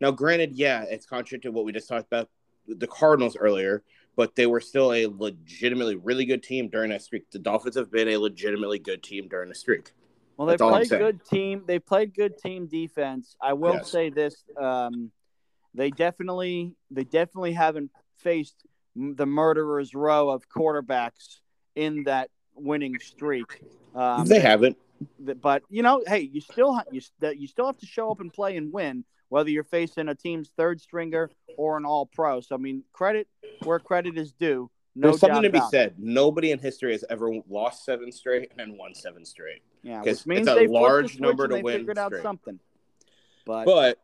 now 0.00 0.10
granted, 0.10 0.52
yeah, 0.52 0.82
it's 0.84 1.06
contrary 1.06 1.40
to 1.42 1.50
what 1.50 1.64
we 1.64 1.72
just 1.72 1.88
talked 1.88 2.06
about 2.06 2.28
the 2.66 2.86
Cardinals 2.86 3.36
earlier, 3.36 3.82
but 4.16 4.34
they 4.36 4.46
were 4.46 4.60
still 4.60 4.92
a 4.92 5.06
legitimately 5.06 5.96
really 5.96 6.24
good 6.26 6.42
team 6.42 6.68
during 6.68 6.90
that 6.90 7.02
streak. 7.02 7.30
The 7.30 7.38
Dolphins 7.38 7.76
have 7.76 7.90
been 7.90 8.08
a 8.08 8.16
legitimately 8.18 8.78
good 8.80 9.02
team 9.02 9.28
during 9.28 9.48
the 9.48 9.54
streak. 9.54 9.92
Well, 10.38 10.46
they 10.46 10.56
played 10.56 10.88
good 10.88 11.24
team. 11.24 11.64
They 11.66 11.80
played 11.80 12.14
good 12.14 12.38
team 12.38 12.68
defense. 12.68 13.36
I 13.42 13.54
will 13.54 13.74
Yes. 13.74 13.90
say 13.90 14.08
this: 14.08 14.44
um, 14.56 15.10
they 15.74 15.90
definitely, 15.90 16.76
they 16.92 17.02
definitely 17.02 17.52
haven't 17.52 17.90
faced 18.18 18.64
the 18.94 19.26
murderer's 19.26 19.94
row 19.94 20.30
of 20.30 20.48
quarterbacks 20.48 21.40
in 21.74 22.04
that 22.04 22.30
winning 22.54 22.98
streak. 23.00 23.62
Um, 23.96 24.28
they 24.28 24.38
haven't. 24.38 24.76
but 25.18 25.64
you 25.70 25.82
know, 25.82 26.04
hey, 26.06 26.20
you 26.20 26.40
still 26.40 26.80
you 26.92 27.00
you 27.34 27.48
still 27.48 27.66
have 27.66 27.78
to 27.78 27.86
show 27.86 28.10
up 28.12 28.20
and 28.20 28.32
play 28.32 28.56
and 28.56 28.72
win, 28.72 29.04
whether 29.30 29.50
you're 29.50 29.64
facing 29.64 30.08
a 30.08 30.14
team's 30.14 30.50
third 30.56 30.80
stringer 30.80 31.32
or 31.56 31.76
an 31.76 31.84
All 31.84 32.06
Pro. 32.06 32.40
So 32.40 32.54
I 32.54 32.58
mean, 32.58 32.84
credit 32.92 33.26
where 33.64 33.80
credit 33.80 34.16
is 34.16 34.32
due. 34.32 34.70
No 34.98 35.10
There's 35.10 35.20
something 35.20 35.42
to 35.42 35.48
be 35.50 35.58
about 35.58 35.68
it. 35.68 35.70
said. 35.70 35.94
Nobody 35.96 36.50
in 36.50 36.58
history 36.58 36.90
has 36.90 37.04
ever 37.08 37.30
lost 37.48 37.84
seven 37.84 38.10
straight 38.10 38.50
and 38.50 38.58
then 38.58 38.76
won 38.76 38.94
seven 38.96 39.24
straight. 39.24 39.62
Yeah, 39.84 40.02
which 40.02 40.26
means 40.26 40.48
it's 40.48 40.60
a 40.60 40.66
large 40.66 41.20
number 41.20 41.46
to 41.46 41.54
they 41.54 41.62
win 41.62 41.78
figured 41.80 41.98
out 41.98 42.08
straight. 42.10 42.22
something. 42.24 42.58
But, 43.46 43.64
But 43.64 43.98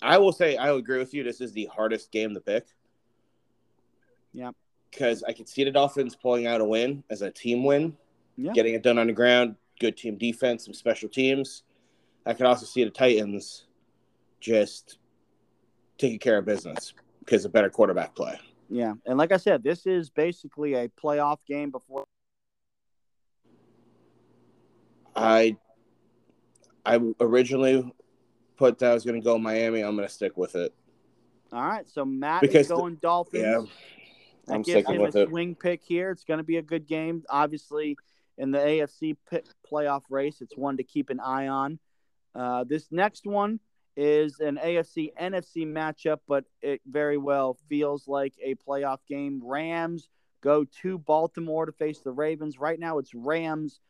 I 0.00 0.18
will 0.18 0.30
say 0.32 0.56
I 0.56 0.70
agree 0.70 0.98
with 0.98 1.12
you. 1.14 1.24
This 1.24 1.40
is 1.40 1.52
the 1.52 1.66
hardest 1.66 2.12
game 2.12 2.32
to 2.34 2.40
pick. 2.40 2.66
Yeah. 4.32 4.52
Because 4.90 5.24
I 5.24 5.32
can 5.32 5.46
see 5.46 5.64
the 5.64 5.72
Dolphins 5.72 6.14
pulling 6.14 6.46
out 6.46 6.60
a 6.60 6.64
win 6.64 7.02
as 7.10 7.22
a 7.22 7.30
team 7.32 7.64
win. 7.64 7.96
Yeah. 8.36 8.52
getting 8.52 8.74
it 8.74 8.82
done 8.82 8.98
on 8.98 9.08
the 9.08 9.12
ground, 9.12 9.56
good 9.80 9.96
team 9.96 10.16
defense, 10.16 10.64
some 10.64 10.74
special 10.74 11.08
teams. 11.08 11.64
I 12.24 12.34
could 12.34 12.46
also 12.46 12.66
see 12.66 12.84
the 12.84 12.90
Titans 12.90 13.66
just 14.40 14.98
taking 15.98 16.20
care 16.20 16.38
of 16.38 16.44
business 16.46 16.94
because 17.18 17.44
of 17.44 17.52
better 17.52 17.68
quarterback 17.68 18.14
play. 18.14 18.38
Yeah, 18.68 18.94
and 19.06 19.18
like 19.18 19.32
I 19.32 19.36
said, 19.36 19.62
this 19.62 19.86
is 19.86 20.08
basically 20.10 20.74
a 20.74 20.88
playoff 20.88 21.38
game 21.46 21.70
before. 21.70 22.04
I 25.14 25.56
I 26.84 26.98
originally 27.20 27.92
put 28.56 28.78
that 28.78 28.90
I 28.90 28.94
was 28.94 29.04
going 29.04 29.20
to 29.20 29.24
go 29.24 29.38
Miami. 29.38 29.80
I'm 29.82 29.94
going 29.96 30.08
to 30.08 30.12
stick 30.12 30.36
with 30.36 30.54
it. 30.56 30.74
All 31.52 31.62
right, 31.62 31.86
so 31.88 32.04
Matt 32.04 32.40
Because 32.40 32.62
is 32.62 32.68
the- 32.68 32.76
going 32.76 32.96
Dolphins. 32.96 33.42
Yeah, 33.42 33.60
That 34.46 34.54
I'm 34.54 34.62
gives 34.62 34.78
sticking 34.84 34.96
him 34.96 35.02
with 35.02 35.16
a 35.16 35.22
it. 35.22 35.28
swing 35.28 35.54
pick 35.54 35.82
here. 35.84 36.10
It's 36.10 36.24
going 36.24 36.38
to 36.38 36.44
be 36.44 36.56
a 36.56 36.62
good 36.62 36.86
game. 36.86 37.22
Obviously, 37.28 37.96
in 38.38 38.50
the 38.50 38.58
AFC 38.58 39.16
playoff 39.70 40.02
race, 40.08 40.40
it's 40.40 40.56
one 40.56 40.78
to 40.78 40.82
keep 40.82 41.10
an 41.10 41.20
eye 41.20 41.48
on. 41.48 41.78
Uh, 42.34 42.64
this 42.64 42.90
next 42.90 43.26
one 43.26 43.60
is 43.96 44.40
an 44.40 44.58
AFC 44.62 45.12
NFC 45.20 45.66
matchup, 45.66 46.18
but 46.26 46.44
it 46.60 46.80
very 46.86 47.18
well 47.18 47.58
feels 47.68 48.08
like 48.08 48.34
a 48.42 48.54
playoff 48.54 48.98
game. 49.08 49.40
Rams 49.44 50.08
go 50.42 50.64
to 50.82 50.98
Baltimore 50.98 51.66
to 51.66 51.72
face 51.72 51.98
the 52.00 52.12
Ravens. 52.12 52.58
Right 52.58 52.78
now, 52.78 52.98
it's 52.98 53.14
Rams 53.14 53.80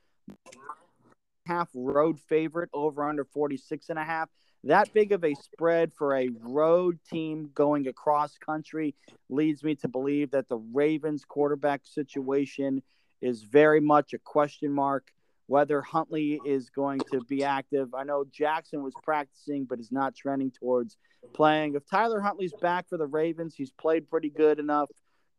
half 1.46 1.68
road 1.74 2.20
favorite 2.20 2.70
over 2.72 3.04
under 3.08 3.24
46 3.24 3.88
and 3.88 3.98
a 3.98 4.04
half. 4.04 4.28
That 4.64 4.92
big 4.94 5.10
of 5.10 5.24
a 5.24 5.34
spread 5.34 5.92
for 5.92 6.14
a 6.16 6.30
road 6.40 7.00
team 7.10 7.50
going 7.52 7.88
across 7.88 8.38
country 8.38 8.94
leads 9.28 9.64
me 9.64 9.74
to 9.76 9.88
believe 9.88 10.30
that 10.30 10.48
the 10.48 10.58
Ravens 10.72 11.24
quarterback 11.24 11.80
situation 11.84 12.82
is 13.20 13.42
very 13.42 13.80
much 13.80 14.12
a 14.12 14.18
question 14.18 14.72
mark. 14.72 15.10
Whether 15.46 15.82
Huntley 15.82 16.40
is 16.44 16.70
going 16.70 17.00
to 17.10 17.20
be 17.28 17.44
active, 17.44 17.94
I 17.94 18.04
know 18.04 18.24
Jackson 18.30 18.82
was 18.82 18.94
practicing, 19.02 19.64
but 19.64 19.80
is 19.80 19.92
not 19.92 20.14
trending 20.14 20.50
towards 20.50 20.96
playing. 21.34 21.74
If 21.74 21.86
Tyler 21.88 22.20
Huntley's 22.20 22.54
back 22.60 22.88
for 22.88 22.96
the 22.96 23.06
Ravens, 23.06 23.54
he's 23.54 23.72
played 23.72 24.08
pretty 24.08 24.30
good 24.30 24.58
enough 24.58 24.88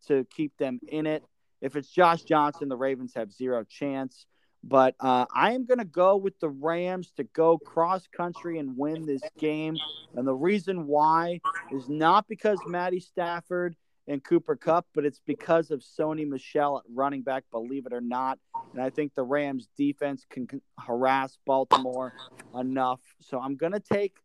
to 0.07 0.25
keep 0.35 0.55
them 0.57 0.79
in 0.87 1.07
it. 1.07 1.23
If 1.61 1.75
it's 1.75 1.89
Josh 1.89 2.23
Johnson, 2.23 2.67
the 2.67 2.75
Ravens 2.75 3.13
have 3.15 3.31
zero 3.31 3.63
chance. 3.63 4.25
But 4.63 4.95
uh, 4.99 5.25
I 5.33 5.53
am 5.53 5.65
going 5.65 5.79
to 5.79 5.85
go 5.85 6.15
with 6.15 6.39
the 6.39 6.49
Rams 6.49 7.11
to 7.17 7.23
go 7.23 7.57
cross 7.57 8.07
country 8.15 8.59
and 8.59 8.77
win 8.77 9.05
this 9.05 9.21
game. 9.37 9.77
And 10.15 10.25
the 10.25 10.33
reason 10.33 10.87
why 10.87 11.41
is 11.71 11.89
not 11.89 12.27
because 12.29 12.59
Matty 12.65 13.01
Stafford 13.01 13.75
and 14.07 14.23
Cooper 14.23 14.55
Kupp, 14.55 14.85
but 14.93 15.05
it's 15.05 15.21
because 15.25 15.71
of 15.71 15.81
Sony 15.81 16.27
Michel 16.27 16.77
at 16.77 16.83
running 16.93 17.21
back, 17.21 17.45
believe 17.51 17.85
it 17.85 17.93
or 17.93 18.01
not. 18.01 18.37
And 18.73 18.81
I 18.81 18.89
think 18.89 19.15
the 19.15 19.23
Rams 19.23 19.69
defense 19.77 20.25
can 20.29 20.47
harass 20.77 21.37
Baltimore 21.45 22.13
enough. 22.57 22.99
So 23.21 23.39
I'm 23.39 23.55
going 23.55 23.71
to 23.71 23.79
take 23.79 24.17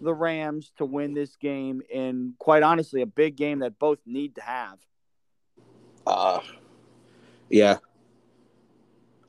the 0.00 0.14
Rams 0.14 0.72
to 0.78 0.84
win 0.84 1.14
this 1.14 1.34
game 1.36 1.82
in, 1.90 2.34
quite 2.38 2.62
honestly, 2.62 3.02
a 3.02 3.06
big 3.06 3.36
game 3.36 3.58
that 3.60 3.78
both 3.78 3.98
need 4.06 4.36
to 4.36 4.42
have. 4.42 4.78
Uh, 6.06 6.40
yeah. 7.50 7.78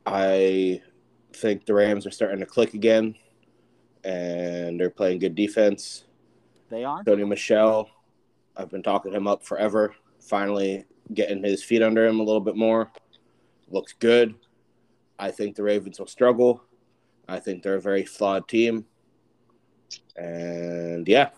I 0.06 0.82
think 1.34 1.66
the 1.66 1.74
Rams 1.74 2.06
are 2.06 2.12
starting 2.12 2.40
to 2.40 2.46
click 2.46 2.74
again, 2.74 3.16
and 4.04 4.80
they're 4.80 4.90
playing 4.90 5.20
good 5.20 5.36
defense. 5.36 6.06
They 6.70 6.84
are. 6.84 7.04
Tony 7.04 7.26
Michelle, 7.26 7.90
I've 8.56 8.70
been 8.70 8.84
talking 8.84 9.14
him 9.14 9.28
up 9.28 9.44
forever. 9.44 9.96
Finally, 10.20 10.86
getting 11.14 11.44
his 11.44 11.64
feet 11.64 11.82
under 11.82 12.06
him 12.06 12.20
a 12.20 12.24
little 12.24 12.42
bit 12.42 12.56
more. 12.56 12.92
Looks 13.70 13.94
good. 13.94 14.36
I 15.18 15.32
think 15.32 15.56
the 15.56 15.64
Ravens 15.64 16.00
will 16.00 16.08
struggle. 16.08 16.64
I 17.28 17.40
think 17.40 17.64
they're 17.64 17.76
a 17.76 17.82
very 17.82 18.06
flawed 18.06 18.48
team. 18.48 18.86
And 20.16 21.08
yeah, 21.08 21.30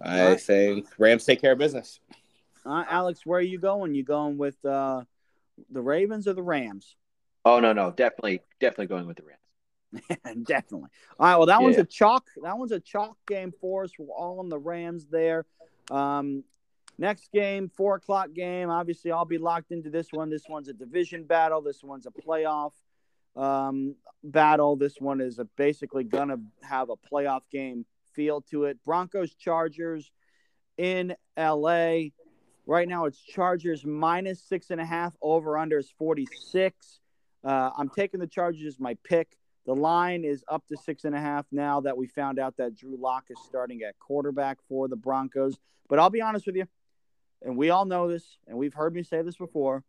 I 0.00 0.20
Alright. 0.20 0.40
think 0.40 0.86
Rams 0.98 1.24
take 1.24 1.40
care 1.40 1.52
of 1.52 1.58
business. 1.58 2.00
Uh, 2.64 2.84
Alex, 2.88 3.26
where 3.26 3.38
are 3.38 3.42
you 3.42 3.58
going? 3.58 3.94
You 3.94 4.04
going 4.04 4.38
with 4.38 4.62
uh, 4.64 5.02
the 5.70 5.82
Ravens 5.82 6.26
or 6.26 6.32
the 6.32 6.42
Rams? 6.42 6.96
Oh 7.44 7.60
no, 7.60 7.72
no, 7.72 7.90
definitely, 7.90 8.40
definitely 8.58 8.86
going 8.86 9.06
with 9.06 9.18
the 9.18 9.24
Rams. 9.24 9.38
Definitely. 10.46 10.88
All 11.20 11.26
right. 11.26 11.36
Well, 11.36 11.46
that 11.46 11.62
one's 11.62 11.76
a 11.76 11.84
chalk. 11.84 12.26
That 12.42 12.58
one's 12.58 12.72
a 12.72 12.80
chalk 12.80 13.16
game 13.28 13.52
for 13.60 13.84
us. 13.84 13.92
We're 13.96 14.12
all 14.12 14.40
on 14.40 14.48
the 14.48 14.58
Rams 14.58 15.06
there. 15.06 15.46
Um, 15.90 16.44
next 16.98 17.30
game, 17.32 17.68
four 17.68 17.96
o'clock 17.96 18.32
game. 18.34 18.70
Obviously, 18.70 19.12
I'll 19.12 19.24
be 19.24 19.38
locked 19.38 19.70
into 19.70 19.90
this 19.90 20.08
one. 20.12 20.30
This 20.30 20.44
one's 20.48 20.68
a 20.68 20.72
division 20.72 21.24
battle. 21.24 21.60
This 21.60 21.82
one's 21.82 22.06
a 22.06 22.10
playoff 22.10 22.72
um, 23.36 23.96
battle. 24.22 24.76
This 24.76 25.00
one 25.00 25.20
is 25.20 25.38
a, 25.38 25.44
basically 25.56 26.04
gonna 26.04 26.38
have 26.62 26.90
a 26.90 26.96
playoff 26.96 27.42
game 27.50 27.84
feel 28.14 28.40
to 28.50 28.64
it. 28.64 28.78
Broncos 28.84 29.34
Chargers 29.34 30.10
in 30.76 31.14
LA. 31.36 32.10
Right 32.66 32.88
now, 32.88 33.04
it's 33.04 33.20
Chargers 33.22 33.84
minus 33.84 34.42
six 34.42 34.70
and 34.70 34.80
a 34.80 34.86
half. 34.86 35.14
Over 35.20 35.58
under 35.58 35.78
is 35.78 35.92
forty 35.98 36.26
six. 36.50 37.00
Uh, 37.42 37.70
I'm 37.76 37.90
taking 37.90 38.20
the 38.20 38.26
Chargers 38.26 38.66
as 38.66 38.80
my 38.80 38.96
pick. 39.04 39.36
The 39.66 39.74
line 39.74 40.24
is 40.24 40.44
up 40.48 40.66
to 40.66 40.76
six 40.76 41.04
and 41.04 41.14
a 41.14 41.20
half 41.20 41.46
now 41.50 41.80
that 41.80 41.96
we 41.96 42.06
found 42.06 42.38
out 42.38 42.56
that 42.58 42.76
Drew 42.76 42.96
Lock 42.96 43.24
is 43.30 43.38
starting 43.46 43.82
at 43.82 43.98
quarterback 43.98 44.58
for 44.68 44.88
the 44.88 44.96
Broncos. 44.96 45.58
But 45.88 45.98
I'll 45.98 46.10
be 46.10 46.20
honest 46.20 46.46
with 46.46 46.56
you, 46.56 46.66
and 47.42 47.56
we 47.56 47.70
all 47.70 47.84
know 47.84 48.08
this, 48.08 48.38
and 48.46 48.58
we've 48.58 48.74
heard 48.74 48.94
me 48.94 49.02
say 49.02 49.22
this 49.22 49.36
before. 49.36 49.82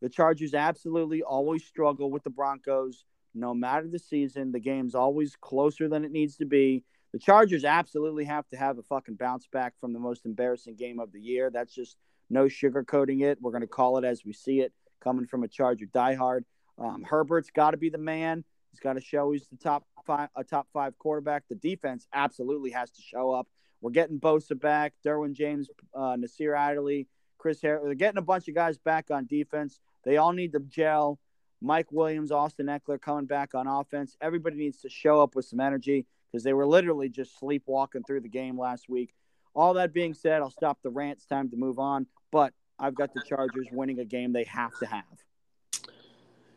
The 0.00 0.08
Chargers 0.08 0.54
absolutely 0.54 1.22
always 1.22 1.64
struggle 1.64 2.10
with 2.10 2.24
the 2.24 2.30
Broncos, 2.30 3.04
no 3.34 3.54
matter 3.54 3.86
the 3.86 3.98
season. 4.00 4.50
The 4.50 4.60
game's 4.60 4.96
always 4.96 5.36
closer 5.36 5.88
than 5.88 6.04
it 6.04 6.10
needs 6.10 6.36
to 6.38 6.44
be. 6.44 6.82
The 7.12 7.18
Chargers 7.18 7.64
absolutely 7.64 8.24
have 8.24 8.48
to 8.48 8.56
have 8.56 8.78
a 8.78 8.82
fucking 8.82 9.14
bounce 9.16 9.46
back 9.46 9.74
from 9.80 9.92
the 9.92 10.00
most 10.00 10.24
embarrassing 10.24 10.76
game 10.76 10.98
of 10.98 11.12
the 11.12 11.20
year. 11.20 11.50
That's 11.50 11.74
just 11.74 11.96
no 12.30 12.46
sugarcoating 12.46 13.22
it. 13.22 13.38
We're 13.40 13.52
going 13.52 13.60
to 13.60 13.68
call 13.68 13.98
it 13.98 14.04
as 14.04 14.24
we 14.24 14.32
see 14.32 14.60
it, 14.60 14.72
coming 15.00 15.26
from 15.26 15.44
a 15.44 15.48
Charger 15.48 15.86
diehard. 15.86 16.42
Um, 16.78 17.04
Herbert's 17.04 17.50
got 17.50 17.72
to 17.72 17.76
be 17.76 17.90
the 17.90 17.98
man. 17.98 18.44
He's 18.72 18.80
got 18.80 18.94
to 18.94 19.00
show 19.00 19.32
he's 19.32 19.46
the 19.48 19.56
top 19.56 19.84
five, 20.06 20.30
a 20.34 20.42
top 20.42 20.66
five 20.72 20.98
quarterback. 20.98 21.44
The 21.48 21.54
defense 21.54 22.06
absolutely 22.12 22.70
has 22.70 22.90
to 22.90 23.02
show 23.02 23.30
up. 23.32 23.46
We're 23.80 23.90
getting 23.90 24.18
Bosa 24.18 24.58
back, 24.58 24.94
Derwin 25.04 25.34
James, 25.34 25.68
uh, 25.94 26.16
Nasir 26.16 26.54
Adderley, 26.54 27.08
Chris 27.38 27.60
Harris. 27.60 27.82
They're 27.84 27.94
getting 27.94 28.18
a 28.18 28.22
bunch 28.22 28.48
of 28.48 28.54
guys 28.54 28.78
back 28.78 29.10
on 29.10 29.26
defense. 29.26 29.80
They 30.04 30.16
all 30.16 30.32
need 30.32 30.52
to 30.52 30.60
gel. 30.60 31.18
Mike 31.60 31.92
Williams, 31.92 32.32
Austin 32.32 32.66
Ekeler 32.66 33.00
coming 33.00 33.26
back 33.26 33.54
on 33.54 33.66
offense. 33.66 34.16
Everybody 34.20 34.56
needs 34.56 34.80
to 34.80 34.88
show 34.88 35.22
up 35.22 35.36
with 35.36 35.44
some 35.44 35.60
energy 35.60 36.06
because 36.30 36.42
they 36.42 36.52
were 36.52 36.66
literally 36.66 37.08
just 37.08 37.38
sleepwalking 37.38 38.02
through 38.04 38.20
the 38.20 38.28
game 38.28 38.58
last 38.58 38.88
week. 38.88 39.14
All 39.54 39.74
that 39.74 39.92
being 39.92 40.14
said, 40.14 40.40
I'll 40.40 40.50
stop 40.50 40.78
the 40.82 40.90
rant. 40.90 41.18
It's 41.18 41.26
time 41.26 41.50
to 41.50 41.56
move 41.56 41.78
on. 41.78 42.06
But 42.30 42.52
I've 42.78 42.94
got 42.94 43.14
the 43.14 43.22
Chargers 43.28 43.68
winning 43.70 44.00
a 44.00 44.04
game 44.04 44.32
they 44.32 44.44
have 44.44 44.76
to 44.78 44.86
have. 44.86 45.04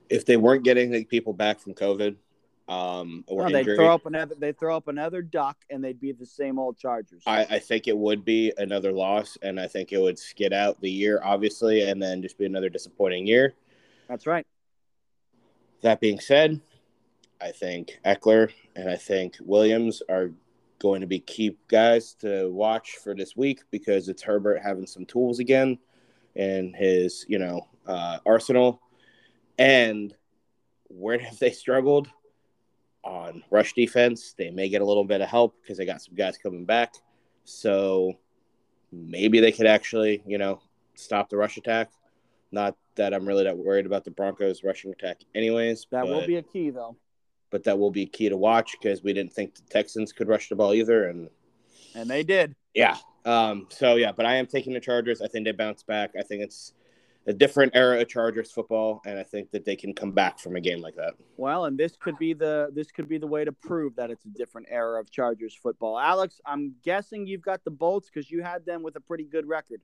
If 0.09 0.25
they 0.25 0.37
weren't 0.37 0.63
getting 0.63 1.05
people 1.05 1.33
back 1.33 1.59
from 1.59 1.73
COVID 1.73 2.15
um, 2.67 3.23
or 3.27 3.47
No, 3.47 3.51
they 3.51 3.63
throw 3.63 3.93
up 3.93 4.05
another. 4.05 4.35
They 4.37 4.51
throw 4.51 4.75
up 4.75 4.87
another 4.87 5.21
duck, 5.21 5.57
and 5.69 5.83
they'd 5.83 5.99
be 5.99 6.11
the 6.11 6.25
same 6.25 6.57
old 6.57 6.77
Chargers. 6.77 7.21
I, 7.27 7.45
I 7.45 7.59
think 7.59 7.87
it 7.87 7.95
would 7.95 8.25
be 8.25 8.53
another 8.57 8.91
loss, 8.91 9.37
and 9.41 9.59
I 9.59 9.67
think 9.67 9.91
it 9.91 9.99
would 9.99 10.17
skid 10.17 10.51
out 10.51 10.81
the 10.81 10.89
year, 10.89 11.21
obviously, 11.23 11.87
and 11.87 12.01
then 12.01 12.21
just 12.21 12.37
be 12.37 12.45
another 12.45 12.69
disappointing 12.69 13.27
year. 13.27 13.53
That's 14.07 14.25
right. 14.25 14.47
That 15.81 15.99
being 15.99 16.19
said, 16.19 16.59
I 17.39 17.51
think 17.51 17.99
Ekeler 18.03 18.51
and 18.75 18.89
I 18.89 18.95
think 18.95 19.35
Williams 19.41 20.01
are 20.09 20.31
going 20.79 21.01
to 21.01 21.07
be 21.07 21.19
key 21.19 21.57
guys 21.67 22.15
to 22.15 22.51
watch 22.51 22.97
for 23.03 23.13
this 23.13 23.35
week 23.35 23.61
because 23.69 24.09
it's 24.09 24.23
Herbert 24.23 24.61
having 24.63 24.87
some 24.87 25.05
tools 25.05 25.37
again 25.39 25.77
in 26.33 26.73
his, 26.73 27.25
you 27.27 27.37
know, 27.37 27.67
uh, 27.85 28.17
arsenal. 28.25 28.81
And 29.57 30.13
where 30.87 31.19
have 31.19 31.39
they 31.39 31.51
struggled? 31.51 32.09
On 33.03 33.43
rush 33.51 33.73
defense, 33.73 34.33
they 34.35 34.49
may 34.49 34.67
get 34.67 34.81
a 34.81 34.85
little 34.85 35.03
bit 35.03 35.21
of 35.21 35.29
help 35.29 35.55
because 35.61 35.77
they 35.77 35.85
got 35.85 36.01
some 36.01 36.15
guys 36.15 36.37
coming 36.37 36.65
back. 36.65 36.95
So 37.43 38.13
maybe 38.91 39.39
they 39.39 39.51
could 39.51 39.67
actually, 39.67 40.23
you 40.25 40.39
know, 40.39 40.59
stop 40.95 41.29
the 41.29 41.37
rush 41.37 41.57
attack. 41.57 41.91
Not 42.51 42.75
that 42.95 43.13
I'm 43.13 43.27
really 43.27 43.43
that 43.43 43.57
worried 43.57 43.85
about 43.85 44.05
the 44.05 44.11
Broncos 44.11 44.63
rushing 44.63 44.91
attack, 44.91 45.21
anyways. 45.35 45.85
That 45.91 46.05
but, 46.05 46.09
will 46.09 46.25
be 46.25 46.37
a 46.37 46.41
key, 46.41 46.69
though, 46.71 46.95
but 47.51 47.63
that 47.65 47.77
will 47.77 47.91
be 47.91 48.05
key 48.05 48.29
to 48.29 48.37
watch 48.37 48.75
because 48.81 49.03
we 49.03 49.13
didn't 49.13 49.33
think 49.33 49.55
the 49.55 49.61
Texans 49.69 50.11
could 50.11 50.27
rush 50.27 50.49
the 50.49 50.55
ball 50.55 50.73
either. 50.73 51.07
And 51.09 51.29
and 51.93 52.09
they 52.09 52.23
did. 52.23 52.55
yeah, 52.73 52.97
um, 53.25 53.67
so 53.69 53.95
yeah, 53.95 54.11
but 54.11 54.25
I 54.25 54.35
am 54.35 54.47
taking 54.47 54.73
the 54.73 54.79
Chargers. 54.79 55.21
I 55.21 55.27
think 55.27 55.45
they 55.45 55.51
bounce 55.51 55.83
back. 55.83 56.11
I 56.17 56.23
think 56.23 56.43
it's 56.43 56.73
a 57.27 57.33
different 57.33 57.71
era 57.75 57.99
of 57.99 58.07
Chargers 58.07 58.51
football, 58.51 59.01
and 59.05 59.17
I 59.17 59.23
think 59.23 59.51
that 59.51 59.65
they 59.65 59.75
can 59.75 59.93
come 59.93 60.11
back 60.11 60.39
from 60.39 60.55
a 60.55 60.61
game 60.61 60.79
like 60.79 60.95
that. 60.95 61.15
Well, 61.37 61.65
and 61.65 61.77
this 61.77 61.95
could 61.97 62.17
be 62.17 62.33
the 62.33 62.69
this 62.73 62.91
could 62.91 63.07
be 63.07 63.17
the 63.17 63.27
way 63.27 63.43
to 63.43 63.51
prove 63.51 63.95
that 63.95 64.11
it's 64.11 64.25
a 64.25 64.29
different 64.29 64.67
era 64.69 64.99
of 64.99 65.09
Chargers 65.09 65.55
football. 65.55 65.97
Alex, 65.97 66.39
I'm 66.45 66.75
guessing 66.83 67.25
you've 67.25 67.41
got 67.41 67.63
the 67.63 67.71
Bolts 67.71 68.09
because 68.13 68.29
you 68.29 68.43
had 68.43 68.65
them 68.65 68.83
with 68.83 68.95
a 68.95 69.01
pretty 69.01 69.25
good 69.25 69.47
record. 69.47 69.81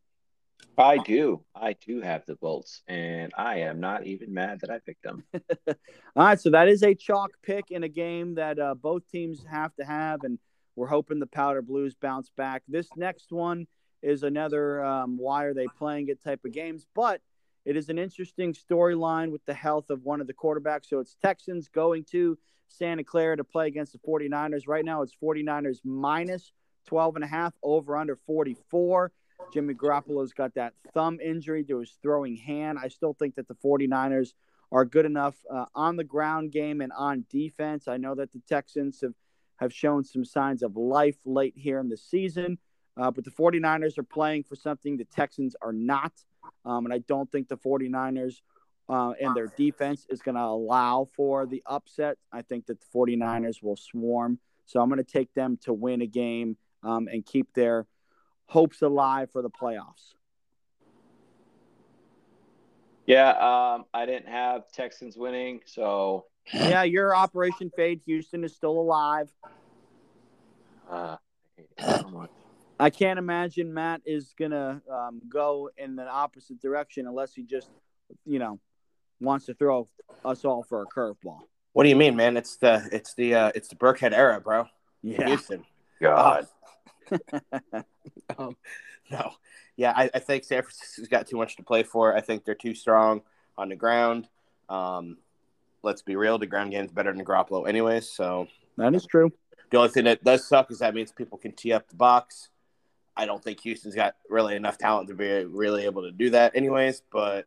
I 0.78 1.00
do. 1.00 1.44
I 1.56 1.74
do 1.74 2.02
have 2.02 2.26
the 2.26 2.36
Bolts, 2.36 2.84
and 2.88 3.32
I 3.36 3.60
am 3.60 3.80
not 3.80 4.06
even 4.06 4.34
mad 4.34 4.62
that 4.62 4.70
I 4.70 4.80
picked 4.80 5.04
them. 5.04 5.24
All 5.68 5.76
right, 6.16 6.40
so 6.40 6.52
that 6.52 6.68
is 6.68 6.84
a 6.84 6.94
chalk 6.94 7.32
pick 7.44 7.72
in 7.72 7.84
a 7.84 7.90
game 7.90 8.36
that 8.36 8.60
uh, 8.60 8.76
both 8.76 9.10
teams 9.12 9.44
have 9.50 9.76
to 9.76 9.84
have, 9.84 10.24
and 10.24 10.38
we're 10.76 10.88
hoping 10.88 11.20
the 11.20 11.28
Powder 11.28 11.62
Blues 11.62 11.96
bounce 12.00 12.30
back. 12.38 12.64
This 12.68 12.88
next 12.96 13.32
one 13.32 13.68
is 14.02 14.24
another 14.24 14.84
um, 14.84 15.18
why 15.18 15.44
are 15.44 15.54
they 15.54 15.68
playing 15.78 16.10
it 16.10 16.24
type 16.24 16.46
of 16.46 16.54
games, 16.54 16.86
but 16.96 17.22
it 17.66 17.78
is 17.78 17.90
an 17.90 18.00
interesting 18.00 18.54
storyline 18.54 19.32
with 19.32 19.46
the 19.46 19.54
health 19.54 19.90
of 19.90 20.04
one 20.04 20.22
of 20.22 20.28
the 20.28 20.34
quarterbacks. 20.34 20.88
So 20.88 21.00
it's 21.00 21.16
Texans 21.22 21.68
going 21.68 22.06
to 22.12 22.38
Santa 22.68 23.04
Clara 23.04 23.38
to 23.38 23.44
play 23.44 23.68
against 23.68 23.94
the 23.94 24.00
49ers. 24.00 24.68
Right 24.68 24.86
now 24.86 25.02
it's 25.02 25.16
49ers 25.22 25.80
minus 25.84 26.52
12 26.88 27.16
and 27.18 27.24
a 27.24 27.28
half 27.28 27.54
over 27.62 27.98
under 27.98 28.16
44. 28.16 29.12
Jimmy 29.54 29.74
Garoppolo's 29.74 30.34
got 30.34 30.54
that 30.56 30.74
thumb 30.94 31.20
injury 31.20 31.64
to 31.66 31.80
his 31.80 31.98
throwing 32.02 32.36
hand. 32.36 32.78
I 32.82 32.88
still 32.88 33.14
think 33.14 33.36
that 33.36 33.48
the 33.48 33.56
49ers 33.56 34.34
are 34.72 34.86
good 34.86 35.06
enough 35.06 35.36
uh, 35.52 35.66
on 35.76 35.98
the 35.98 36.04
ground 36.04 36.52
game 36.52 36.82
and 36.82 36.92
on 36.94 37.26
defense. 37.30 37.88
I 37.88 37.98
know 37.98 38.16
that 38.16 38.32
the 38.32 38.42
Texans 38.48 39.02
have, 39.02 39.14
have 39.58 39.74
shown 39.74 40.04
some 40.04 40.24
signs 40.24 40.64
of 40.64 40.78
life 40.78 41.18
late 41.26 41.54
here 41.58 41.80
in 41.80 41.90
the 41.90 41.98
season, 41.98 42.58
uh, 42.98 43.12
but 43.12 43.26
the 43.26 43.32
49ers 43.32 43.98
are 43.98 44.04
playing 44.04 44.44
for 44.44 44.56
something 44.56 44.98
the 44.98 45.06
Texans 45.06 45.56
are 45.62 45.74
not. 45.74 46.14
Um, 46.66 46.86
and 46.86 46.94
I 46.94 47.00
don't 47.00 47.32
think 47.32 47.48
the 47.48 47.58
49ers 47.58 48.42
uh, 48.90 49.14
and 49.22 49.36
their 49.36 49.48
defense 49.58 50.06
is 50.10 50.22
going 50.22 50.36
to 50.36 50.42
allow 50.42 51.08
for 51.16 51.46
the 51.46 51.64
upset. 51.66 52.18
I 52.32 52.42
think 52.42 52.66
that 52.68 52.80
the 52.80 52.86
49ers 52.94 53.64
will 53.64 53.78
swarm. 53.78 54.40
So 54.66 54.82
I'm 54.82 54.90
going 54.90 55.04
to 55.04 55.12
take 55.12 55.34
them 55.34 55.58
to 55.64 55.74
win 55.74 56.02
a 56.02 56.08
game 56.08 56.58
um, 56.84 57.08
and 57.08 57.26
keep 57.26 57.54
their 57.54 57.88
hopes 58.46 58.82
alive 58.82 59.32
for 59.32 59.42
the 59.42 59.50
playoffs. 59.50 60.14
Yeah, 63.06 63.30
um, 63.32 63.86
I 63.94 64.06
didn't 64.06 64.30
have 64.30 64.72
Texans 64.72 65.18
winning, 65.18 65.62
so 65.66 66.26
yeah, 66.54 66.84
your 66.84 67.16
Operation 67.16 67.72
Fade 67.76 68.02
Houston 68.06 68.44
is 68.44 68.56
still 68.56 68.80
alive. 68.80 69.30
Uh, 70.90 71.18
I 72.82 72.90
can't 72.90 73.20
imagine 73.20 73.74
Matt 73.74 74.02
is 74.06 74.34
gonna 74.38 74.82
um, 74.92 75.22
go 75.30 75.70
in 75.78 75.96
the 75.96 76.08
opposite 76.08 76.60
direction 76.62 77.08
unless 77.08 77.34
he 77.34 77.44
just, 77.44 77.70
you 78.26 78.40
know, 78.40 78.60
wants 79.20 79.46
to 79.46 79.54
throw 79.54 79.88
us 80.26 80.44
all 80.44 80.64
for 80.64 80.82
a 80.82 80.86
curveball. 80.86 81.42
What 81.74 81.84
do 81.84 81.90
you 81.90 81.96
mean, 81.96 82.16
man? 82.16 82.38
It's 82.38 82.58
the 82.58 82.90
it's 82.92 83.14
the 83.14 83.36
uh, 83.36 83.52
it's 83.54 83.68
the 83.68 83.76
Burkhead 83.76 84.14
era, 84.14 84.42
bro. 84.42 84.68
Yeah. 85.04 85.28
Houston. 85.28 85.64
God. 86.02 86.48
um, 88.38 88.58
no, 89.12 89.32
yeah, 89.76 89.94
I, 89.96 90.10
I, 90.14 90.20
think 90.20 90.44
San 90.44 90.62
Francisco's 90.62 91.08
got 91.08 91.28
too 91.28 91.38
much 91.38 91.58
to 91.58 91.64
play 91.64 91.84
for. 91.84 92.16
I 92.16 92.22
think 92.22 92.46
they're 92.46 92.56
too 92.56 92.74
strong 92.74 93.22
on 93.58 93.70
the 93.70 93.76
ground. 93.76 94.28
Um, 94.70 95.18
let's 95.84 96.02
be 96.02 96.16
real, 96.16 96.38
the 96.38 96.48
ground 96.48 96.72
game's 96.72 96.92
better 96.92 97.12
than 97.12 97.26
Garoppolo, 97.26 97.68
anyways. 97.68 98.10
So 98.10 98.48
that 98.78 98.96
is 98.96 99.06
true. 99.06 99.32
The 99.70 99.78
only 99.78 99.90
thing 99.90 100.06
that 100.06 100.24
does 100.24 100.48
suck 100.48 100.72
is 100.72 100.80
that 100.80 100.94
means 100.94 101.12
people 101.12 101.38
can 101.38 101.52
tee 101.52 101.74
up 101.74 101.90
the 101.90 101.96
box. 101.96 102.51
I 103.16 103.26
don't 103.26 103.44
think 103.44 103.62
Houston's 103.62 103.96
got 103.96 104.16
really 104.30 104.56
enough 104.56 104.78
talent 104.78 105.10
to 105.10 105.16
be 105.16 105.44
really 105.46 105.86
able 105.86 106.04
to 106.04 106.12
do 106.12 106.30
that, 106.32 106.56
anyways. 106.56 107.02
But 107.12 107.46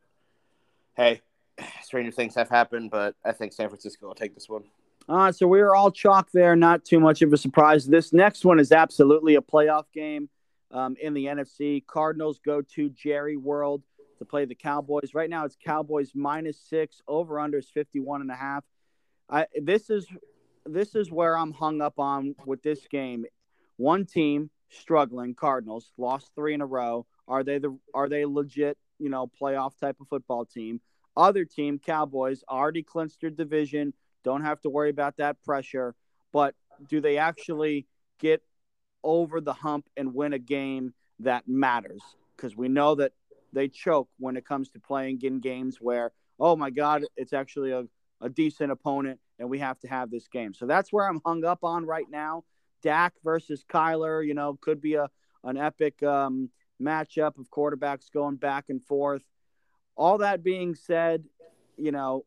hey, 0.96 1.22
stranger 1.82 2.12
things 2.12 2.34
have 2.34 2.48
happened. 2.48 2.90
But 2.90 3.14
I 3.24 3.32
think 3.32 3.52
San 3.52 3.68
Francisco 3.68 4.06
will 4.06 4.14
take 4.14 4.34
this 4.34 4.48
one. 4.48 4.64
Uh, 5.08 5.30
so 5.30 5.46
we 5.46 5.60
are 5.60 5.74
all 5.74 5.90
chalk 5.90 6.30
there. 6.32 6.56
Not 6.56 6.84
too 6.84 7.00
much 7.00 7.22
of 7.22 7.32
a 7.32 7.36
surprise. 7.36 7.86
This 7.86 8.12
next 8.12 8.44
one 8.44 8.58
is 8.58 8.72
absolutely 8.72 9.34
a 9.34 9.42
playoff 9.42 9.84
game 9.92 10.28
um, 10.70 10.96
in 11.00 11.12
the 11.12 11.26
NFC. 11.26 11.84
Cardinals 11.86 12.40
go 12.44 12.62
to 12.74 12.88
Jerry 12.90 13.36
World 13.36 13.82
to 14.18 14.24
play 14.24 14.44
the 14.44 14.54
Cowboys. 14.54 15.14
Right 15.14 15.28
now, 15.28 15.44
it's 15.44 15.56
Cowboys 15.62 16.12
minus 16.14 16.58
six. 16.58 17.02
Over 17.06 17.38
under 17.38 17.58
is 17.58 17.68
51 17.70 18.22
and 18.22 18.30
a 18.30 18.34
half. 18.34 18.64
I, 19.28 19.46
this 19.60 19.90
is 19.90 20.06
this 20.66 20.94
is 20.94 21.10
where 21.10 21.36
I'm 21.36 21.52
hung 21.52 21.82
up 21.82 21.98
on 21.98 22.34
with 22.46 22.62
this 22.62 22.86
game. 22.90 23.26
One 23.76 24.06
team 24.06 24.50
struggling, 24.70 25.34
Cardinals 25.34 25.92
lost 25.96 26.32
three 26.34 26.54
in 26.54 26.60
a 26.60 26.66
row. 26.66 27.06
Are 27.28 27.44
they 27.44 27.58
the 27.58 27.78
are 27.94 28.08
they 28.08 28.24
legit, 28.24 28.76
you 28.98 29.08
know, 29.08 29.30
playoff 29.40 29.78
type 29.78 29.96
of 30.00 30.08
football 30.08 30.44
team? 30.44 30.80
Other 31.16 31.44
team, 31.44 31.78
Cowboys, 31.78 32.42
already 32.48 32.82
clinched 32.82 33.20
their 33.20 33.30
division 33.30 33.94
don't 34.24 34.42
have 34.42 34.60
to 34.62 34.70
worry 34.70 34.90
about 34.90 35.18
that 35.18 35.40
pressure. 35.44 35.94
But 36.32 36.54
do 36.88 37.00
they 37.00 37.18
actually 37.18 37.86
get 38.18 38.42
over 39.04 39.40
the 39.40 39.52
hump 39.52 39.86
and 39.96 40.14
win 40.14 40.32
a 40.32 40.38
game 40.38 40.94
that 41.20 41.46
matters? 41.46 42.02
Because 42.34 42.56
we 42.56 42.68
know 42.68 42.96
that 42.96 43.12
they 43.52 43.68
choke 43.68 44.08
when 44.18 44.36
it 44.36 44.44
comes 44.44 44.70
to 44.70 44.80
playing 44.80 45.20
in 45.22 45.38
games 45.38 45.76
where, 45.80 46.10
oh 46.40 46.56
my 46.56 46.70
God, 46.70 47.04
it's 47.16 47.32
actually 47.32 47.70
a, 47.70 47.84
a 48.20 48.28
decent 48.28 48.72
opponent 48.72 49.20
and 49.38 49.48
we 49.48 49.60
have 49.60 49.78
to 49.80 49.88
have 49.88 50.10
this 50.10 50.26
game. 50.26 50.54
So 50.54 50.66
that's 50.66 50.92
where 50.92 51.08
I'm 51.08 51.20
hung 51.24 51.44
up 51.44 51.60
on 51.62 51.84
right 51.84 52.06
now. 52.10 52.42
Dak 52.84 53.14
versus 53.24 53.64
Kyler, 53.68 54.24
you 54.24 54.34
know, 54.34 54.56
could 54.60 54.80
be 54.80 54.94
a 54.94 55.08
an 55.42 55.56
epic 55.56 56.02
um, 56.02 56.50
matchup 56.80 57.38
of 57.38 57.50
quarterbacks 57.50 58.10
going 58.12 58.36
back 58.36 58.66
and 58.68 58.82
forth. 58.84 59.22
All 59.96 60.18
that 60.18 60.42
being 60.44 60.74
said, 60.74 61.24
you 61.76 61.92
know, 61.92 62.24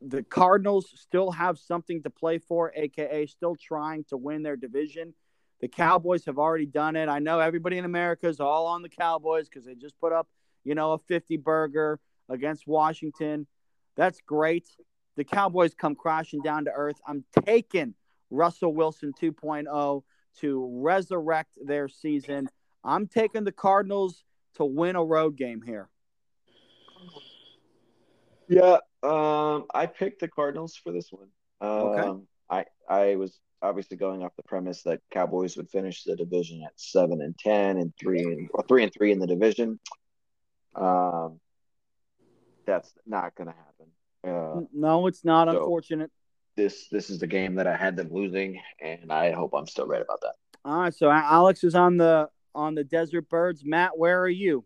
the 0.00 0.22
Cardinals 0.22 0.90
still 0.94 1.30
have 1.32 1.58
something 1.58 2.02
to 2.02 2.10
play 2.10 2.38
for, 2.38 2.72
aka 2.74 3.26
still 3.26 3.56
trying 3.56 4.04
to 4.04 4.16
win 4.16 4.42
their 4.42 4.56
division. 4.56 5.14
The 5.60 5.68
Cowboys 5.68 6.26
have 6.26 6.38
already 6.38 6.66
done 6.66 6.96
it. 6.96 7.08
I 7.08 7.18
know 7.18 7.40
everybody 7.40 7.78
in 7.78 7.84
America 7.84 8.28
is 8.28 8.40
all 8.40 8.66
on 8.66 8.82
the 8.82 8.88
Cowboys 8.88 9.48
because 9.48 9.64
they 9.64 9.74
just 9.74 9.98
put 9.98 10.12
up, 10.12 10.28
you 10.62 10.74
know, 10.74 10.92
a 10.92 10.98
50 10.98 11.38
burger 11.38 12.00
against 12.28 12.66
Washington. 12.66 13.46
That's 13.96 14.20
great. 14.20 14.68
The 15.16 15.24
Cowboys 15.24 15.74
come 15.74 15.94
crashing 15.94 16.42
down 16.42 16.66
to 16.66 16.72
earth. 16.72 17.00
I'm 17.06 17.24
taking 17.46 17.94
Russell 18.30 18.74
Wilson 18.74 19.12
2.0 19.20 20.02
to 20.40 20.80
resurrect 20.82 21.58
their 21.64 21.88
season. 21.88 22.48
I'm 22.82 23.06
taking 23.06 23.44
the 23.44 23.52
Cardinals 23.52 24.24
to 24.56 24.64
win 24.64 24.96
a 24.96 25.04
road 25.04 25.36
game 25.36 25.62
here. 25.62 25.88
Yeah, 28.48 28.78
um, 29.02 29.66
I 29.74 29.86
picked 29.86 30.20
the 30.20 30.28
Cardinals 30.28 30.76
for 30.76 30.92
this 30.92 31.10
one. 31.10 31.28
Um, 31.60 31.70
okay. 31.70 32.24
I 32.50 32.64
I 32.88 33.16
was 33.16 33.38
obviously 33.62 33.96
going 33.96 34.22
off 34.22 34.36
the 34.36 34.42
premise 34.42 34.82
that 34.82 35.00
Cowboys 35.10 35.56
would 35.56 35.70
finish 35.70 36.04
the 36.04 36.14
division 36.14 36.62
at 36.62 36.72
seven 36.76 37.22
and 37.22 37.36
ten 37.38 37.78
and 37.78 37.92
three 37.98 38.22
and 38.22 38.48
three 38.68 38.82
and 38.82 38.92
three 38.92 39.12
in 39.12 39.18
the 39.18 39.26
division. 39.26 39.80
Um, 40.74 41.40
that's 42.66 42.92
not 43.06 43.34
going 43.34 43.48
to 43.48 43.54
happen. 43.54 43.86
Uh, 44.26 44.66
no, 44.72 45.06
it's 45.06 45.24
not. 45.24 45.48
So 45.48 45.58
unfortunate. 45.58 46.10
This 46.56 46.88
this 46.88 47.10
is 47.10 47.18
the 47.18 47.26
game 47.26 47.54
that 47.56 47.66
I 47.66 47.76
had 47.76 47.96
them 47.96 48.08
losing, 48.12 48.60
and 48.80 49.12
I 49.12 49.32
hope 49.32 49.54
I'm 49.54 49.66
still 49.66 49.86
right 49.86 50.02
about 50.02 50.20
that. 50.20 50.34
All 50.64 50.80
right. 50.80 50.94
So 50.94 51.10
Alex 51.10 51.64
is 51.64 51.74
on 51.74 51.96
the 51.96 52.28
on 52.54 52.74
the 52.74 52.84
Desert 52.84 53.28
Birds. 53.28 53.64
Matt, 53.64 53.98
where 53.98 54.20
are 54.20 54.28
you? 54.28 54.64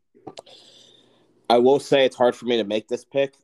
I 1.49 1.59
will 1.59 1.81
say 1.81 2.05
it's 2.05 2.17
hard 2.17 2.37
for 2.37 2.45
me 2.45 2.59
to 2.59 2.65
make 2.65 2.89
this 2.89 3.05
pick 3.05 3.35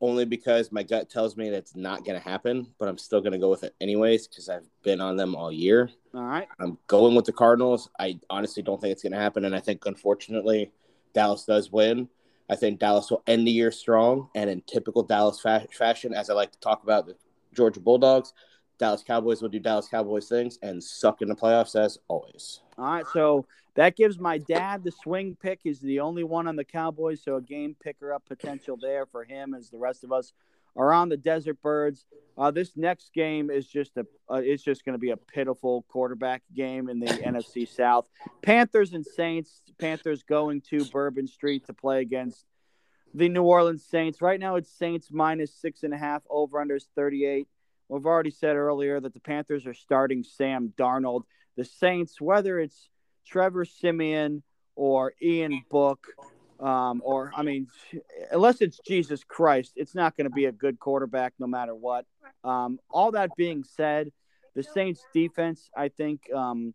only 0.00 0.24
because 0.24 0.72
my 0.72 0.82
gut 0.82 1.10
tells 1.10 1.36
me 1.36 1.50
that's 1.50 1.76
not 1.76 2.04
going 2.04 2.18
to 2.18 2.26
happen, 2.26 2.66
but 2.78 2.88
I'm 2.88 2.96
still 2.96 3.20
going 3.20 3.32
to 3.32 3.38
go 3.38 3.50
with 3.50 3.64
it 3.64 3.74
anyways 3.80 4.26
because 4.26 4.48
I've 4.48 4.66
been 4.82 5.00
on 5.00 5.16
them 5.16 5.34
all 5.34 5.52
year. 5.52 5.90
All 6.14 6.22
right. 6.22 6.48
I'm 6.58 6.78
going 6.86 7.14
with 7.14 7.26
the 7.26 7.32
Cardinals. 7.32 7.90
I 7.98 8.18
honestly 8.30 8.62
don't 8.62 8.80
think 8.80 8.92
it's 8.92 9.02
going 9.02 9.12
to 9.12 9.18
happen. 9.18 9.44
And 9.44 9.54
I 9.54 9.60
think, 9.60 9.84
unfortunately, 9.84 10.72
Dallas 11.12 11.44
does 11.44 11.70
win. 11.70 12.08
I 12.50 12.56
think 12.56 12.80
Dallas 12.80 13.10
will 13.10 13.22
end 13.26 13.46
the 13.46 13.52
year 13.52 13.70
strong. 13.70 14.28
And 14.34 14.50
in 14.50 14.60
typical 14.62 15.02
Dallas 15.04 15.40
fa- 15.40 15.66
fashion, 15.72 16.12
as 16.12 16.28
I 16.28 16.34
like 16.34 16.50
to 16.52 16.58
talk 16.58 16.82
about 16.82 17.06
the 17.06 17.14
Georgia 17.54 17.80
Bulldogs, 17.80 18.34
Dallas 18.78 19.04
Cowboys 19.06 19.40
will 19.40 19.48
do 19.48 19.60
Dallas 19.60 19.88
Cowboys 19.88 20.28
things 20.28 20.58
and 20.62 20.82
suck 20.82 21.22
in 21.22 21.28
the 21.28 21.36
playoffs 21.36 21.78
as 21.78 21.98
always. 22.08 22.60
All 22.76 22.86
right. 22.86 23.06
So 23.12 23.46
that 23.74 23.94
gives 23.96 24.18
my 24.18 24.38
dad 24.38 24.82
the 24.82 24.90
swing 24.90 25.36
pick. 25.40 25.60
He's 25.62 25.80
the 25.80 26.00
only 26.00 26.24
one 26.24 26.48
on 26.48 26.56
the 26.56 26.64
Cowboys, 26.64 27.22
so 27.22 27.36
a 27.36 27.40
game 27.40 27.76
picker 27.80 28.12
up 28.12 28.24
potential 28.26 28.76
there 28.80 29.06
for 29.06 29.22
him 29.22 29.54
as 29.54 29.70
the 29.70 29.78
rest 29.78 30.02
of 30.02 30.12
us 30.12 30.32
are 30.76 30.92
on 30.92 31.08
the 31.08 31.16
Desert 31.16 31.60
Birds. 31.62 32.04
Uh, 32.38 32.50
this 32.50 32.76
next 32.76 33.12
game 33.12 33.50
is 33.50 33.66
just 33.66 33.96
a 33.96 34.06
uh, 34.30 34.36
it's 34.36 34.62
just 34.62 34.84
going 34.84 34.94
to 34.94 34.98
be 34.98 35.10
a 35.10 35.16
pitiful 35.16 35.84
quarterback 35.88 36.42
game 36.54 36.88
in 36.88 37.00
the 37.00 37.06
NFC 37.06 37.68
South. 37.68 38.06
Panthers 38.42 38.92
and 38.92 39.04
Saints. 39.04 39.62
Panthers 39.78 40.22
going 40.22 40.62
to 40.70 40.84
Bourbon 40.86 41.26
Street 41.26 41.66
to 41.66 41.74
play 41.74 42.00
against 42.00 42.44
the 43.12 43.28
New 43.28 43.42
Orleans 43.42 43.84
Saints. 43.84 44.22
Right 44.22 44.40
now, 44.40 44.56
it's 44.56 44.70
Saints 44.70 45.08
minus 45.10 45.54
six 45.54 45.82
and 45.82 45.92
a 45.92 45.98
half. 45.98 46.22
Over 46.30 46.60
under 46.60 46.76
is 46.76 46.86
thirty 46.94 47.26
eight. 47.26 47.48
We've 47.88 48.06
already 48.06 48.30
said 48.30 48.54
earlier 48.54 49.00
that 49.00 49.14
the 49.14 49.20
Panthers 49.20 49.66
are 49.66 49.74
starting 49.74 50.22
Sam 50.22 50.72
Darnold. 50.78 51.24
The 51.56 51.64
Saints, 51.64 52.20
whether 52.20 52.60
it's 52.60 52.88
Trevor 53.26 53.64
Siemian 53.64 54.44
or 54.76 55.12
Ian 55.20 55.64
Book, 55.68 56.06
um, 56.60 57.00
or 57.04 57.32
I 57.34 57.42
mean, 57.42 57.68
unless 58.30 58.60
it's 58.60 58.78
Jesus 58.86 59.24
Christ, 59.24 59.72
it's 59.76 59.94
not 59.94 60.16
going 60.16 60.24
to 60.24 60.34
be 60.34 60.44
a 60.44 60.52
good 60.52 60.78
quarterback 60.78 61.32
no 61.38 61.46
matter 61.46 61.74
what. 61.74 62.04
Um, 62.44 62.78
all 62.90 63.12
that 63.12 63.30
being 63.36 63.64
said, 63.64 64.12
the 64.54 64.62
Saints 64.62 65.04
defense, 65.14 65.70
I 65.76 65.88
think, 65.88 66.32
um, 66.34 66.74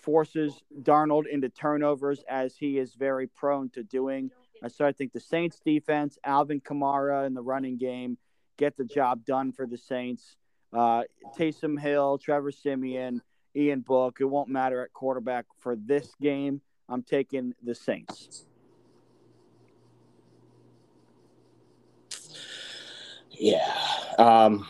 forces 0.00 0.62
Darnold 0.82 1.26
into 1.26 1.48
turnovers 1.48 2.22
as 2.28 2.56
he 2.56 2.78
is 2.78 2.94
very 2.94 3.26
prone 3.26 3.70
to 3.70 3.82
doing. 3.82 4.30
So 4.68 4.86
I 4.86 4.92
think 4.92 5.12
the 5.12 5.20
Saints 5.20 5.60
defense, 5.64 6.18
Alvin 6.24 6.60
Kamara 6.60 7.26
in 7.26 7.34
the 7.34 7.42
running 7.42 7.78
game, 7.78 8.18
get 8.56 8.76
the 8.76 8.84
job 8.84 9.24
done 9.24 9.52
for 9.52 9.66
the 9.66 9.78
Saints. 9.78 10.36
Uh, 10.72 11.02
Taysom 11.36 11.78
Hill, 11.78 12.18
Trevor 12.18 12.50
Siemian, 12.50 13.22
Ian 13.54 13.80
Book. 13.80 14.18
It 14.20 14.24
won't 14.24 14.48
matter 14.48 14.82
at 14.82 14.92
quarterback 14.92 15.46
for 15.58 15.76
this 15.76 16.14
game. 16.20 16.60
I'm 16.88 17.02
taking 17.02 17.54
the 17.62 17.74
Saints. 17.74 18.45
Yeah. 23.38 23.72
Um, 24.18 24.66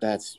that's 0.00 0.36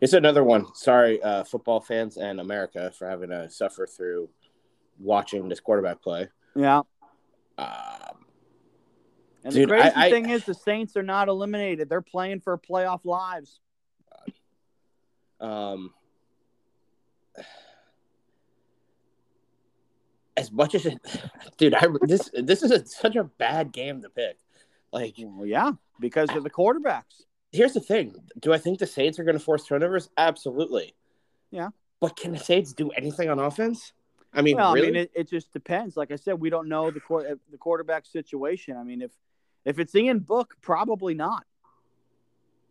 it's 0.00 0.12
another 0.12 0.44
one. 0.44 0.66
Sorry, 0.74 1.22
uh, 1.22 1.44
football 1.44 1.80
fans 1.80 2.16
and 2.16 2.40
America 2.40 2.90
for 2.96 3.08
having 3.08 3.30
to 3.30 3.50
suffer 3.50 3.86
through 3.86 4.28
watching 4.98 5.48
this 5.48 5.60
quarterback 5.60 6.00
play. 6.02 6.28
Yeah. 6.56 6.82
Um, 7.58 8.24
And 9.44 9.52
Dude, 9.54 9.68
the 9.68 9.74
crazy 9.74 9.94
I- 9.94 10.06
I- 10.06 10.10
thing 10.10 10.30
is, 10.30 10.44
the 10.44 10.54
Saints 10.54 10.96
are 10.96 11.02
not 11.02 11.28
eliminated. 11.28 11.88
They're 11.88 12.00
playing 12.02 12.40
for 12.40 12.56
playoff 12.58 13.04
lives. 13.04 13.60
um, 15.40 15.92
as 20.36 20.50
much 20.52 20.74
as 20.74 20.86
it, 20.86 20.98
dude, 21.56 21.74
I 21.74 21.86
this 22.02 22.30
this 22.34 22.62
is 22.62 22.70
a, 22.70 22.84
such 22.86 23.16
a 23.16 23.24
bad 23.24 23.72
game 23.72 24.02
to 24.02 24.08
pick. 24.08 24.38
Like, 24.92 25.14
Well, 25.18 25.46
yeah, 25.46 25.72
because 26.00 26.30
of 26.34 26.42
the 26.42 26.50
quarterbacks. 26.50 27.22
here's 27.52 27.72
the 27.72 27.80
thing: 27.80 28.14
Do 28.40 28.52
I 28.52 28.58
think 28.58 28.78
the 28.78 28.86
Saints 28.86 29.18
are 29.18 29.24
going 29.24 29.38
to 29.38 29.44
force 29.44 29.64
turnovers? 29.64 30.08
Absolutely. 30.16 30.94
Yeah. 31.50 31.70
But 32.00 32.16
can 32.16 32.32
the 32.32 32.38
Saints 32.38 32.72
do 32.72 32.90
anything 32.90 33.28
on 33.28 33.38
offense? 33.38 33.92
I 34.32 34.42
mean, 34.42 34.56
Well, 34.56 34.74
really? 34.74 34.88
I 34.88 34.90
mean, 34.90 35.02
it, 35.02 35.10
it 35.14 35.28
just 35.30 35.52
depends. 35.52 35.96
Like 35.96 36.10
I 36.12 36.16
said, 36.16 36.34
we 36.38 36.50
don't 36.50 36.68
know 36.68 36.90
the 36.90 37.00
quar- 37.00 37.38
the 37.50 37.56
quarterback 37.58 38.04
situation. 38.06 38.76
I 38.76 38.84
mean, 38.84 39.02
if 39.02 39.10
if 39.64 39.78
it's 39.78 39.94
Ian 39.94 40.20
Book, 40.20 40.54
probably 40.60 41.14
not. 41.14 41.44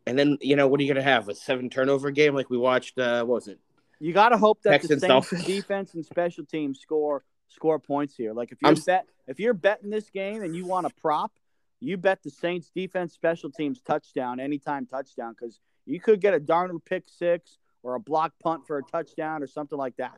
and 0.06 0.18
then 0.18 0.38
you 0.42 0.56
know 0.56 0.68
what 0.68 0.80
are 0.80 0.84
you 0.84 0.94
going 0.94 1.04
to 1.04 1.10
have 1.12 1.28
a 1.30 1.36
seven 1.36 1.70
turnover 1.70 2.12
game 2.12 2.34
like 2.36 2.50
we 2.50 2.58
watched? 2.58 2.98
Uh, 2.98 3.24
what 3.26 3.36
was 3.36 3.48
it? 3.48 3.60
You 4.00 4.14
got 4.14 4.30
to 4.30 4.38
hope 4.38 4.62
that 4.62 4.70
Texans, 4.82 5.02
the 5.02 5.08
Saints 5.22 5.44
defense 5.46 5.94
and 5.96 6.06
special 6.06 6.46
teams 6.46 6.80
score 6.80 7.24
score 7.50 7.80
points 7.80 8.16
here. 8.16 8.34
Like 8.34 8.52
if 8.52 8.62
you're 8.62 8.76
bet 8.76 9.06
if 9.28 9.40
you're 9.40 9.54
betting 9.54 9.90
this 9.90 10.10
game 10.12 10.44
and 10.44 10.56
you 10.56 10.66
want 10.66 10.86
a 10.86 10.92
prop, 11.02 11.32
you 11.80 11.98
bet 11.98 12.24
the 12.24 12.30
Saints 12.30 12.72
defense 12.74 13.14
special 13.14 13.52
teams 13.52 13.82
touchdown 13.82 14.40
anytime 14.40 14.86
touchdown 14.86 15.36
because 15.40 15.60
you 15.86 16.00
could 16.00 16.22
get 16.22 16.34
a 16.34 16.40
Darnold 16.40 16.84
pick 16.86 17.04
six 17.08 17.58
or 17.84 17.96
a 17.96 18.00
block 18.00 18.34
punt 18.42 18.66
for 18.66 18.78
a 18.78 18.84
touchdown 18.84 19.44
or 19.44 19.48
something 19.48 19.78
like 19.78 19.96
that. 19.98 20.18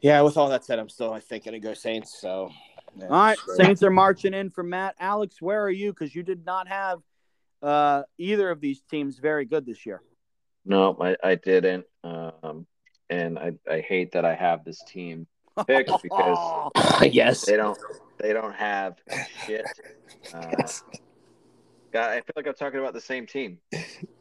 Yeah. 0.00 0.20
With 0.22 0.36
all 0.36 0.48
that 0.48 0.64
said, 0.64 0.78
I'm 0.78 0.88
still 0.88 1.12
I 1.12 1.20
think 1.20 1.44
going 1.44 1.60
to 1.60 1.60
go 1.60 1.74
Saints. 1.74 2.18
So. 2.20 2.50
yeah, 2.96 3.04
All 3.04 3.10
right, 3.10 3.38
sure. 3.38 3.56
Saints 3.56 3.82
are 3.82 3.90
marching 3.90 4.34
in 4.34 4.50
for 4.50 4.62
Matt. 4.62 4.96
Alex, 4.98 5.40
where 5.40 5.62
are 5.62 5.70
you? 5.70 5.92
Because 5.92 6.14
you 6.14 6.22
did 6.22 6.44
not 6.44 6.68
have 6.68 7.00
uh, 7.62 8.02
either 8.18 8.50
of 8.50 8.60
these 8.60 8.82
teams 8.90 9.18
very 9.18 9.44
good 9.44 9.66
this 9.66 9.86
year. 9.86 10.02
No, 10.64 10.96
I, 11.00 11.16
I 11.22 11.34
didn't. 11.36 11.86
Um, 12.02 12.66
and 13.08 13.38
I, 13.38 13.52
I 13.70 13.80
hate 13.80 14.12
that 14.12 14.24
I 14.24 14.34
have 14.34 14.64
this 14.64 14.82
team 14.86 15.26
picked 15.66 16.02
because 16.02 16.70
yes. 17.12 17.44
they 17.44 17.56
don't 17.56 17.78
they 18.18 18.32
don't 18.32 18.54
have 18.54 18.96
shit. 19.46 19.66
Uh, 20.32 20.40
Yes. 20.58 20.82
God, 21.92 22.10
I 22.10 22.14
feel 22.16 22.32
like 22.36 22.46
I'm 22.46 22.54
talking 22.54 22.78
about 22.78 22.94
the 22.94 23.00
same 23.00 23.26
team. 23.26 23.58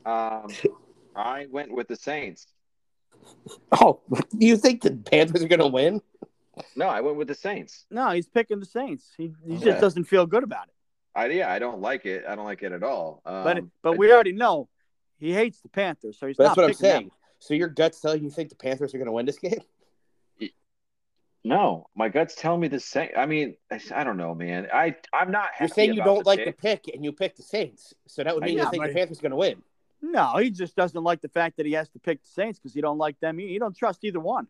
Um, 0.06 0.48
I 1.16 1.46
went 1.52 1.72
with 1.72 1.88
the 1.88 1.96
Saints. 1.96 2.48
Oh, 3.72 4.00
you 4.36 4.58
think 4.58 4.82
the 4.82 4.92
Panthers 4.92 5.44
are 5.44 5.48
going 5.48 5.60
to 5.60 5.68
win? 5.68 6.02
No, 6.76 6.88
I 6.88 7.02
went 7.02 7.18
with 7.18 7.28
the 7.28 7.36
Saints. 7.36 7.86
no, 7.92 8.10
he's 8.10 8.28
picking 8.28 8.60
the 8.60 8.66
Saints. 8.66 9.12
He, 9.18 9.34
he 9.46 9.56
Okay. 9.58 9.66
just 9.66 9.82
doesn't 9.82 10.06
feel 10.06 10.26
good 10.26 10.44
about 10.44 10.68
it. 10.68 10.74
I 11.14 11.28
yeah, 11.28 11.52
I 11.52 11.60
don't 11.60 11.80
like 11.80 12.06
it. 12.08 12.24
I 12.28 12.36
don't 12.36 12.46
like 12.46 12.64
it 12.64 12.72
at 12.72 12.82
all. 12.84 13.22
Um, 13.26 13.44
But 13.44 13.64
but 13.84 13.98
we 13.98 14.12
already 14.12 14.32
know 14.32 14.68
he 15.20 15.32
hates 15.34 15.62
the 15.62 15.70
Panthers, 15.70 16.18
so 16.20 16.26
he's 16.28 16.38
But 16.38 16.44
not 16.44 16.50
that's 16.50 16.58
what 16.58 16.64
I'm 16.66 16.70
picking 16.72 16.88
them. 16.90 16.98
saying. 17.02 17.12
So 17.40 17.54
your 17.54 17.68
guts 17.68 18.00
tell 18.02 18.16
you 18.16 18.24
you 18.24 18.30
think 18.32 18.50
the 18.50 18.56
Panthers 18.56 18.94
are 18.96 18.98
going 18.98 19.06
to 19.08 19.12
win 19.12 19.26
this 19.28 19.38
game? 19.40 19.60
No, 21.50 21.88
my 21.96 22.10
gut's 22.10 22.36
telling 22.36 22.62
me 22.62 22.68
the 22.68 22.80
same. 22.80 23.10
I 23.18 23.26
mean, 23.26 23.56
I, 23.72 23.80
I 23.94 24.04
don't 24.04 24.18
know, 24.18 24.34
man. 24.36 24.68
I 24.74 24.96
I'm 25.14 25.32
not. 25.32 25.50
You're 25.60 25.68
happy 25.68 25.74
saying 25.74 25.94
you 25.94 26.04
don't 26.04 26.26
like 26.26 26.40
the 26.40 26.52
pick. 26.52 26.84
pick 26.86 26.96
and 26.96 27.04
you 27.04 27.12
pick 27.12 27.36
the 27.36 27.44
Saints. 27.44 27.94
So 28.08 28.24
that 28.24 28.34
would 28.36 28.44
mean 28.44 28.58
Yeah, 28.58 28.66
you 28.66 28.70
think 28.72 28.86
the 28.86 28.94
Panthers 28.94 29.20
are 29.20 29.22
going 29.22 29.32
to 29.32 29.36
win. 29.38 29.62
No, 30.02 30.38
he 30.38 30.50
just 30.50 30.76
doesn't 30.76 31.04
like 31.04 31.22
the 31.22 31.28
fact 31.30 31.58
that 31.58 31.66
he 31.66 31.74
has 31.74 31.90
to 31.90 32.00
pick 32.00 32.22
the 32.22 32.30
Saints 32.30 32.58
because 32.60 32.74
he 32.74 32.82
don't 32.82 32.98
like 32.98 33.20
them. 33.20 33.40
You 33.40 33.60
don't 33.60 33.76
trust 33.76 34.04
either 34.04 34.20
one. 34.20 34.48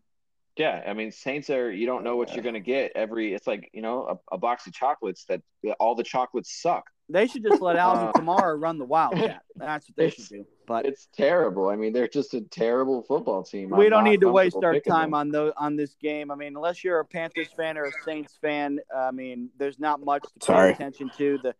Yeah, 0.56 0.82
I 0.86 0.92
mean, 0.92 1.10
Saints 1.10 1.48
are. 1.50 1.72
You 1.72 1.86
don't 1.86 2.04
know 2.04 2.16
what 2.16 2.34
you're 2.34 2.44
gonna 2.44 2.60
get 2.60 2.92
every. 2.94 3.34
It's 3.34 3.46
like 3.46 3.70
you 3.72 3.82
know 3.82 4.18
a, 4.30 4.34
a 4.34 4.38
box 4.38 4.66
of 4.66 4.72
chocolates 4.74 5.24
that 5.26 5.40
all 5.78 5.94
the 5.94 6.02
chocolates 6.04 6.60
suck. 6.60 6.84
They 7.08 7.26
should 7.26 7.42
just 7.42 7.62
let 7.62 7.76
Alvin 7.86 8.08
Uh, 8.08 8.12
Kamara 8.12 8.60
run 8.60 8.78
the 8.78 8.84
Wildcat. 8.84 9.42
That's 9.56 9.88
what 9.88 9.96
they 9.96 10.06
It's- 10.06 10.26
should 10.28 10.36
do. 10.36 10.46
But 10.70 10.86
It's 10.86 11.08
terrible. 11.12 11.68
I 11.68 11.74
mean, 11.74 11.92
they're 11.92 12.06
just 12.06 12.32
a 12.32 12.42
terrible 12.42 13.02
football 13.02 13.42
team. 13.42 13.70
we 13.70 13.86
I'm 13.86 13.90
don't 13.90 14.04
need 14.04 14.20
to 14.20 14.30
waste 14.30 14.56
our 14.62 14.78
time 14.78 15.06
them. 15.10 15.14
on 15.14 15.28
the 15.30 15.52
on 15.56 15.74
this 15.74 15.96
game. 16.00 16.30
I 16.30 16.36
mean, 16.36 16.54
unless 16.54 16.84
you're 16.84 17.00
a 17.00 17.04
Panthers 17.04 17.48
fan 17.56 17.76
or 17.76 17.86
a 17.86 17.92
Saints 18.04 18.38
fan, 18.40 18.78
I 18.96 19.10
mean, 19.10 19.50
there's 19.58 19.80
not 19.80 20.00
much 20.00 20.22
to 20.22 20.28
pay 20.38 20.46
Sorry. 20.46 20.72
attention 20.72 21.10
to. 21.18 21.38
The, 21.42 21.56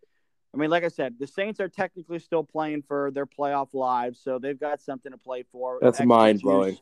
I 0.54 0.58
mean, 0.58 0.70
like 0.70 0.84
I 0.84 0.88
said, 0.88 1.16
the 1.18 1.26
Saints 1.26 1.58
are 1.58 1.68
technically 1.68 2.20
still 2.20 2.44
playing 2.44 2.82
for 2.86 3.10
their 3.10 3.26
playoff 3.26 3.74
lives, 3.74 4.20
so 4.22 4.38
they've 4.38 4.58
got 4.60 4.80
something 4.80 5.10
to 5.10 5.18
play 5.18 5.42
for. 5.50 5.80
That's 5.82 6.00
mind-blowing. 6.00 6.78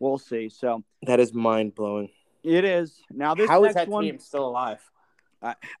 We'll 0.00 0.18
see. 0.18 0.50
So 0.50 0.84
That 1.06 1.18
is 1.18 1.32
mind 1.32 1.74
blowing. 1.74 2.10
it 2.42 2.66
is 2.66 3.02
now. 3.10 3.34
This 3.34 3.48
How 3.48 3.64
is 3.64 3.74
next 3.74 3.86
that 3.86 3.88
one, 3.88 4.04
team 4.04 4.18
still 4.18 4.46
alive? 4.48 4.80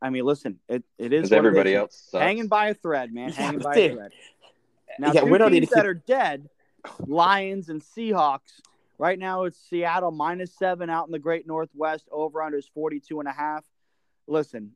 I 0.00 0.08
mean, 0.08 0.24
listen, 0.24 0.58
it, 0.70 0.82
it 0.96 1.12
is 1.12 1.28
Because 1.28 1.30
what 1.32 1.36
it 1.36 1.38
everybody 1.40 1.70
is. 1.72 1.76
else 1.78 2.06
sucks. 2.10 2.22
hanging 2.22 2.46
by 2.46 2.68
a 2.68 2.74
thread, 2.74 3.12
man. 3.12 3.30
Hanging 3.32 3.58
but 3.58 3.64
by 3.64 3.74
dude, 3.74 3.90
a 3.90 3.94
thread. 3.96 4.12
Now, 5.00 5.12
yeah, 5.12 5.20
two 5.20 5.30
we 5.30 5.38
don't 5.38 5.50
need 5.52 5.60
teams 5.60 5.70
to 5.70 5.74
that 5.76 5.82
keep- 5.82 5.90
are 5.90 5.94
dead, 5.94 6.50
Lions 7.06 7.68
and 7.68 7.80
Seahawks. 7.82 8.60
Right 8.98 9.18
now, 9.18 9.44
it's 9.44 9.58
Seattle 9.58 10.10
minus 10.10 10.54
seven 10.54 10.90
out 10.90 11.06
in 11.06 11.12
the 11.12 11.18
Great 11.18 11.46
Northwest. 11.46 12.06
Over 12.12 12.42
under 12.42 12.58
is 12.58 12.68
42 12.74 13.18
and 13.18 13.28
a 13.28 13.32
half. 13.32 13.64
Listen, 14.26 14.72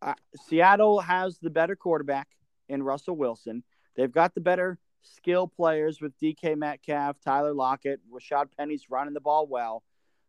uh, 0.00 0.14
Seattle 0.46 1.00
has 1.00 1.38
the 1.38 1.50
better 1.50 1.76
quarterback 1.76 2.28
in 2.68 2.82
Russell 2.82 3.14
Wilson. 3.16 3.62
They've 3.94 4.10
got 4.10 4.34
the 4.34 4.40
better 4.40 4.78
skill 5.02 5.46
players 5.46 6.00
with 6.00 6.18
DK 6.18 6.54
Metcalf, 6.56 7.20
Tyler 7.20 7.52
Lockett, 7.52 8.00
Rashaad 8.10 8.48
Penny's 8.56 8.88
running 8.88 9.14
the 9.14 9.20
ball 9.20 9.46
well. 9.46 9.82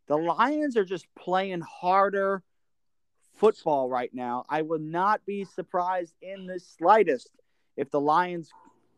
The 0.08 0.18
Lions 0.18 0.76
are 0.78 0.86
just 0.86 1.08
playing 1.16 1.62
harder 1.62 2.44
football 3.36 3.90
right 3.90 4.14
now. 4.14 4.46
I 4.50 4.62
would 4.62 4.82
not 4.82 5.26
be 5.26 5.46
surprised 5.46 6.14
in 6.22 6.46
the 6.46 6.60
slightest 6.60 7.30
if 7.76 7.90
the 7.90 8.00
Lions 8.02 8.50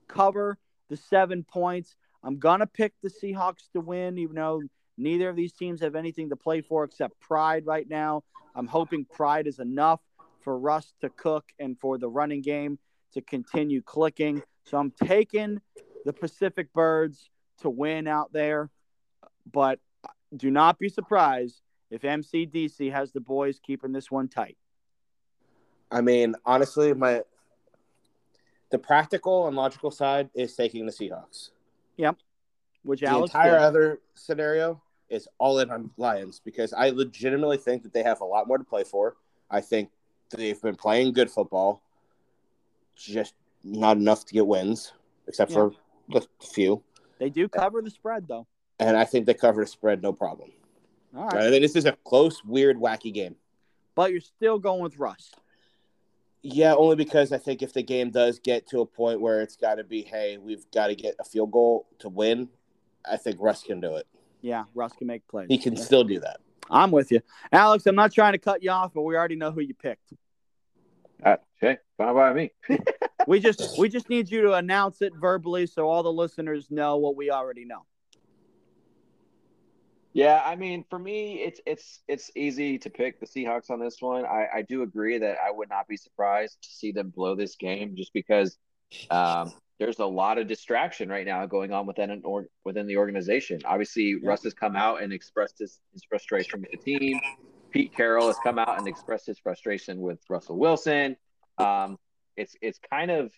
cover 0.10 0.58
the 0.90 0.98
seven 0.98 1.44
points. 1.44 1.96
I'm 2.24 2.38
going 2.38 2.60
to 2.60 2.68
pick 2.68 2.94
the 3.02 3.10
Seahawks 3.10 3.72
to 3.74 3.80
win, 3.80 4.18
even 4.18 4.36
though 4.36 4.62
neither 4.98 5.30
of 5.30 5.38
these 5.38 5.54
teams 5.54 5.82
have 5.82 5.96
anything 5.96 6.30
to 6.30 6.36
play 6.36 6.62
for 6.62 6.84
except 6.84 7.20
pride 7.22 7.66
right 7.66 7.88
now. 7.88 8.24
I'm 8.56 8.68
hoping 8.68 9.06
pride 9.06 9.48
is 9.48 9.60
enough 9.60 10.02
for 10.42 10.58
Russ 10.58 10.94
to 11.02 11.10
cook 11.10 11.46
and 11.60 11.80
for 11.80 11.98
the 11.98 12.10
running 12.10 12.42
game 12.42 12.80
to 13.14 13.22
continue 13.22 13.82
clicking. 13.82 14.44
So 14.66 14.78
I'm 14.78 14.92
taking 14.92 15.62
the 16.06 16.14
Pacific 16.14 16.74
Birds 16.74 17.30
to 17.62 17.70
win 17.70 18.08
out 18.08 18.34
there, 18.34 18.70
but 19.52 19.80
do 20.36 20.52
not 20.52 20.78
be 20.78 20.90
surprised 20.90 21.62
if 21.90 22.02
MCDC 22.02 22.92
has 22.92 23.12
the 23.12 23.20
boys 23.20 23.60
keeping 23.60 23.92
this 23.92 24.12
one 24.12 24.28
tight. 24.28 24.58
I 25.92 26.02
mean, 26.02 26.36
honestly, 26.46 26.94
my 26.94 27.24
the 28.72 28.78
practical 28.78 29.48
and 29.48 29.56
logical 29.56 29.92
side 29.92 30.30
is 30.34 30.56
taking 30.56 30.86
the 30.86 30.92
Seahawks. 30.92 31.50
Yep. 31.98 32.18
Which 32.84 33.02
The 33.02 33.08
Alex 33.08 33.34
entire 33.34 33.52
did. 33.52 33.62
other 33.62 34.00
scenario 34.16 34.82
is 35.10 35.28
all 35.38 35.60
in 35.60 35.70
on 35.70 35.90
Lions 35.98 36.40
because 36.44 36.72
I 36.74 36.90
legitimately 36.90 37.58
think 37.58 37.84
that 37.84 37.94
they 37.94 38.04
have 38.04 38.22
a 38.22 38.26
lot 38.26 38.48
more 38.48 38.58
to 38.58 38.64
play 38.64 38.84
for. 38.84 39.18
I 39.50 39.62
think 39.62 39.90
they've 40.30 40.62
been 40.62 40.76
playing 40.76 41.14
good 41.14 41.30
football, 41.30 41.82
just 42.96 43.34
not 43.64 43.98
enough 43.98 44.26
to 44.26 44.34
get 44.34 44.46
wins, 44.46 44.94
except 45.28 45.52
for 45.52 45.74
the 46.10 46.26
few. 46.40 46.84
They 47.18 47.30
do 47.30 47.50
cover 47.50 47.82
the 47.82 47.90
spread 47.90 48.28
though. 48.28 48.48
And 48.80 48.96
I 48.96 49.04
think 49.04 49.26
they 49.26 49.34
cover 49.34 49.62
the 49.62 49.68
spread 49.68 50.02
no 50.02 50.14
problem. 50.14 50.52
All 51.16 51.28
right. 51.28 51.48
I 51.48 51.50
think 51.50 51.64
this 51.64 51.76
is 51.76 51.86
a 51.86 51.98
close, 52.06 52.44
weird, 52.46 52.78
wacky 52.78 53.14
game. 53.14 53.36
But 53.96 54.12
you're 54.12 54.22
still 54.22 54.60
going 54.60 54.82
with 54.82 54.98
Russ. 54.98 55.32
Yeah, 56.42 56.74
only 56.74 56.96
because 56.96 57.32
I 57.34 57.38
think 57.38 57.62
if 57.62 57.74
the 57.74 57.84
game 57.84 58.12
does 58.12 58.40
get 58.40 58.68
to 58.68 58.80
a 58.82 58.86
point 58.86 59.20
where 59.20 59.42
it's 59.42 59.58
got 59.58 59.76
to 59.76 59.84
be, 59.84 60.04
hey, 60.04 60.38
we've 60.38 60.70
got 60.72 60.88
to 60.88 60.96
get 60.96 61.16
a 61.20 61.24
field 61.26 61.52
goal 61.52 61.88
to 62.00 62.08
win, 62.10 62.48
I 63.10 63.18
think 63.18 63.38
Russ 63.40 63.64
can 63.64 63.82
do 63.82 63.96
it. 63.96 64.08
Yeah, 64.42 64.64
Russ 64.74 64.94
can 64.94 65.08
make 65.08 65.28
plays. 65.28 65.48
He 65.50 65.58
can 65.58 65.76
Yeah. 65.76 65.84
still 65.84 66.04
do 66.06 66.20
that. 66.22 66.38
I'm 66.70 66.92
with 66.92 67.12
you. 67.12 67.20
Alex, 67.52 67.86
I'm 67.88 67.96
not 67.96 68.14
trying 68.14 68.34
to 68.34 68.38
cut 68.38 68.64
you 68.64 68.72
off, 68.72 68.94
but 68.94 69.02
we 69.02 69.16
already 69.16 69.36
know 69.36 69.52
who 69.52 69.62
you 69.62 69.74
picked. 69.74 70.14
Uh, 71.26 71.36
okay, 71.62 71.80
fine 71.98 72.14
by 72.16 72.34
me. 72.34 72.52
We 73.28 73.40
just 73.40 73.78
we 73.78 73.90
just 73.90 74.10
need 74.10 74.32
you 74.32 74.42
to 74.44 74.54
announce 74.54 75.02
it 75.04 75.14
verbally 75.14 75.68
so 75.68 75.88
all 75.88 76.02
the 76.02 76.12
listeners 76.12 76.72
know 76.72 76.98
what 76.98 77.16
we 77.16 77.30
already 77.30 77.64
know. 77.66 77.86
Yeah, 80.14 80.42
I 80.44 80.56
mean, 80.56 80.86
for 80.90 80.98
me, 80.98 81.44
it's 81.44 81.62
it's 81.66 82.02
it's 82.08 82.32
easy 82.36 82.80
to 82.80 82.90
pick 82.90 83.20
the 83.20 83.28
Seahawks 83.28 83.70
on 83.70 83.80
this 83.80 83.98
one. 84.00 84.26
I, 84.26 84.48
I 84.56 84.62
do 84.64 84.82
agree 84.82 85.20
that 85.20 85.38
I 85.46 85.52
would 85.52 85.70
not 85.70 85.88
be 85.88 85.98
surprised 85.98 86.58
to 86.64 86.70
see 86.70 86.92
them 86.92 87.10
blow 87.10 87.36
this 87.36 87.56
game, 87.56 87.96
just 87.96 88.12
because 88.14 88.58
um, 89.12 89.54
there's 89.78 90.00
a 90.00 90.06
lot 90.06 90.40
of 90.40 90.48
distraction 90.48 91.10
right 91.10 91.26
now 91.26 91.46
going 91.46 91.72
on 91.72 91.86
within 91.86 92.10
an 92.10 92.24
or, 92.26 92.48
within 92.66 92.88
the 92.88 92.98
organization. 92.98 93.62
Obviously, 93.66 94.16
yeah. 94.22 94.30
Russ 94.30 94.44
has 94.44 94.54
come 94.54 94.76
out 94.76 95.02
and 95.04 95.14
expressed 95.14 95.60
his, 95.60 95.80
his 95.94 96.04
frustration 96.04 96.62
with 96.62 96.72
the 96.72 96.98
team. 96.98 97.20
Pete 97.70 97.96
Carroll 97.96 98.28
has 98.28 98.38
come 98.44 98.58
out 98.58 98.80
and 98.80 98.88
expressed 98.88 99.28
his 99.28 99.38
frustration 99.38 100.02
with 100.02 100.20
Russell 100.28 100.58
Wilson. 100.58 101.16
Um, 101.60 101.98
it's 102.36 102.56
it's 102.62 102.80
kind 102.90 103.12
of 103.12 103.32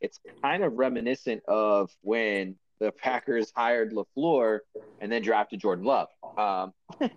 it's 0.00 0.18
kind 0.42 0.64
of 0.64 0.72
reminiscent 0.72 1.42
of 1.46 1.90
when 2.00 2.56
the 2.80 2.92
Packers 2.92 3.52
hired 3.54 3.92
LaFleur 3.92 4.60
and 5.00 5.10
then 5.10 5.22
drafted 5.22 5.60
Jordan 5.60 5.84
Love. 5.84 6.08
Um, 6.36 6.72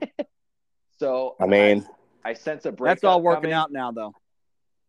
so 0.99 1.35
I 1.39 1.45
mean, 1.45 1.85
I, 2.23 2.29
I 2.29 2.33
sense 2.33 2.65
a 2.65 2.71
break. 2.71 2.91
That's 2.91 3.03
all 3.03 3.21
working 3.21 3.43
coming. 3.43 3.53
out 3.53 3.71
now, 3.71 3.91
though. 3.91 4.13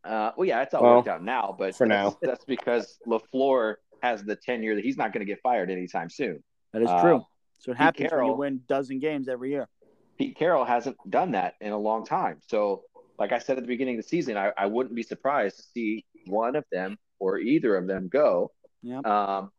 Uh, 0.05 0.33
well, 0.37 0.47
yeah, 0.47 0.63
it's 0.63 0.75
all 0.75 0.83
well, 0.83 0.97
worked 0.97 1.09
out 1.09 1.23
now, 1.23 1.55
but 1.59 1.75
for 1.75 1.87
now, 1.87 2.17
that's 2.23 2.45
because 2.45 2.99
LaFleur 3.07 3.77
has 4.03 4.23
the 4.25 4.37
tenure 4.37 4.75
that 4.75 4.85
he's 4.85 4.97
not 4.97 5.13
going 5.13 5.27
to 5.27 5.31
get 5.31 5.41
fired 5.43 5.71
anytime 5.71 6.09
soon. 6.09 6.43
That 6.73 6.83
is 6.83 6.91
true. 7.01 7.17
Uh, 7.17 7.21
so 7.59 7.73
it 7.73 7.77
happens 7.77 8.09
Carroll, 8.09 8.29
when 8.29 8.33
you 8.33 8.39
win 8.39 8.61
dozen 8.69 9.01
games 9.01 9.29
every 9.29 9.51
year. 9.51 9.69
Pete 10.17 10.37
Carroll 10.37 10.65
hasn't 10.65 10.97
done 11.09 11.33
that 11.33 11.55
in 11.61 11.73
a 11.73 11.79
long 11.79 12.05
time. 12.05 12.39
So, 12.47 12.83
like 13.19 13.33
I 13.33 13.39
said 13.39 13.57
at 13.57 13.65
the 13.65 13.69
beginning 13.69 13.99
of 13.99 14.05
the 14.05 14.09
season, 14.09 14.37
I, 14.37 14.53
I 14.57 14.67
wouldn't 14.67 14.95
be 14.95 15.03
surprised 15.03 15.57
to 15.57 15.63
see 15.63 16.05
one 16.27 16.57
of 16.57 16.65
them 16.71 16.97
or 17.19 17.39
either 17.39 17.77
of 17.77 17.87
them 17.87 18.09
go. 18.09 18.53
Yeah. 18.83 19.01
Um, 19.01 19.51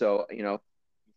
so, 0.00 0.24
you 0.30 0.42
know, 0.42 0.60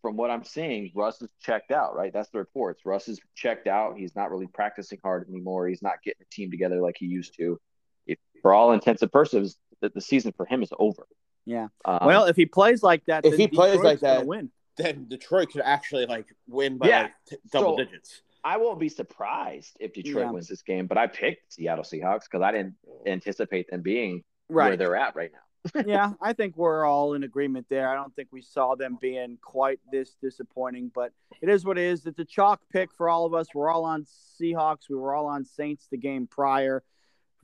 from 0.02 0.18
what 0.18 0.30
I'm 0.30 0.44
seeing, 0.44 0.92
Russ 0.94 1.22
is 1.22 1.30
checked 1.42 1.72
out, 1.72 1.96
right? 1.96 2.12
That's 2.12 2.30
the 2.30 2.40
reports. 2.40 2.82
Russ 2.86 3.08
is 3.08 3.22
checked 3.34 3.68
out. 3.68 3.98
He's 3.98 4.14
not 4.14 4.30
really 4.30 4.48
practicing 4.48 5.00
hard 5.02 5.26
anymore. 5.30 5.70
He's 5.70 5.82
not 5.82 6.04
getting 6.04 6.20
the 6.20 6.26
team 6.30 6.52
together 6.52 6.82
like 6.82 6.98
he 7.00 7.06
used 7.06 7.36
to. 7.38 7.58
If, 8.06 8.20
for 8.42 8.54
all 8.54 8.74
intents 8.74 9.02
and 9.02 9.10
purposes, 9.10 9.56
the, 9.82 9.88
the 9.96 10.02
season 10.02 10.34
for 10.36 10.46
him 10.46 10.62
is 10.62 10.74
over. 10.78 11.08
Yeah. 11.46 11.70
Um, 11.86 12.00
well, 12.04 12.26
if 12.26 12.36
he 12.36 12.46
plays 12.46 12.84
like 12.84 13.06
that, 13.06 13.26
if 13.26 13.38
he 13.38 13.48
Detroit's 13.48 13.78
plays 13.78 13.84
like 13.86 14.00
that, 14.02 14.26
win. 14.26 14.52
then 14.78 15.08
Detroit 15.08 15.52
could 15.52 15.62
actually 15.62 16.06
like 16.06 16.28
win 16.50 16.78
by 16.78 16.90
yeah. 16.90 17.02
like 17.04 17.12
t- 17.30 17.38
double 17.54 17.78
So, 17.78 17.86
digits. 17.86 18.22
I 18.44 18.58
won't 18.58 18.80
be 18.82 18.90
surprised 18.90 19.78
if 19.80 19.94
Detroit 19.94 20.26
Yeah. 20.26 20.32
wins 20.32 20.50
this 20.50 20.64
game, 20.64 20.88
but 20.88 20.98
I 20.98 21.08
picked 21.08 21.54
Seattle 21.54 21.86
Seahawks 21.86 22.26
because 22.30 22.42
I 22.44 22.52
didn't 22.52 22.76
anticipate 23.08 23.70
them 23.70 23.82
being 23.82 24.24
where 24.48 24.76
they're 24.76 24.98
at 24.98 25.16
right 25.16 25.32
now. 25.32 25.40
Yeah, 25.86 26.14
I 26.22 26.34
think 26.34 26.58
we're 26.58 26.86
all 26.86 27.14
in 27.14 27.24
agreement 27.24 27.68
there. 27.70 27.90
I 27.90 27.96
don't 27.96 28.16
think 28.16 28.30
we 28.32 28.42
saw 28.42 28.76
them 28.76 28.98
being 29.00 29.38
quite 29.42 29.80
this 29.92 30.16
disappointing, 30.22 30.92
but 30.94 31.12
it 31.42 31.50
is 31.50 31.66
what 31.66 31.78
it 31.78 31.86
is. 31.86 32.06
It's 32.06 32.20
a 32.20 32.26
chalk 32.26 32.62
pick 32.72 32.92
for 32.92 33.10
all 33.10 33.26
of 33.26 33.34
us. 33.34 33.48
We're 33.54 33.70
all 33.70 33.86
on 33.86 34.06
Seahawks. 34.40 34.90
We 34.90 34.96
were 34.96 35.14
all 35.14 35.28
on 35.28 35.46
Saints 35.46 35.88
the 35.90 35.98
game 35.98 36.28
prior. 36.28 36.84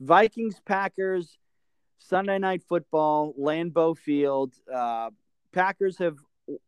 Vikings, 0.00 0.60
Packers, 0.64 1.38
Sunday 1.98 2.38
night 2.38 2.62
football, 2.68 3.34
Lambeau 3.38 3.96
Field. 3.96 4.54
Uh, 4.72 5.10
Packers 5.52 5.98
have 5.98 6.16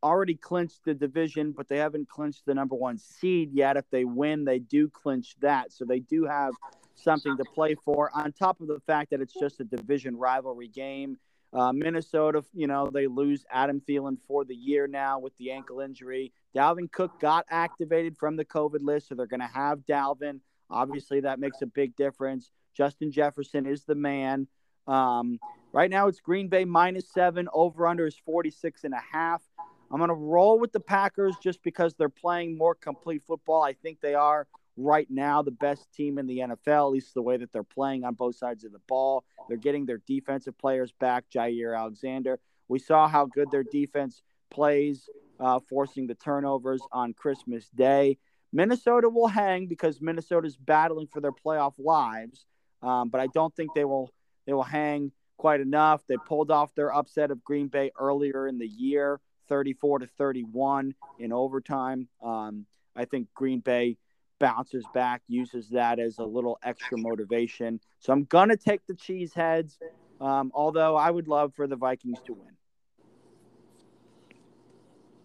already 0.02 0.34
clinched 0.34 0.84
the 0.84 0.94
division, 0.94 1.52
but 1.52 1.68
they 1.68 1.78
haven't 1.78 2.08
clinched 2.08 2.44
the 2.46 2.54
number 2.54 2.74
one 2.74 2.98
seed 2.98 3.50
yet. 3.52 3.76
If 3.76 3.88
they 3.90 4.04
win, 4.04 4.44
they 4.44 4.58
do 4.58 4.88
clinch 4.88 5.34
that. 5.40 5.72
So 5.72 5.84
they 5.84 6.00
do 6.00 6.24
have 6.24 6.52
something 6.94 7.36
to 7.36 7.44
play 7.44 7.74
for, 7.74 8.10
on 8.14 8.32
top 8.32 8.60
of 8.60 8.68
the 8.68 8.80
fact 8.86 9.10
that 9.10 9.20
it's 9.20 9.34
just 9.34 9.60
a 9.60 9.64
division 9.64 10.16
rivalry 10.16 10.68
game. 10.68 11.18
Uh, 11.52 11.72
Minnesota, 11.72 12.42
you 12.54 12.66
know, 12.66 12.90
they 12.90 13.06
lose 13.06 13.44
Adam 13.50 13.82
Thielen 13.86 14.16
for 14.26 14.44
the 14.44 14.54
year 14.54 14.86
now 14.86 15.18
with 15.18 15.36
the 15.36 15.50
ankle 15.50 15.80
injury. 15.80 16.32
Dalvin 16.56 16.90
Cook 16.90 17.20
got 17.20 17.44
activated 17.50 18.16
from 18.16 18.36
the 18.36 18.44
COVID 18.44 18.82
list, 18.82 19.08
so 19.08 19.14
they're 19.14 19.26
going 19.26 19.40
to 19.40 19.46
have 19.46 19.80
Dalvin. 19.80 20.40
Obviously, 20.70 21.20
that 21.20 21.38
makes 21.38 21.60
a 21.60 21.66
big 21.66 21.94
difference. 21.94 22.50
Justin 22.74 23.12
Jefferson 23.12 23.66
is 23.66 23.84
the 23.84 23.94
man. 23.94 24.46
Um, 24.86 25.38
right 25.72 25.90
now, 25.90 26.08
it's 26.08 26.20
Green 26.20 26.48
Bay 26.48 26.64
minus 26.64 27.12
seven. 27.12 27.48
Over 27.52 27.86
under 27.86 28.06
is 28.06 28.16
46 28.24 28.84
and 28.84 28.94
a 28.94 29.02
half. 29.12 29.42
I'm 29.90 29.98
going 29.98 30.08
to 30.08 30.14
roll 30.14 30.58
with 30.58 30.72
the 30.72 30.80
Packers 30.80 31.36
just 31.42 31.62
because 31.62 31.94
they're 31.94 32.08
playing 32.08 32.56
more 32.56 32.74
complete 32.74 33.22
football. 33.26 33.62
I 33.62 33.74
think 33.74 34.00
they 34.00 34.14
are 34.14 34.46
right 34.76 35.06
now 35.10 35.42
the 35.42 35.50
best 35.50 35.92
team 35.92 36.18
in 36.18 36.26
the 36.26 36.38
NFL, 36.38 36.86
at 36.86 36.92
least 36.92 37.14
the 37.14 37.22
way 37.22 37.36
that 37.36 37.52
they're 37.52 37.62
playing 37.62 38.04
on 38.04 38.14
both 38.14 38.36
sides 38.36 38.64
of 38.64 38.72
the 38.72 38.80
ball. 38.88 39.24
They're 39.48 39.58
getting 39.58 39.86
their 39.86 40.00
defensive 40.06 40.56
players 40.58 40.92
back, 40.92 41.24
Jaire 41.34 41.78
Alexander. 41.78 42.38
We 42.68 42.78
saw 42.78 43.08
how 43.08 43.26
good 43.26 43.50
their 43.50 43.64
defense 43.64 44.22
plays, 44.50 45.08
uh, 45.40 45.60
forcing 45.68 46.06
the 46.06 46.14
turnovers 46.14 46.82
on 46.92 47.12
Christmas 47.12 47.68
Day. 47.74 48.18
Minnesota 48.52 49.08
will 49.08 49.28
hang 49.28 49.66
because 49.66 50.00
Minnesota's 50.00 50.56
battling 50.56 51.06
for 51.06 51.20
their 51.20 51.32
playoff 51.32 51.74
lives, 51.78 52.46
um, 52.82 53.08
but 53.08 53.20
I 53.20 53.26
don't 53.28 53.54
think 53.54 53.70
they 53.74 53.84
will 53.84 54.10
they 54.46 54.52
will 54.52 54.62
hang 54.62 55.12
quite 55.38 55.60
enough. 55.60 56.02
They 56.06 56.16
pulled 56.16 56.50
off 56.50 56.74
their 56.74 56.94
upset 56.94 57.30
of 57.30 57.42
Green 57.44 57.68
Bay 57.68 57.90
earlier 57.98 58.46
in 58.46 58.58
the 58.58 58.66
year, 58.66 59.20
34 59.48 60.00
to 60.00 60.06
31 60.06 60.94
in 61.18 61.32
overtime. 61.32 62.08
Um, 62.22 62.66
I 62.94 63.06
think 63.06 63.28
Green 63.34 63.60
Bay 63.60 63.96
bounces 64.42 64.84
back, 64.92 65.22
uses 65.28 65.68
that 65.68 66.00
as 66.00 66.18
a 66.18 66.24
little 66.24 66.58
extra 66.64 66.98
motivation. 66.98 67.78
So 68.00 68.12
I'm 68.12 68.24
gonna 68.24 68.56
take 68.56 68.84
the 68.88 68.94
Cheeseheads, 68.94 69.78
um, 70.20 70.50
although 70.52 70.96
I 70.96 71.12
would 71.12 71.28
love 71.28 71.54
for 71.54 71.68
the 71.68 71.76
Vikings 71.76 72.18
to 72.26 72.32
win. 72.32 72.50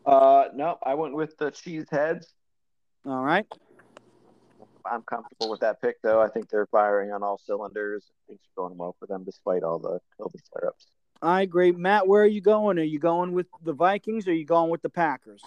Uh, 0.05 0.49
no, 0.53 0.78
I 0.86 0.93
went 0.93 1.15
with 1.15 1.36
the 1.39 1.51
Cheeseheads. 1.51 2.28
All 3.07 3.24
right. 3.24 3.47
I'm 4.86 5.01
comfortable 5.01 5.49
with 5.49 5.61
that 5.61 5.82
pick, 5.82 5.99
though. 6.03 6.22
I 6.22 6.30
think 6.30 6.49
they're 6.49 6.68
firing 6.68 7.11
on 7.11 7.24
all 7.24 7.41
cylinders. 7.43 8.05
Things 8.28 8.39
are 8.39 8.61
going 8.61 8.78
well 8.78 8.95
for 8.99 9.07
them 9.07 9.24
despite 9.24 9.63
all 9.63 9.80
the 9.80 9.99
COVID 10.22 10.41
flare-ups. 10.53 10.86
I 11.24 11.41
agree. 11.41 11.72
Matt, 11.72 12.07
where 12.07 12.22
are 12.22 12.28
you 12.28 12.41
going? 12.41 12.78
Are 12.78 12.84
you 12.84 12.99
going 12.99 13.32
with 13.32 13.47
the 13.65 13.74
Vikings 13.74 14.28
or 14.28 14.32
are 14.32 14.36
you 14.36 14.45
going 14.45 14.70
with 14.70 14.84
the 14.84 14.89
Packers? 14.89 15.41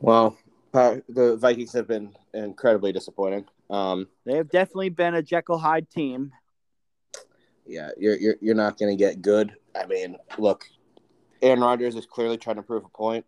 Well, 0.00 0.36
uh, 0.74 0.96
the 1.08 1.36
Vikings 1.36 1.72
have 1.72 1.86
been 1.86 2.12
incredibly 2.34 2.92
disappointing. 2.92 3.44
Um, 3.68 4.08
They 4.24 4.36
have 4.36 4.50
definitely 4.50 4.90
been 4.90 5.14
a 5.14 5.22
Jekyll 5.22 5.58
Hyde 5.58 5.88
team. 5.90 6.32
yeah, 7.66 7.90
you're 7.96 8.16
you're 8.16 8.36
you're 8.40 8.54
not 8.54 8.78
going 8.78 8.90
to 8.90 8.96
get 8.96 9.22
good. 9.22 9.54
I 9.76 9.86
mean, 9.86 10.16
look, 10.38 10.66
Aaron 11.42 11.60
Rodgers 11.60 11.94
is 11.96 12.06
clearly 12.06 12.36
trying 12.36 12.56
to 12.56 12.62
prove 12.62 12.84
a 12.84 12.88
point. 12.88 13.24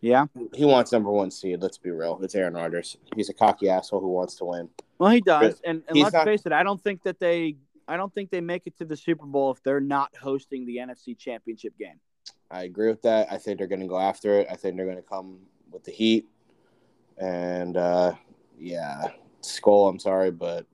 Yeah. 0.00 0.26
He 0.52 0.66
wants 0.66 0.92
number 0.92 1.10
one 1.10 1.30
seed. 1.30 1.62
Let's 1.62 1.78
be 1.78 1.90
real. 1.90 2.20
It's 2.22 2.34
Aaron 2.34 2.52
Rodgers. 2.54 2.98
He's 3.16 3.30
a 3.30 3.32
cocky 3.32 3.70
asshole 3.70 4.00
who 4.00 4.08
wants 4.08 4.34
to 4.36 4.44
win. 4.44 4.68
Well, 4.98 5.10
he 5.10 5.22
does. 5.22 5.62
And, 5.64 5.82
and 5.88 5.98
let's 5.98 6.12
not- 6.12 6.26
face 6.26 6.42
it, 6.44 6.52
I 6.52 6.62
don't 6.62 6.82
think 6.82 7.02
that 7.04 7.18
they 7.18 7.56
I 7.88 7.96
don't 7.96 8.12
think 8.14 8.30
they 8.30 8.40
make 8.40 8.66
it 8.66 8.76
to 8.78 8.84
the 8.84 8.96
Super 8.96 9.26
Bowl 9.26 9.50
if 9.50 9.62
they're 9.62 9.80
not 9.80 10.14
hosting 10.16 10.66
the 10.66 10.76
NFC 10.78 11.16
Championship 11.16 11.76
game. 11.78 12.00
I 12.50 12.64
agree 12.64 12.88
with 12.88 13.02
that. 13.02 13.30
I 13.32 13.38
think 13.38 13.58
they're 13.58 13.66
going 13.66 13.80
to 13.80 13.86
go 13.86 13.98
after 13.98 14.40
it. 14.40 14.46
I 14.50 14.56
think 14.56 14.76
they're 14.76 14.86
going 14.86 14.96
to 14.96 15.02
come 15.02 15.38
with 15.70 15.84
the 15.84 15.90
heat. 15.92 16.28
And 17.18 17.76
uh, 17.76 18.14
yeah, 18.58 19.08
Skol. 19.42 19.88
I'm 19.88 19.98
sorry, 19.98 20.30
but 20.30 20.66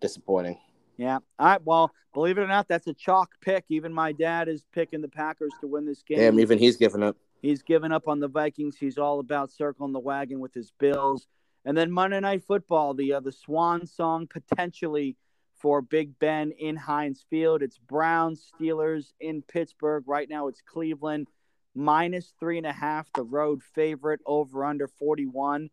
disappointing. 0.00 0.58
Yeah. 0.96 1.18
All 1.38 1.46
right. 1.46 1.64
Well, 1.64 1.92
believe 2.14 2.38
it 2.38 2.42
or 2.42 2.46
not, 2.46 2.68
that's 2.68 2.86
a 2.86 2.94
chalk 2.94 3.32
pick. 3.40 3.64
Even 3.68 3.92
my 3.92 4.12
dad 4.12 4.48
is 4.48 4.64
picking 4.72 5.00
the 5.00 5.08
Packers 5.08 5.52
to 5.60 5.66
win 5.66 5.86
this 5.86 6.02
game. 6.02 6.18
Damn, 6.18 6.40
even 6.40 6.58
he's 6.58 6.76
giving 6.76 7.02
up. 7.02 7.16
He's 7.42 7.62
giving 7.62 7.92
up 7.92 8.08
on 8.08 8.20
the 8.20 8.28
Vikings. 8.28 8.76
He's 8.78 8.98
all 8.98 9.20
about 9.20 9.50
circling 9.50 9.92
the 9.92 10.00
wagon 10.00 10.40
with 10.40 10.54
his 10.54 10.72
Bills. 10.78 11.26
And 11.64 11.76
then 11.76 11.90
Monday 11.90 12.20
Night 12.20 12.44
Football, 12.44 12.94
the 12.94 13.14
uh, 13.14 13.20
the 13.20 13.32
Swan 13.32 13.86
song 13.86 14.26
potentially 14.26 15.16
for 15.56 15.82
Big 15.82 16.18
Ben 16.18 16.52
in 16.52 16.76
Heinz 16.76 17.24
Field. 17.28 17.62
It's 17.62 17.78
Browns 17.78 18.52
Steelers 18.54 19.12
in 19.20 19.42
Pittsburgh. 19.42 20.04
Right 20.06 20.28
now, 20.28 20.48
it's 20.48 20.62
Cleveland 20.62 21.28
minus 21.76 22.32
three 22.40 22.58
and 22.58 22.66
a 22.66 22.72
half, 22.72 23.06
the 23.14 23.22
road 23.22 23.62
favorite 23.74 24.20
over 24.26 24.64
under 24.64 24.88
forty 24.88 25.26
one. 25.26 25.70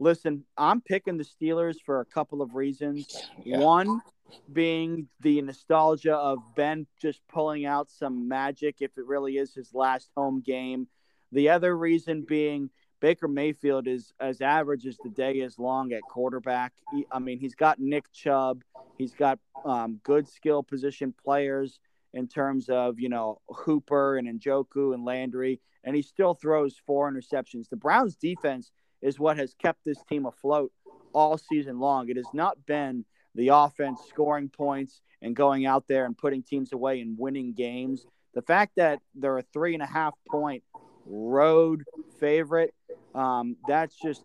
Listen, 0.00 0.44
I'm 0.58 0.80
picking 0.80 1.16
the 1.16 1.24
Steelers 1.24 1.76
for 1.84 2.00
a 2.00 2.04
couple 2.04 2.42
of 2.42 2.54
reasons. 2.54 3.28
Yeah. 3.44 3.58
One 3.58 4.00
being 4.52 5.08
the 5.20 5.40
nostalgia 5.42 6.16
of 6.16 6.38
Ben 6.56 6.86
just 7.00 7.20
pulling 7.28 7.64
out 7.66 7.90
some 7.90 8.26
magic 8.26 8.76
if 8.80 8.90
it 8.98 9.06
really 9.06 9.36
is 9.36 9.54
his 9.54 9.72
last 9.72 10.10
home 10.16 10.42
game. 10.44 10.88
The 11.30 11.50
other 11.50 11.76
reason 11.76 12.24
being 12.26 12.70
Baker 13.00 13.28
Mayfield 13.28 13.86
is 13.86 14.12
as 14.18 14.40
average 14.40 14.86
as 14.86 14.96
the 15.04 15.10
day 15.10 15.34
is 15.34 15.58
long 15.58 15.92
at 15.92 16.02
quarterback. 16.02 16.72
He, 16.92 17.06
I 17.12 17.18
mean, 17.18 17.38
he's 17.38 17.54
got 17.54 17.78
Nick 17.78 18.10
Chubb, 18.12 18.62
he's 18.98 19.14
got 19.14 19.38
um, 19.64 20.00
good 20.02 20.26
skill 20.26 20.62
position 20.62 21.14
players 21.24 21.78
in 22.14 22.28
terms 22.28 22.68
of 22.70 22.98
you 22.98 23.08
know 23.10 23.40
Hooper 23.48 24.16
and 24.16 24.40
Njoku 24.40 24.94
and 24.94 25.04
Landry, 25.04 25.60
and 25.82 25.94
he 25.94 26.02
still 26.02 26.34
throws 26.34 26.80
four 26.86 27.10
interceptions. 27.10 27.68
The 27.68 27.76
Browns' 27.76 28.16
defense 28.16 28.72
is 29.02 29.20
what 29.20 29.36
has 29.36 29.54
kept 29.54 29.84
this 29.84 30.02
team 30.08 30.24
afloat 30.24 30.72
all 31.12 31.36
season 31.36 31.78
long. 31.78 32.08
It 32.08 32.16
has 32.16 32.32
not 32.32 32.64
been 32.64 33.04
the 33.34 33.48
offense 33.48 34.00
scoring 34.08 34.48
points 34.48 35.02
and 35.20 35.36
going 35.36 35.66
out 35.66 35.86
there 35.88 36.06
and 36.06 36.16
putting 36.16 36.42
teams 36.42 36.72
away 36.72 37.00
and 37.00 37.18
winning 37.18 37.52
games. 37.52 38.06
The 38.34 38.42
fact 38.42 38.76
that 38.76 39.00
they're 39.14 39.38
a 39.38 39.44
three 39.52 39.74
and 39.74 39.82
a 39.82 39.86
half 39.86 40.14
point 40.28 40.62
road 41.06 41.84
favorite, 42.18 42.74
um, 43.14 43.56
that's 43.68 43.96
just 43.96 44.24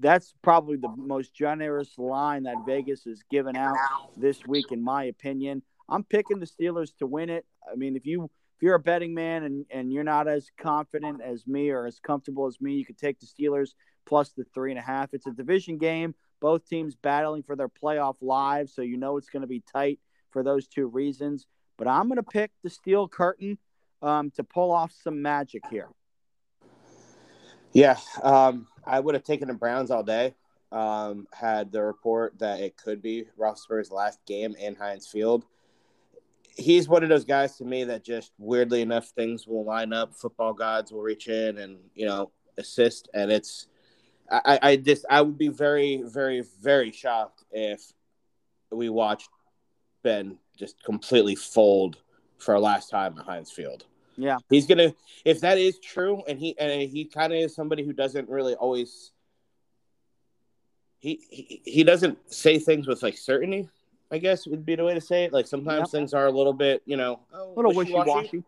that's 0.00 0.34
probably 0.42 0.78
the 0.78 0.92
most 0.96 1.34
generous 1.34 1.98
line 1.98 2.44
that 2.44 2.56
Vegas 2.66 3.04
has 3.04 3.22
given 3.30 3.56
out 3.56 3.76
this 4.16 4.46
week, 4.46 4.72
in 4.72 4.82
my 4.82 5.04
opinion. 5.04 5.62
I'm 5.88 6.04
picking 6.04 6.40
the 6.40 6.46
Steelers 6.46 6.96
to 6.98 7.06
win 7.06 7.30
it. 7.30 7.44
I 7.70 7.76
mean, 7.76 7.96
if 7.96 8.06
you 8.06 8.24
if 8.24 8.62
you're 8.62 8.74
a 8.74 8.80
betting 8.80 9.12
man 9.12 9.44
and, 9.44 9.66
and 9.70 9.92
you're 9.92 10.04
not 10.04 10.28
as 10.28 10.50
confident 10.58 11.20
as 11.20 11.46
me 11.46 11.70
or 11.70 11.86
as 11.86 12.00
comfortable 12.00 12.46
as 12.46 12.58
me, 12.60 12.74
you 12.74 12.86
could 12.86 12.96
take 12.96 13.18
the 13.20 13.26
Steelers 13.26 13.70
plus 14.06 14.30
the 14.30 14.44
three 14.54 14.70
and 14.70 14.78
a 14.78 14.82
half. 14.82 15.12
It's 15.12 15.26
a 15.26 15.32
division 15.32 15.76
game, 15.76 16.14
both 16.40 16.66
teams 16.66 16.94
battling 16.94 17.42
for 17.42 17.54
their 17.54 17.68
playoff 17.68 18.16
lives, 18.22 18.74
so 18.74 18.80
you 18.80 18.96
know 18.96 19.18
it's 19.18 19.28
going 19.28 19.42
to 19.42 19.46
be 19.46 19.62
tight 19.72 19.98
for 20.30 20.42
those 20.42 20.66
two 20.66 20.86
reasons. 20.86 21.46
But 21.76 21.88
I'm 21.88 22.08
going 22.08 22.16
to 22.16 22.22
pick 22.22 22.50
the 22.62 22.70
Steel 22.70 23.08
Curtain 23.08 23.58
um, 24.00 24.30
to 24.32 24.44
pull 24.44 24.72
off 24.72 24.92
some 24.92 25.20
magic 25.20 25.64
here. 25.68 25.88
Yeah, 27.72 27.98
um, 28.22 28.66
I 28.86 29.00
would 29.00 29.14
have 29.14 29.24
taken 29.24 29.48
the 29.48 29.54
Browns 29.54 29.90
all 29.90 30.02
day. 30.02 30.34
Um, 30.72 31.26
had 31.32 31.70
the 31.70 31.82
report 31.82 32.38
that 32.38 32.60
it 32.60 32.76
could 32.76 33.02
be 33.02 33.26
Roethlisberger's 33.38 33.90
last 33.90 34.18
game 34.26 34.56
in 34.58 34.74
Heinz 34.74 35.06
Field. 35.06 35.44
He's 36.56 36.88
one 36.88 37.02
of 37.02 37.08
those 37.08 37.24
guys 37.24 37.56
to 37.58 37.64
me 37.64 37.84
that 37.84 38.04
just 38.04 38.32
weirdly 38.38 38.80
enough 38.80 39.08
things 39.08 39.46
will 39.46 39.64
line 39.64 39.92
up. 39.92 40.14
Football 40.14 40.54
gods 40.54 40.90
will 40.90 41.02
reach 41.02 41.28
in 41.28 41.58
and 41.58 41.78
you 41.94 42.06
know 42.06 42.30
assist, 42.58 43.08
and 43.14 43.30
it's 43.30 43.68
I, 44.30 44.58
I 44.62 44.76
just 44.76 45.04
I 45.10 45.20
would 45.20 45.38
be 45.38 45.48
very 45.48 46.02
very 46.02 46.42
very 46.62 46.92
shocked 46.92 47.44
if 47.52 47.92
we 48.70 48.88
watched 48.88 49.28
Ben 50.02 50.38
just 50.56 50.82
completely 50.82 51.34
fold 51.34 51.98
for 52.38 52.54
a 52.54 52.60
last 52.60 52.90
time 52.90 53.18
at 53.18 53.24
Heinz 53.24 53.50
Field. 53.50 53.84
Yeah, 54.16 54.38
he's 54.48 54.66
gonna. 54.66 54.94
If 55.24 55.40
that 55.40 55.58
is 55.58 55.78
true, 55.78 56.22
and 56.26 56.38
he 56.38 56.58
and 56.58 56.90
he 56.90 57.04
kind 57.04 57.32
of 57.32 57.38
is 57.38 57.54
somebody 57.54 57.84
who 57.84 57.92
doesn't 57.92 58.28
really 58.28 58.54
always. 58.54 59.12
He, 60.98 61.20
he 61.30 61.62
he 61.64 61.84
doesn't 61.84 62.32
say 62.32 62.58
things 62.58 62.86
with 62.86 63.02
like 63.02 63.18
certainty. 63.18 63.68
I 64.10 64.18
guess 64.18 64.46
would 64.46 64.64
be 64.64 64.76
the 64.76 64.84
way 64.84 64.94
to 64.94 65.00
say 65.00 65.24
it. 65.24 65.32
Like 65.32 65.46
sometimes 65.46 65.80
yep. 65.80 65.88
things 65.90 66.14
are 66.14 66.26
a 66.26 66.30
little 66.30 66.52
bit, 66.52 66.82
you 66.86 66.96
know, 66.96 67.20
oh, 67.32 67.52
a 67.52 67.54
little 67.54 67.74
wishy 67.74 67.92
washy. 67.92 68.44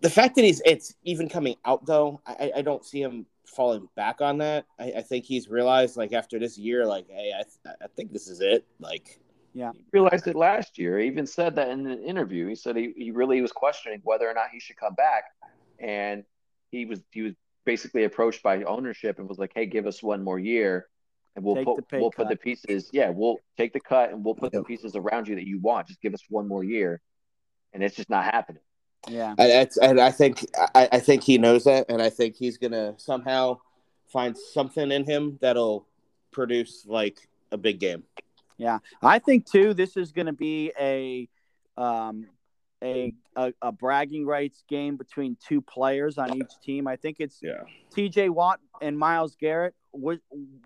The 0.00 0.10
fact 0.10 0.34
that 0.36 0.42
he's 0.42 0.60
it's 0.64 0.94
even 1.04 1.28
coming 1.28 1.56
out 1.64 1.86
though, 1.86 2.20
I, 2.26 2.52
I 2.56 2.62
don't 2.62 2.84
see 2.84 3.00
him 3.00 3.26
falling 3.46 3.88
back 3.94 4.20
on 4.20 4.38
that. 4.38 4.66
I, 4.78 4.92
I 4.96 5.02
think 5.02 5.24
he's 5.24 5.48
realized 5.48 5.96
like 5.96 6.12
after 6.12 6.38
this 6.38 6.58
year, 6.58 6.86
like, 6.86 7.06
hey, 7.08 7.32
I 7.38 7.70
I 7.82 7.86
think 7.94 8.12
this 8.12 8.28
is 8.28 8.40
it. 8.40 8.64
Like 8.80 9.20
yeah. 9.54 9.72
He 9.74 9.84
realized 9.92 10.26
it 10.26 10.36
last 10.36 10.78
year. 10.78 10.98
He 10.98 11.06
even 11.06 11.26
said 11.26 11.54
that 11.56 11.68
in 11.68 11.86
an 11.86 12.02
interview. 12.02 12.46
He 12.46 12.54
said 12.54 12.76
he, 12.76 12.92
he 12.96 13.10
really 13.10 13.40
was 13.42 13.52
questioning 13.52 14.00
whether 14.04 14.28
or 14.28 14.34
not 14.34 14.46
he 14.50 14.60
should 14.60 14.76
come 14.76 14.94
back. 14.94 15.24
And 15.78 16.24
he 16.70 16.86
was 16.86 17.02
he 17.10 17.22
was 17.22 17.34
basically 17.64 18.04
approached 18.04 18.42
by 18.42 18.62
ownership 18.62 19.18
and 19.18 19.28
was 19.28 19.38
like, 19.38 19.52
Hey, 19.54 19.66
give 19.66 19.86
us 19.86 20.02
one 20.02 20.24
more 20.24 20.38
year 20.38 20.86
and 21.34 21.44
we'll 21.44 21.56
take 21.56 21.64
put 21.64 21.84
we'll 21.92 22.10
cut. 22.10 22.16
put 22.16 22.28
the 22.28 22.36
pieces 22.36 22.90
yeah, 22.92 23.10
we'll 23.10 23.38
take 23.56 23.72
the 23.72 23.80
cut 23.80 24.10
and 24.10 24.24
we'll 24.24 24.34
put 24.34 24.52
yep. 24.52 24.62
the 24.62 24.64
pieces 24.64 24.96
around 24.96 25.28
you 25.28 25.34
that 25.36 25.46
you 25.46 25.58
want. 25.60 25.86
Just 25.86 26.00
give 26.00 26.14
us 26.14 26.22
one 26.28 26.46
more 26.46 26.64
year. 26.64 27.00
And 27.72 27.82
it's 27.82 27.96
just 27.96 28.10
not 28.10 28.24
happening. 28.24 28.60
Yeah. 29.08 29.34
And, 29.38 29.70
and 29.80 30.00
I 30.00 30.10
think 30.10 30.44
I, 30.74 30.88
I 30.92 30.98
think 31.00 31.24
he 31.24 31.38
knows 31.38 31.64
that 31.64 31.86
and 31.88 32.02
I 32.02 32.10
think 32.10 32.36
he's 32.36 32.58
gonna 32.58 32.94
somehow 32.98 33.58
find 34.12 34.36
something 34.36 34.92
in 34.92 35.04
him 35.04 35.38
that'll 35.40 35.86
produce 36.32 36.84
like 36.86 37.18
a 37.50 37.56
big 37.56 37.80
game. 37.80 38.04
Yeah, 38.58 38.78
I 39.02 39.18
think 39.18 39.50
too. 39.50 39.74
This 39.74 39.96
is 39.96 40.12
going 40.12 40.26
to 40.26 40.32
be 40.32 40.72
a, 40.78 41.28
um, 41.76 42.26
a, 42.82 43.14
a 43.34 43.52
a 43.62 43.72
bragging 43.72 44.26
rights 44.26 44.62
game 44.68 44.96
between 44.96 45.36
two 45.46 45.60
players 45.62 46.18
on 46.18 46.36
each 46.36 46.52
team. 46.62 46.86
I 46.86 46.96
think 46.96 47.16
it's 47.18 47.38
yeah. 47.42 47.62
T.J. 47.92 48.28
Watt 48.28 48.60
and 48.80 48.98
Myles 48.98 49.36
Garrett. 49.40 49.74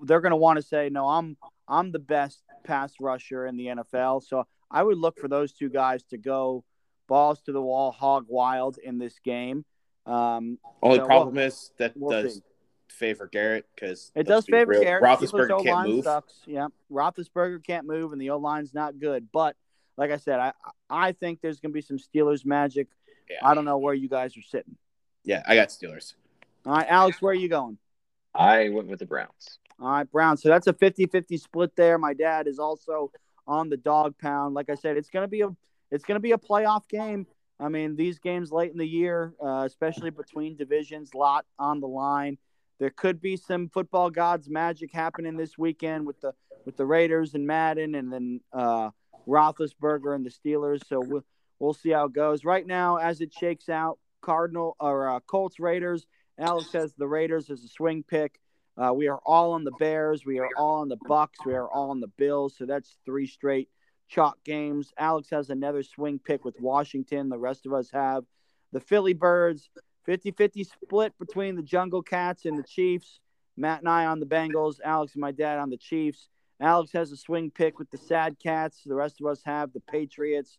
They're 0.02 0.20
going 0.20 0.30
to 0.30 0.36
want 0.36 0.56
to 0.56 0.62
say, 0.62 0.88
"No, 0.88 1.08
I'm 1.08 1.36
I'm 1.68 1.92
the 1.92 1.98
best 1.98 2.42
pass 2.64 2.94
rusher 3.00 3.46
in 3.46 3.56
the 3.56 3.66
NFL." 3.66 4.22
So 4.22 4.46
I 4.70 4.82
would 4.82 4.98
look 4.98 5.18
for 5.18 5.28
those 5.28 5.52
two 5.52 5.68
guys 5.68 6.02
to 6.04 6.18
go 6.18 6.64
balls 7.06 7.40
to 7.42 7.52
the 7.52 7.62
wall, 7.62 7.92
hog 7.92 8.26
wild 8.28 8.78
in 8.78 8.98
this 8.98 9.18
game. 9.24 9.64
Um, 10.06 10.58
Only 10.82 10.98
so 10.98 11.06
problem 11.06 11.34
we'll, 11.34 11.46
is 11.46 11.72
that 11.78 11.92
we'll 11.96 12.22
does 12.22 12.34
see 12.36 12.42
favor 12.88 13.28
Garrett 13.30 13.66
because 13.74 14.10
it 14.14 14.26
does 14.26 14.46
favor 14.46 14.72
real, 14.72 14.82
Garrett. 14.82 15.04
Roethlisberger 15.04 15.62
can't 15.64 15.88
move. 15.88 16.04
Sucks. 16.04 16.40
Yeah, 16.46 16.68
Roethlisberger 16.90 17.64
can't 17.64 17.86
move, 17.86 18.12
and 18.12 18.20
the 18.20 18.30
O 18.30 18.38
line's 18.38 18.74
not 18.74 18.98
good. 18.98 19.28
But 19.32 19.56
like 19.96 20.10
I 20.10 20.16
said, 20.16 20.38
I 20.38 20.52
I 20.88 21.12
think 21.12 21.40
there's 21.40 21.60
going 21.60 21.72
to 21.72 21.74
be 21.74 21.82
some 21.82 21.98
Steelers 21.98 22.44
magic. 22.44 22.88
Yeah. 23.28 23.38
I 23.42 23.54
don't 23.54 23.64
know 23.64 23.78
where 23.78 23.94
you 23.94 24.08
guys 24.08 24.36
are 24.36 24.42
sitting. 24.42 24.76
Yeah, 25.24 25.42
I 25.46 25.56
got 25.56 25.68
Steelers. 25.68 26.14
All 26.64 26.74
right, 26.74 26.86
Alex, 26.88 27.20
where 27.20 27.32
are 27.32 27.34
you 27.34 27.48
going? 27.48 27.78
I 28.36 28.68
went 28.68 28.88
with 28.88 28.98
the 28.98 29.06
Browns. 29.06 29.58
All 29.80 29.88
right, 29.88 30.10
Browns. 30.10 30.42
So 30.42 30.48
that's 30.48 30.66
a 30.66 30.72
50-50 30.72 31.40
split 31.40 31.76
there. 31.76 31.98
My 31.98 32.14
dad 32.14 32.46
is 32.46 32.58
also 32.58 33.10
on 33.46 33.68
the 33.68 33.76
dog 33.76 34.16
pound. 34.18 34.54
Like 34.54 34.70
I 34.70 34.74
said, 34.74 34.96
it's 34.96 35.10
to 35.10 35.28
be 35.28 35.42
a 35.42 35.48
it's 35.90 36.04
to 36.04 36.20
be 36.20 36.32
a 36.32 36.38
playoff 36.38 36.88
game. 36.88 37.26
I 37.60 37.68
mean, 37.68 37.96
these 37.96 38.18
games 38.18 38.50
late 38.52 38.72
in 38.72 38.78
the 38.78 38.86
year, 38.86 39.34
uh, 39.42 39.62
especially 39.64 40.10
between 40.10 40.56
divisions, 40.56 41.14
lot 41.14 41.46
on 41.58 41.80
the 41.80 41.86
line. 41.86 42.38
There 42.78 42.90
could 42.90 43.20
be 43.20 43.36
some 43.36 43.70
football 43.70 44.10
gods 44.10 44.50
magic 44.50 44.92
happening 44.92 45.36
this 45.36 45.56
weekend 45.56 46.06
with 46.06 46.20
the 46.20 46.32
with 46.64 46.76
the 46.76 46.84
Raiders 46.84 47.34
and 47.34 47.46
Madden, 47.46 47.94
and 47.94 48.12
then 48.12 48.40
uh, 48.52 48.90
Roethlisberger 49.26 50.14
and 50.14 50.26
the 50.26 50.30
Steelers. 50.30 50.86
So 50.86 51.00
we'll 51.00 51.24
we'll 51.58 51.74
see 51.74 51.90
how 51.90 52.06
it 52.06 52.12
goes. 52.12 52.44
Right 52.44 52.66
now, 52.66 52.96
as 52.96 53.20
it 53.20 53.32
shakes 53.32 53.68
out, 53.68 53.98
Cardinal 54.20 54.76
or 54.78 55.08
uh, 55.08 55.20
Colts 55.20 55.58
Raiders. 55.58 56.06
Alex 56.38 56.70
says 56.70 56.94
the 56.94 57.06
Raiders 57.06 57.50
is 57.50 57.64
a 57.64 57.68
swing 57.68 58.02
pick. 58.02 58.40
Uh, 58.76 58.92
we 58.92 59.08
are 59.08 59.20
all 59.24 59.52
on 59.52 59.64
the 59.64 59.72
Bears. 59.72 60.26
We 60.26 60.38
are 60.38 60.50
all 60.56 60.80
on 60.80 60.88
the 60.88 60.98
Bucks. 61.08 61.38
We 61.46 61.54
are 61.54 61.68
all 61.68 61.90
on 61.90 62.00
the 62.00 62.08
Bills. 62.18 62.56
So 62.58 62.66
that's 62.66 62.98
three 63.06 63.26
straight 63.26 63.70
chalk 64.08 64.36
games. 64.44 64.92
Alex 64.98 65.28
has 65.30 65.50
another 65.50 65.82
swing 65.82 66.18
pick 66.18 66.44
with 66.44 66.60
Washington. 66.60 67.28
The 67.28 67.38
rest 67.38 67.66
of 67.66 67.72
us 67.72 67.90
have 67.92 68.24
the 68.72 68.80
Philly 68.80 69.14
Birds 69.14 69.70
50 70.04 70.30
50 70.32 70.64
split 70.64 71.18
between 71.18 71.56
the 71.56 71.62
Jungle 71.62 72.02
Cats 72.02 72.44
and 72.44 72.58
the 72.58 72.62
Chiefs. 72.62 73.20
Matt 73.56 73.80
and 73.80 73.88
I 73.88 74.04
on 74.04 74.20
the 74.20 74.26
Bengals, 74.26 74.78
Alex 74.84 75.14
and 75.14 75.22
my 75.22 75.32
dad 75.32 75.58
on 75.58 75.70
the 75.70 75.78
Chiefs. 75.78 76.28
Alex 76.60 76.92
has 76.92 77.10
a 77.12 77.16
swing 77.16 77.50
pick 77.50 77.78
with 77.78 77.90
the 77.90 77.98
Sad 77.98 78.38
Cats. 78.38 78.82
The 78.84 78.94
rest 78.94 79.20
of 79.20 79.26
us 79.26 79.42
have 79.44 79.72
the 79.72 79.80
Patriots. 79.80 80.58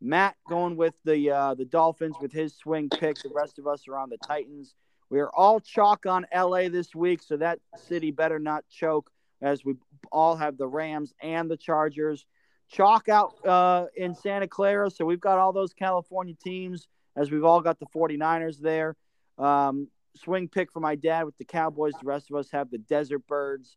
Matt 0.00 0.36
going 0.48 0.76
with 0.76 0.94
the 1.04 1.30
uh, 1.30 1.54
the 1.54 1.64
Dolphins 1.64 2.16
with 2.20 2.32
his 2.32 2.54
swing 2.54 2.88
pick. 2.88 3.16
The 3.16 3.32
rest 3.34 3.58
of 3.58 3.66
us 3.66 3.86
are 3.88 3.96
on 3.96 4.10
the 4.10 4.18
Titans. 4.18 4.74
We 5.10 5.20
are 5.20 5.30
all 5.34 5.60
chalk 5.60 6.06
on 6.06 6.26
LA 6.34 6.68
this 6.68 6.94
week, 6.94 7.22
so 7.22 7.36
that 7.38 7.60
city 7.76 8.10
better 8.10 8.38
not 8.38 8.64
choke 8.68 9.10
as 9.40 9.64
we 9.64 9.74
all 10.12 10.36
have 10.36 10.58
the 10.58 10.66
Rams 10.66 11.14
and 11.22 11.50
the 11.50 11.56
Chargers. 11.56 12.26
Chalk 12.70 13.08
out 13.08 13.34
uh, 13.46 13.86
in 13.96 14.14
Santa 14.14 14.46
Clara, 14.46 14.90
so 14.90 15.06
we've 15.06 15.20
got 15.20 15.38
all 15.38 15.52
those 15.52 15.72
California 15.72 16.34
teams 16.34 16.88
as 17.16 17.30
we've 17.30 17.44
all 17.44 17.60
got 17.60 17.78
the 17.78 17.86
49ers 17.86 18.60
there. 18.60 18.96
Um, 19.38 19.88
swing 20.16 20.48
pick 20.48 20.72
for 20.72 20.80
my 20.80 20.94
dad 20.94 21.24
with 21.24 21.36
the 21.38 21.44
Cowboys. 21.44 21.94
The 22.00 22.06
rest 22.06 22.30
of 22.30 22.36
us 22.36 22.50
have 22.52 22.70
the 22.70 22.78
Desert 22.78 23.26
Birds. 23.26 23.76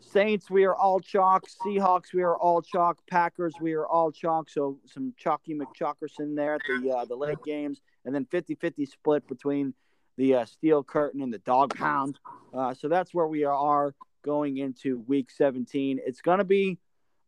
Saints, 0.00 0.50
we 0.50 0.64
are 0.64 0.74
all 0.74 1.00
chalk. 1.00 1.44
Seahawks, 1.64 2.12
we 2.12 2.22
are 2.22 2.36
all 2.36 2.60
chalk. 2.60 2.98
Packers, 3.08 3.54
we 3.60 3.72
are 3.72 3.86
all 3.86 4.10
chalk. 4.10 4.50
So 4.50 4.78
some 4.84 5.14
chalky 5.16 5.54
McChalkerson 5.54 6.34
there 6.36 6.54
at 6.54 6.60
the 6.68 6.90
uh, 6.90 7.04
the 7.04 7.14
late 7.14 7.42
games, 7.44 7.80
and 8.04 8.14
then 8.14 8.26
50-50 8.26 8.88
split 8.88 9.26
between 9.28 9.74
the 10.16 10.34
uh, 10.36 10.44
Steel 10.44 10.82
Curtain 10.84 11.22
and 11.22 11.32
the 11.32 11.38
Dog 11.38 11.76
Pound. 11.76 12.18
Uh, 12.52 12.74
so 12.74 12.88
that's 12.88 13.14
where 13.14 13.26
we 13.26 13.44
are 13.44 13.94
going 14.24 14.58
into 14.58 15.00
Week 15.06 15.30
17. 15.30 16.00
It's 16.04 16.20
going 16.20 16.38
to 16.38 16.44
be 16.44 16.78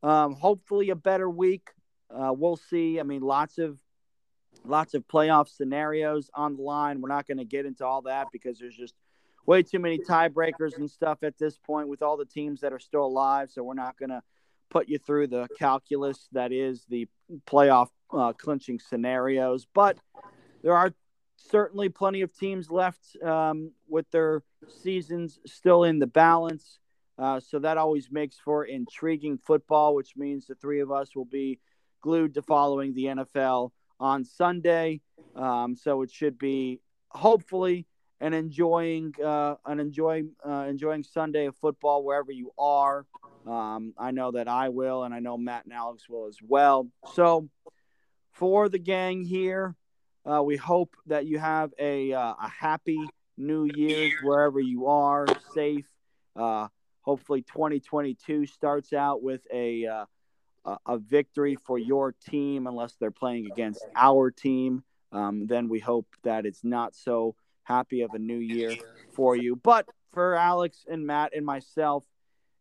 um, 0.03 0.35
hopefully 0.35 0.91
a 0.91 0.97
better 0.97 1.28
week. 1.28 1.70
Uh, 2.14 2.32
we'll 2.32 2.57
see. 2.57 3.01
I 3.01 3.03
mean, 3.03 3.22
lots 3.22 3.59
of 3.59 3.78
lots 4.64 4.95
of 4.95 5.07
playoff 5.09 5.49
scenarios 5.49 6.30
on 6.35 6.57
the 6.57 6.62
line. 6.62 7.01
We're 7.01 7.09
not 7.09 7.26
going 7.26 7.39
to 7.39 7.45
get 7.45 7.66
into 7.66 7.85
all 7.85 8.03
that 8.03 8.28
because 8.32 8.59
there's 8.59 8.76
just 8.76 8.95
way 9.47 9.62
too 9.62 9.78
many 9.78 9.99
tiebreakers 9.99 10.76
and 10.76 10.91
stuff 10.91 11.18
at 11.22 11.39
this 11.39 11.59
point 11.59 11.89
with 11.89 12.03
all 12.03 12.16
the 12.16 12.24
teams 12.24 12.61
that 12.61 12.72
are 12.72 12.78
still 12.78 13.05
alive. 13.05 13.51
So 13.51 13.62
we're 13.62 13.74
not 13.74 13.99
going 13.99 14.11
to 14.11 14.22
put 14.70 14.89
you 14.89 14.99
through 14.99 15.28
the 15.28 15.49
calculus 15.59 16.28
that 16.32 16.53
is 16.53 16.85
the 16.89 17.07
playoff 17.47 17.89
uh, 18.12 18.32
clinching 18.32 18.78
scenarios. 18.78 19.66
But 19.74 19.99
there 20.62 20.76
are 20.76 20.95
certainly 21.37 21.89
plenty 21.89 22.22
of 22.22 22.37
teams 22.37 22.70
left 22.70 23.16
um, 23.22 23.72
with 23.89 24.11
their 24.11 24.43
seasons 24.82 25.39
still 25.47 25.85
in 25.85 25.99
the 25.99 26.07
balance. 26.07 26.78
Uh, 27.18 27.39
so 27.39 27.59
that 27.61 27.78
always 27.78 28.11
makes 28.11 28.39
for 28.39 28.64
intriguing 28.64 29.39
football, 29.39 29.95
which 29.95 30.16
means 30.16 30.47
the 30.47 30.55
three 30.57 30.80
of 30.80 30.91
us 30.91 31.14
will 31.14 31.24
be 31.24 31.61
glued 32.01 32.35
to 32.35 32.43
following 32.43 32.93
the 32.95 33.05
NFL 33.05 33.70
on 34.01 34.24
Sunday. 34.24 35.01
Um, 35.37 35.76
so 35.76 36.03
it 36.03 36.11
should 36.11 36.39
be 36.39 36.80
hopefully 37.09 37.87
an 38.20 38.32
enjoying 38.32 39.14
uh, 39.22 39.57
an 39.66 39.80
enjoying 39.80 40.30
uh, 40.47 40.66
enjoying 40.68 41.03
Sunday 41.03 41.47
of 41.47 41.57
football 41.57 42.05
wherever 42.05 42.32
you 42.32 42.51
are. 42.59 43.07
Um, 43.47 43.95
I 43.99 44.11
know 44.11 44.32
that 44.32 44.49
I 44.49 44.70
will, 44.70 45.05
and 45.05 45.14
I 45.14 45.20
know 45.20 45.37
Matt 45.37 45.64
and 45.64 45.72
Alex 45.72 46.09
will 46.09 46.26
as 46.26 46.39
well. 46.43 46.89
So 47.14 47.49
for 48.32 48.68
the 48.68 48.78
gang 48.78 49.24
here, 49.24 49.76
uh, 50.25 50.43
we 50.43 50.57
hope 50.57 50.97
that 51.07 51.27
you 51.27 51.39
have 51.39 51.72
a 51.79 52.12
uh, 52.12 52.35
a 52.41 52.49
happy 52.49 52.99
New 53.37 53.68
Year's 53.75 54.12
wherever 54.22 54.61
you 54.61 54.87
are, 54.87 55.27
safe. 55.55 55.87
Uh, 56.37 56.68
hopefully, 57.03 57.43
2022 57.43 58.47
starts 58.47 58.93
out 58.93 59.22
with 59.22 59.47
a, 59.53 59.87
uh, 59.87 60.05
a 60.64 60.77
a 60.87 60.99
victory 60.99 61.57
for 61.57 61.79
your 61.79 62.12
team, 62.12 62.66
unless 62.66 62.95
they're 62.95 63.11
playing 63.11 63.47
against 63.51 63.85
our 63.95 64.31
team. 64.31 64.83
Um, 65.12 65.47
then 65.47 65.68
we 65.68 65.79
hope 65.79 66.07
that 66.22 66.47
it's 66.47 66.64
not 66.64 66.95
so 66.95 67.37
happy 67.62 68.03
of 68.03 68.14
a 68.14 68.18
new 68.18 68.39
year 68.39 68.75
for 69.12 69.37
you. 69.37 69.57
But 69.57 69.87
for 70.12 70.35
Alex 70.35 70.85
and 70.89 71.07
Matt 71.07 71.33
and 71.35 71.47
myself, 71.47 72.05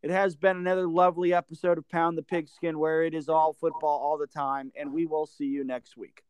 it 0.02 0.12
has 0.12 0.36
been 0.36 0.58
another 0.58 0.88
lovely 0.88 1.34
episode 1.34 1.78
of 1.78 1.88
Pound 1.90 2.18
the 2.18 2.24
Pigskin 2.24 2.78
where 2.78 3.04
it 3.04 3.14
is 3.14 3.30
all 3.30 3.54
football 3.54 4.00
all 4.00 4.18
the 4.18 4.28
time, 4.28 4.72
and 4.76 4.92
we 4.92 5.06
will 5.06 5.26
see 5.26 5.46
you 5.46 5.64
next 5.64 5.96
week. 5.96 6.24